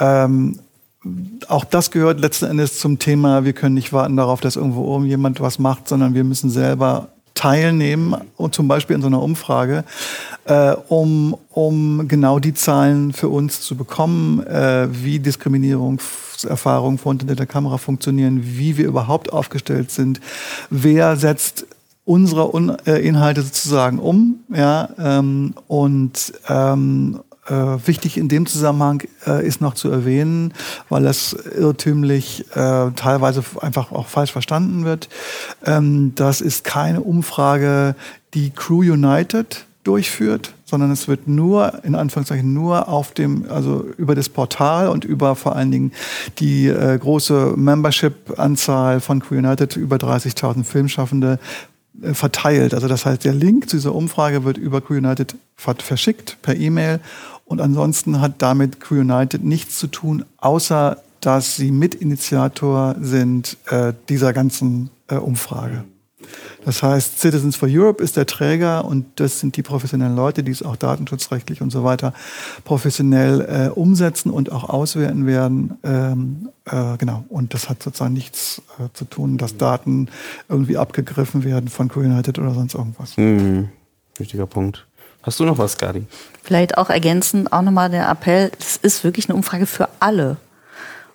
Ähm, 0.00 0.59
auch 1.46 1.64
das 1.64 1.92
gehört 1.92 2.18
letzten 2.18 2.46
Endes 2.46 2.80
zum 2.80 2.98
Thema, 2.98 3.44
wir 3.44 3.52
können 3.52 3.74
nicht 3.74 3.92
warten 3.92 4.16
darauf, 4.16 4.40
dass 4.40 4.57
irgendwo 4.57 4.82
oben 4.82 5.07
jemand 5.07 5.40
was 5.40 5.61
macht, 5.61 5.86
sondern 5.86 6.14
wir 6.14 6.24
müssen 6.24 6.50
selber 6.50 7.14
teilnehmen, 7.35 8.14
und 8.37 8.55
zum 8.55 8.68
Beispiel 8.68 8.97
in 8.97 9.03
so 9.03 9.09
einer 9.09 9.22
Umfrage, 9.22 9.85
äh, 10.45 10.74
um, 10.89 11.37
um 11.51 12.09
genau 12.09 12.39
die 12.39 12.55
Zahlen 12.55 13.12
für 13.12 13.28
uns 13.28 13.61
zu 13.61 13.76
bekommen, 13.76 14.45
äh, 14.47 14.89
wie 14.91 15.18
Diskriminierungserfahrungen 15.18 16.99
vor 16.99 17.12
hinter 17.12 17.35
der 17.35 17.47
Kamera 17.47 17.78
funktionieren, 17.78 18.41
wie 18.43 18.76
wir 18.76 18.87
überhaupt 18.87 19.32
aufgestellt 19.32 19.91
sind, 19.91 20.20
wer 20.70 21.16
setzt 21.16 21.66
unsere 22.05 22.55
Un 22.55 22.76
äh, 22.87 22.99
Inhalte 22.99 23.43
sozusagen 23.43 23.99
um, 23.99 24.41
ja, 24.55 24.91
ähm, 24.99 25.55
und 25.68 26.32
ähm, 26.49 27.20
äh, 27.47 27.53
wichtig 27.86 28.16
in 28.16 28.28
dem 28.28 28.47
Zusammenhang 28.47 29.03
äh, 29.26 29.47
ist 29.47 29.61
noch 29.61 29.74
zu 29.74 29.90
erwähnen, 29.90 30.55
weil 30.88 31.03
das 31.03 31.32
irrtümlich 31.32 32.47
äh, 32.55 32.90
teilweise 32.97 33.45
einfach 33.61 33.92
auch 33.92 34.09
falsch 34.09 34.32
verstanden 34.32 34.84
wird. 34.84 35.09
Ähm, 35.64 36.12
das 36.14 36.40
ist 36.40 36.64
keine 36.64 37.01
Umfrage, 37.01 37.95
die 38.34 38.51
Crew 38.51 38.80
United 38.80 39.66
durchführt, 39.84 40.55
sondern 40.64 40.90
es 40.90 41.09
wird 41.09 41.28
nur, 41.28 41.84
in 41.84 41.95
Anführungszeichen, 41.95 42.53
nur 42.53 42.88
auf 42.88 43.12
dem, 43.12 43.45
also 43.51 43.84
über 43.99 44.14
das 44.14 44.30
Portal 44.30 44.88
und 44.88 45.05
über 45.05 45.36
vor 45.36 45.55
allen 45.55 45.70
Dingen 45.70 45.92
die 46.38 46.66
äh, 46.68 46.99
große 46.99 47.53
Membership-Anzahl 47.57 49.01
von 49.01 49.20
Crew 49.20 49.36
United, 49.36 49.76
über 49.76 49.97
30.000 49.97 50.64
Filmschaffende, 50.64 51.38
äh, 52.03 52.14
verteilt. 52.14 52.74
Also 52.74 52.88
das 52.88 53.07
heißt, 53.07 53.24
der 53.24 53.34
Link 53.34 53.68
zu 53.68 53.76
dieser 53.76 53.95
Umfrage 53.95 54.45
wird 54.45 54.57
über 54.57 54.80
Crew 54.80 54.95
United 54.95 55.36
verschickt 55.57 56.38
per 56.42 56.57
E-Mail 56.57 57.01
und 57.45 57.61
ansonsten 57.61 58.20
hat 58.20 58.42
damit 58.42 58.80
Crew 58.80 59.01
United 59.01 59.45
nichts 59.45 59.78
zu 59.78 59.86
tun, 59.86 60.24
außer 60.38 60.99
dass 61.20 61.57
sie 61.57 61.70
Mitinitiator 61.70 62.97
sind 63.01 63.57
äh, 63.66 63.95
dieser 64.09 64.32
ganzen 64.32 64.90
äh, 65.09 65.16
Umfrage. 65.16 65.84
Das 66.64 66.82
heißt, 66.82 67.20
Citizens 67.20 67.57
for 67.57 67.68
Europe 67.70 68.03
ist 68.03 68.16
der 68.16 68.26
Träger 68.26 68.84
und 68.84 69.05
das 69.16 69.40
sind 69.40 69.57
die 69.57 69.62
professionellen 69.62 70.16
Leute, 70.16 70.42
die 70.42 70.53
es 70.53 70.62
auch 70.62 70.76
datenschutzrechtlich 70.76 71.61
und 71.61 71.70
so 71.70 71.84
weiter 71.84 72.14
professionell 72.64 73.40
äh, 73.42 73.68
umsetzen 73.68 74.30
und 74.30 74.51
auch 74.51 74.68
auswerten 74.68 75.26
werden. 75.26 75.78
Ähm, 75.82 76.49
äh, 76.64 76.97
genau. 76.97 77.24
Und 77.28 77.53
das 77.55 77.68
hat 77.68 77.82
sozusagen 77.82 78.14
nichts 78.14 78.62
äh, 78.78 78.88
zu 78.95 79.05
tun, 79.05 79.36
dass 79.36 79.57
Daten 79.57 80.09
irgendwie 80.49 80.78
abgegriffen 80.78 81.45
werden 81.45 81.68
von 81.68 81.90
United 81.90 82.38
oder 82.38 82.55
sonst 82.55 82.74
irgendwas. 82.74 83.16
Mhm. 83.16 83.68
Wichtiger 84.16 84.47
Punkt. 84.47 84.86
Hast 85.25 85.41
du 85.41 85.45
noch 85.45 85.57
was, 85.57 85.79
Gadi? 85.79 86.05
Vielleicht 86.43 86.77
auch 86.77 86.91
ergänzend 86.91 87.53
auch 87.53 87.62
nochmal 87.62 87.89
der 87.89 88.09
Appell, 88.11 88.51
es 88.59 88.77
ist 88.77 89.05
wirklich 89.05 89.29
eine 89.29 89.37
Umfrage 89.37 89.64
für 89.64 89.89
alle 89.99 90.37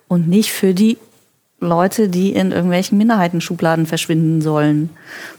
und 0.07 0.27
nicht 0.27 0.51
für 0.51 0.73
die 0.73 0.97
Leute, 1.59 2.09
die 2.09 2.33
in 2.33 2.51
irgendwelchen 2.51 2.97
Minderheitenschubladen 2.97 3.85
verschwinden 3.85 4.41
sollen, 4.41 4.89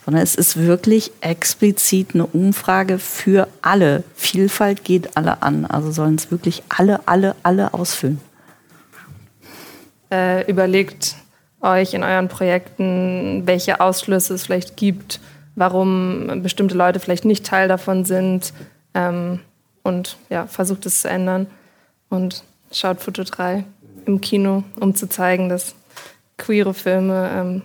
sondern 0.05 0.23
es 0.23 0.37
ist 0.37 0.57
wirklich 0.57 1.11
explizit 1.21 2.15
eine 2.15 2.27
Umfrage 2.27 2.99
für 2.99 3.49
alle. 3.63 4.05
Vielfalt 4.15 4.85
geht 4.85 5.17
alle 5.17 5.43
an, 5.43 5.65
also 5.65 5.91
sollen 5.91 6.15
es 6.15 6.31
wirklich 6.31 6.63
alle, 6.69 7.01
alle, 7.07 7.35
alle 7.43 7.75
ausfüllen. 7.75 8.21
Äh, 10.13 10.49
überlegt 10.49 11.17
euch 11.61 11.95
in 11.95 12.05
euren 12.05 12.29
Projekten, 12.29 13.43
welche 13.47 13.81
Ausschlüsse 13.81 14.35
es 14.35 14.45
vielleicht 14.45 14.77
gibt 14.77 15.21
warum 15.55 16.43
bestimmte 16.43 16.77
Leute 16.77 17.01
vielleicht 17.01 17.25
nicht 17.25 17.45
Teil 17.45 17.69
davon 17.69 18.05
sind 18.05 18.53
ähm, 18.95 19.41
und 19.83 20.17
ja, 20.29 20.47
versucht 20.47 20.87
es 20.87 21.03
zu 21.03 21.09
ändern. 21.09 21.47
Und 22.09 22.45
schaut 22.73 23.01
Foto 23.01 23.23
3 23.23 23.65
im 24.07 24.21
Kino, 24.21 24.65
um 24.79 24.95
zu 24.95 25.09
zeigen, 25.09 25.49
dass 25.49 25.75
queere 26.37 26.75
Filme 26.75 27.31
ähm, 27.33 27.63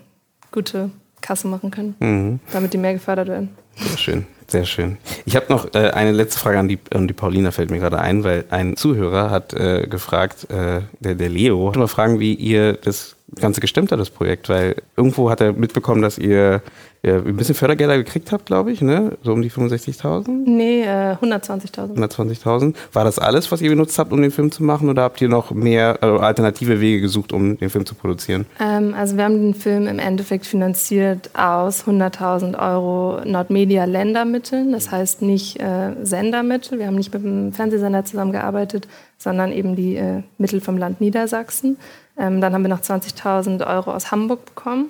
gute 0.52 0.92
Kasse 1.22 1.48
machen 1.48 1.72
können, 1.72 1.96
mhm. 2.00 2.40
damit 2.54 2.74
die 2.74 2.78
mehr 2.78 2.94
gefördert 2.94 3.28
werden. 3.28 3.50
Sehr 3.76 3.98
schön, 3.98 4.28
sehr 4.48 4.66
schön. 4.66 4.98
Ich 5.26 5.36
habe 5.36 5.48
noch 5.50 5.74
äh, 5.74 5.90
eine 5.90 6.12
letzte 6.12 6.40
Frage 6.40 6.60
an 6.60 6.68
die, 6.68 6.80
an 6.94 7.08
die 7.08 7.14
Paulina, 7.14 7.52
fällt 7.52 7.72
mir 7.72 7.80
gerade 7.80 8.00
ein, 8.00 8.24
weil 8.24 8.46
ein 8.50 8.78
Zuhörer 8.78 9.32
hat 9.32 9.54
äh, 9.54 9.88
gefragt, 9.88 10.50
äh, 10.50 10.82
der, 11.00 11.16
der 11.16 11.30
Leo, 11.30 11.72
mal 11.76 11.88
fragen, 11.88 12.20
wie 12.20 12.34
ihr 12.34 12.74
das 12.74 13.16
Ganze 13.36 13.60
gestemmt 13.60 13.92
hat, 13.92 14.00
das 14.00 14.12
Projekt, 14.12 14.48
weil 14.50 14.76
irgendwo 14.96 15.30
hat 15.30 15.42
er 15.42 15.52
mitbekommen, 15.54 16.02
dass 16.02 16.18
ihr 16.18 16.62
ja, 17.06 17.18
ein 17.18 17.36
bisschen 17.36 17.54
Fördergelder 17.54 17.98
gekriegt 17.98 18.32
habt, 18.32 18.48
glaube 18.48 18.72
ich, 18.72 18.82
ne? 18.82 19.12
So 19.22 19.32
um 19.32 19.44
die 19.44 19.52
65.000? 19.52 20.28
Nee, 20.28 20.82
äh, 20.82 21.16
120.000. 21.22 21.96
120.000. 21.96 22.74
War 22.94 23.04
das 23.04 23.20
alles, 23.20 23.52
was 23.52 23.62
ihr 23.62 23.70
benutzt 23.70 24.00
habt, 24.00 24.12
um 24.12 24.22
den 24.22 24.32
Film 24.32 24.52
zu 24.52 24.64
machen 24.64 24.90
oder 24.90 25.04
habt 25.04 25.22
ihr 25.22 25.30
noch 25.30 25.52
mehr 25.52 26.00
äh, 26.02 26.06
alternative 26.06 26.80
Wege 26.80 27.02
gesucht, 27.02 27.32
um 27.32 27.58
den 27.58 27.70
Film 27.70 27.86
zu 27.86 27.94
produzieren? 27.94 28.48
Ähm, 28.60 28.96
also 28.98 29.18
wir 29.18 29.24
haben 29.24 29.40
den 29.40 29.54
Film 29.54 29.86
im 29.86 30.00
Endeffekt 30.00 30.48
finanziert 30.48 31.30
aus 31.36 31.86
100.000 31.86 32.58
Euro 32.58 33.22
Nordmedia-Ländermitteln, 33.24 34.72
das 34.72 34.90
heißt 34.90 35.22
nicht 35.22 35.62
äh, 35.62 35.92
Sendermittel. 36.02 36.80
Wir 36.80 36.88
haben 36.88 36.96
nicht 36.96 37.14
mit 37.14 37.24
dem 37.24 37.54
Fernsehsender 37.54 38.04
zusammengearbeitet, 38.06 38.88
sondern 39.20 39.52
eben 39.52 39.76
die 39.76 39.98
äh, 39.98 40.24
Mittel 40.40 40.60
vom 40.60 40.80
Land 40.80 41.02
Niedersachsen. 41.02 41.78
Ähm, 42.18 42.42
dann 42.42 42.54
haben 42.54 42.64
wir 42.64 42.70
noch 42.70 42.82
20.000 42.82 43.68
Euro 43.68 43.92
aus 43.92 44.12
Hamburg 44.12 44.46
bekommen 44.46 44.88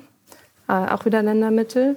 äh, 0.67 0.73
auch 0.73 1.05
wieder 1.05 1.21
Ländermittel 1.21 1.95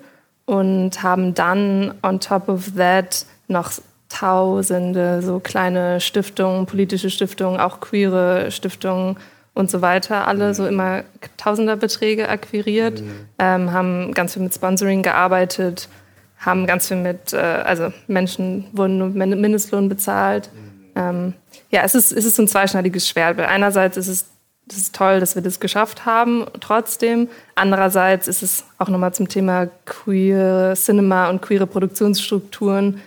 und 0.48 1.02
haben 1.02 1.34
dann 1.34 1.92
on 2.02 2.20
top 2.20 2.48
of 2.48 2.72
that 2.74 3.26
noch 3.48 3.70
tausende 4.08 5.20
so 5.20 5.40
kleine 5.40 6.00
Stiftungen, 6.00 6.64
politische 6.64 7.10
Stiftungen, 7.10 7.60
auch 7.60 7.80
queere 7.80 8.50
Stiftungen 8.50 9.18
und 9.52 9.70
so 9.70 9.82
weiter, 9.82 10.26
alle 10.26 10.54
so 10.54 10.66
immer 10.66 11.02
Tausenderbeträge 11.36 12.30
akquiriert, 12.30 13.02
mhm. 13.02 13.28
ähm, 13.38 13.72
haben 13.72 14.14
ganz 14.14 14.32
viel 14.32 14.42
mit 14.42 14.54
Sponsoring 14.54 15.02
gearbeitet, 15.02 15.90
haben 16.38 16.66
ganz 16.66 16.88
viel 16.88 16.96
mit, 16.96 17.34
äh, 17.34 17.36
also 17.36 17.92
Menschen 18.06 18.64
wurden 18.72 18.96
nur 18.96 19.08
Mindestlohn 19.08 19.90
bezahlt. 19.90 20.48
Mhm. 20.54 20.92
Ähm, 20.96 21.34
ja, 21.70 21.82
es 21.84 21.94
ist, 21.94 22.10
es 22.10 22.24
ist 22.24 22.36
so 22.36 22.42
ein 22.42 22.48
zweischneidiges 22.48 23.06
Schwert, 23.06 23.36
weil 23.36 23.44
einerseits 23.44 23.98
ist 23.98 24.08
es 24.08 24.24
das 24.68 24.78
ist 24.78 24.94
toll, 24.94 25.20
dass 25.20 25.34
wir 25.34 25.42
das 25.42 25.60
geschafft 25.60 26.06
haben, 26.06 26.44
trotzdem. 26.60 27.28
Andererseits 27.54 28.28
ist 28.28 28.42
es 28.42 28.64
auch 28.78 28.88
nochmal 28.88 29.14
zum 29.14 29.28
Thema 29.28 29.68
queer 29.86 30.74
Cinema 30.76 31.30
und 31.30 31.42
queere 31.42 31.66
Produktionsstrukturen 31.66 33.00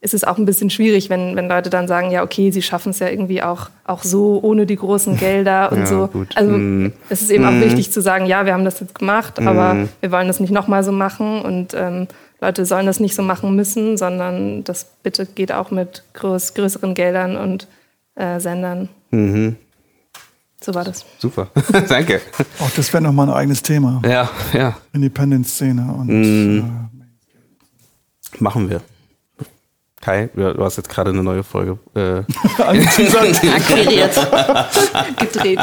ist 0.00 0.14
es 0.14 0.22
auch 0.22 0.38
ein 0.38 0.44
bisschen 0.44 0.70
schwierig, 0.70 1.10
wenn, 1.10 1.34
wenn 1.34 1.48
Leute 1.48 1.70
dann 1.70 1.88
sagen, 1.88 2.10
ja, 2.10 2.22
okay, 2.22 2.52
sie 2.52 2.62
schaffen 2.62 2.90
es 2.90 3.00
ja 3.00 3.08
irgendwie 3.08 3.42
auch, 3.42 3.68
auch 3.84 4.04
so, 4.04 4.38
ohne 4.42 4.64
die 4.64 4.76
großen 4.76 5.16
Gelder 5.18 5.72
und 5.72 5.80
ja, 5.80 5.86
so. 5.86 6.06
Gut. 6.06 6.36
Also 6.36 6.52
mm. 6.52 6.92
es 7.08 7.22
ist 7.22 7.30
eben 7.30 7.44
mm. 7.44 7.48
auch 7.48 7.64
wichtig 7.64 7.90
zu 7.90 8.00
sagen, 8.00 8.26
ja, 8.26 8.46
wir 8.46 8.52
haben 8.52 8.64
das 8.64 8.78
jetzt 8.78 8.96
gemacht, 8.96 9.40
mm. 9.40 9.48
aber 9.48 9.88
wir 10.00 10.12
wollen 10.12 10.28
das 10.28 10.38
nicht 10.38 10.52
nochmal 10.52 10.84
so 10.84 10.92
machen 10.92 11.42
und 11.42 11.74
ähm, 11.74 12.06
Leute 12.40 12.64
sollen 12.64 12.86
das 12.86 13.00
nicht 13.00 13.16
so 13.16 13.22
machen 13.22 13.56
müssen, 13.56 13.96
sondern 13.96 14.62
das 14.62 14.86
bitte 15.02 15.26
geht 15.26 15.50
auch 15.50 15.72
mit 15.72 16.04
groß, 16.14 16.54
größeren 16.54 16.94
Geldern 16.94 17.36
und 17.36 17.66
äh, 18.14 18.38
Sendern. 18.38 18.88
Mhm. 19.10 19.56
So 20.60 20.74
war 20.74 20.84
das. 20.84 21.04
Super, 21.18 21.48
danke. 21.88 22.20
Auch 22.58 22.70
das 22.70 22.92
wäre 22.92 23.02
nochmal 23.02 23.28
ein 23.28 23.34
eigenes 23.34 23.62
Thema. 23.62 24.02
Ja, 24.04 24.28
ja. 24.52 24.76
Independent-Szene 24.92 25.82
und. 25.92 26.08
Mm. 26.08 26.58
Äh, 26.58 26.62
Machen 28.40 28.68
wir. 28.68 28.82
Kai, 30.00 30.30
du 30.34 30.62
hast 30.62 30.76
jetzt 30.76 30.88
gerade 30.88 31.10
eine 31.10 31.24
neue 31.24 31.42
Folge 31.42 31.76
äh, 31.94 32.18
akquiriert. 32.62 34.14
Gedreht. 35.18 35.58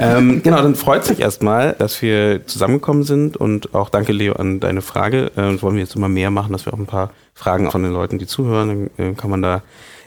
ähm, 0.00 0.42
genau, 0.42 0.56
dann 0.62 0.74
freut 0.74 1.04
sich 1.04 1.20
erstmal, 1.20 1.74
dass 1.74 2.02
wir 2.02 2.44
zusammengekommen 2.46 3.04
sind 3.04 3.36
und 3.36 3.72
auch 3.74 3.88
danke, 3.88 4.12
Leo, 4.12 4.34
an 4.34 4.58
deine 4.58 4.82
Frage. 4.82 5.30
Äh, 5.36 5.62
wollen 5.62 5.76
wir 5.76 5.82
jetzt 5.82 5.94
immer 5.94 6.08
mehr 6.08 6.30
machen, 6.32 6.52
dass 6.52 6.66
wir 6.66 6.74
auch 6.74 6.78
ein 6.78 6.86
paar 6.86 7.10
Fragen 7.34 7.70
von 7.70 7.84
den 7.84 7.92
Leuten, 7.92 8.18
die 8.18 8.26
zuhören, 8.26 8.90
dann 8.96 9.12
äh, 9.12 9.14
kann 9.14 9.30
man 9.30 9.40
da 9.40 9.62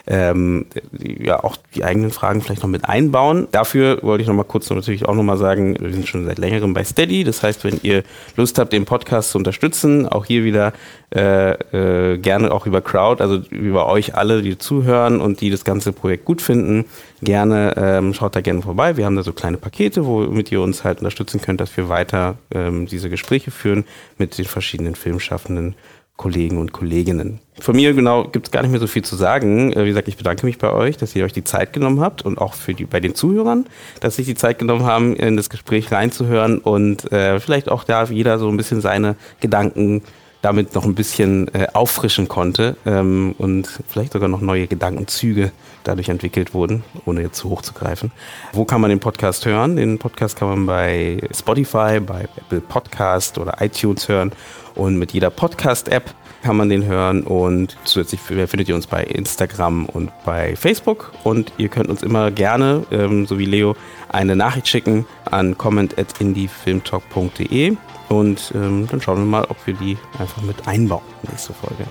ähm, 0.08 0.66
ja 1.00 1.44
auch 1.44 1.58
die 1.76 1.84
eigenen 1.84 2.12
Fragen 2.12 2.42
vielleicht 2.42 2.64
noch 2.64 2.70
mit 2.70 2.86
einbauen. 2.86 3.48
Dafür 3.52 4.00
wollte 4.02 4.22
ich 4.22 4.28
noch 4.28 4.36
mal 4.36 4.44
kurz 4.44 4.70
natürlich 4.70 5.06
auch 5.06 5.16
noch 5.16 5.24
mal 5.24 5.38
sagen, 5.38 5.76
wir 5.80 5.92
sind 5.92 6.08
schon 6.08 6.26
seit 6.26 6.38
längerem 6.38 6.74
bei 6.74 6.84
Steady. 6.84 7.24
Das 7.24 7.44
heißt, 7.44 7.64
wenn 7.64 7.80
ihr 7.84 8.04
Lust 8.36 8.58
habt, 8.58 8.74
den 8.74 8.86
Podcast 8.86 9.32
zu 9.32 9.38
unterstützen, 9.38 10.08
auch 10.08 10.26
hier 10.26 10.44
wieder 10.44 10.74
äh, 11.14 11.52
äh, 11.52 12.18
gerne 12.18 12.52
auch 12.52 12.66
über 12.66 12.82
Crowd, 12.82 13.22
also 13.22 13.38
über 13.50 13.88
euch 13.88 14.16
alle, 14.16 14.42
die 14.42 14.58
zuhören 14.58 15.20
und 15.20 15.42
die 15.42 15.50
das 15.50 15.66
ganze 15.66 15.92
Projekt 15.92 16.26
gut 16.26 16.42
finden, 16.42 16.86
gerne 17.22 17.74
ähm, 17.78 18.14
schaut 18.14 18.36
da 18.36 18.42
gerne 18.42 18.62
vorbei. 18.62 18.98
Wir 18.98 19.06
haben 19.06 19.16
da 19.16 19.24
so 19.24 19.34
kleine 19.34 19.58
Pakete, 19.58 20.06
womit 20.06 20.52
ihr 20.52 20.62
uns 20.62 20.84
halt 20.84 21.00
unterstützen 21.00 21.42
könnt, 21.42 21.60
dass 21.62 21.76
wir 21.76 21.90
weiter 21.90 22.36
ähm, 22.52 22.86
diese 22.86 23.10
Gespräche 23.10 23.52
führen 23.52 23.86
mit 24.18 24.38
den 24.38 24.46
verschiedenen 24.46 24.96
Filmschaffenden 24.96 25.76
Kollegen 26.18 26.58
und 26.58 26.74
Kolleginnen. 26.74 27.40
Von 27.60 27.76
mir 27.76 27.94
genau 27.94 28.26
gibt 28.26 28.48
es 28.48 28.52
gar 28.52 28.62
nicht 28.62 28.72
mehr 28.72 28.80
so 28.80 28.88
viel 28.88 29.04
zu 29.04 29.16
sagen. 29.16 29.72
Äh, 29.72 29.86
wie 29.86 29.90
gesagt, 29.90 30.08
ich 30.08 30.18
bedanke 30.18 30.46
mich 30.46 30.58
bei 30.58 30.72
euch, 30.72 30.98
dass 30.98 31.16
ihr 31.16 31.24
euch 31.24 31.34
die 31.34 31.44
Zeit 31.44 31.74
genommen 31.74 32.02
habt 32.02 32.24
und 32.24 32.40
auch 32.40 32.56
für 32.56 32.74
die, 32.74 32.86
bei 32.86 33.00
den 33.00 33.16
Zuhörern, 33.16 33.66
dass 34.00 34.18
sich 34.18 34.26
die 34.26 34.36
Zeit 34.36 34.60
genommen 34.60 34.84
haben, 34.84 35.16
in 35.16 35.38
das 35.38 35.50
Gespräch 35.50 35.92
reinzuhören 35.92 36.58
und 36.58 37.12
äh, 37.12 37.40
vielleicht 37.40 37.70
auch 37.70 37.84
da 37.84 38.04
jeder 38.06 38.40
so 38.40 38.50
ein 38.50 38.58
bisschen 38.58 38.82
seine 38.82 39.16
Gedanken 39.40 40.02
damit 40.48 40.74
noch 40.76 40.86
ein 40.86 40.96
bisschen 40.96 41.54
äh, 41.54 41.68
auffrischen 41.74 42.30
konnte 42.30 42.78
ähm, 42.86 43.36
und 43.38 43.68
vielleicht 43.90 44.14
sogar 44.14 44.30
noch 44.30 44.40
neue 44.40 44.68
Gedankenzüge 44.68 45.52
dadurch 45.84 46.08
entwickelt 46.08 46.54
wurden, 46.54 46.86
ohne 47.06 47.22
jetzt 47.22 47.38
zu 47.38 47.50
hoch 47.50 47.62
zu 47.62 47.74
greifen. 47.74 48.14
Wo 48.54 48.64
kann 48.64 48.80
man 48.80 48.90
den 48.90 49.02
Podcast 49.02 49.46
hören? 49.46 49.76
Den 49.76 50.00
Podcast 50.00 50.38
kann 50.38 50.48
man 50.48 50.66
bei 50.66 51.20
Spotify, 51.38 52.00
bei 52.00 52.30
Apple 52.38 52.62
Podcast 52.62 53.38
oder 53.40 53.58
iTunes 53.60 54.08
hören 54.08 54.32
und 54.76 54.98
mit 54.98 55.12
jeder 55.12 55.32
Podcast-App 55.32 56.16
kann 56.44 56.56
man 56.56 56.70
den 56.70 56.86
hören 56.86 57.24
und 57.24 57.76
zusätzlich 57.84 58.22
findet 58.22 58.70
ihr 58.70 58.76
uns 58.76 58.88
bei 58.88 59.04
Instagram 59.04 59.88
und 59.88 60.14
bei 60.24 60.56
Facebook 60.56 61.12
und 61.26 61.52
ihr 61.58 61.68
könnt 61.68 61.90
uns 61.90 62.04
immer 62.04 62.32
gerne, 62.32 62.86
ähm, 62.90 63.26
so 63.26 63.38
wie 63.38 63.44
Leo, 63.44 63.76
eine 64.08 64.38
Nachricht 64.38 64.70
schicken 64.70 65.06
an 65.26 65.58
comment.indiefilmtalk.de 65.58 67.76
und 68.10 68.52
ähm, 68.56 68.88
dann 68.90 69.02
schauen 69.02 69.18
wir 69.18 69.26
mal, 69.26 69.46
ob 69.46 69.58
wir 69.66 69.74
die 69.74 69.98
einfach 70.20 70.42
mit 70.42 70.68
einbauen 70.68 71.02
nächste 71.30 71.54
Folge. 71.54 71.86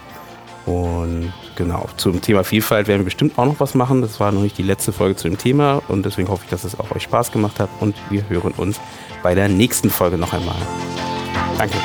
Und 0.66 1.32
genau, 1.54 1.88
zum 1.96 2.20
Thema 2.20 2.42
Vielfalt 2.42 2.88
werden 2.88 3.00
wir 3.00 3.04
bestimmt 3.04 3.38
auch 3.38 3.44
noch 3.46 3.60
was 3.60 3.74
machen. 3.74 4.02
Das 4.02 4.18
war 4.18 4.32
noch 4.32 4.42
nicht 4.42 4.58
die 4.58 4.64
letzte 4.64 4.92
Folge 4.92 5.14
zu 5.14 5.28
dem 5.28 5.38
Thema 5.38 5.80
und 5.86 6.04
deswegen 6.04 6.28
hoffe 6.28 6.42
ich, 6.44 6.50
dass 6.50 6.64
es 6.64 6.78
auch 6.78 6.90
euch 6.90 7.04
Spaß 7.04 7.30
gemacht 7.30 7.60
hat 7.60 7.70
und 7.80 7.94
wir 8.10 8.28
hören 8.28 8.52
uns 8.56 8.80
bei 9.22 9.34
der 9.34 9.48
nächsten 9.48 9.90
Folge 9.90 10.18
noch 10.18 10.32
einmal. 10.32 10.56
Danke. 11.56 11.76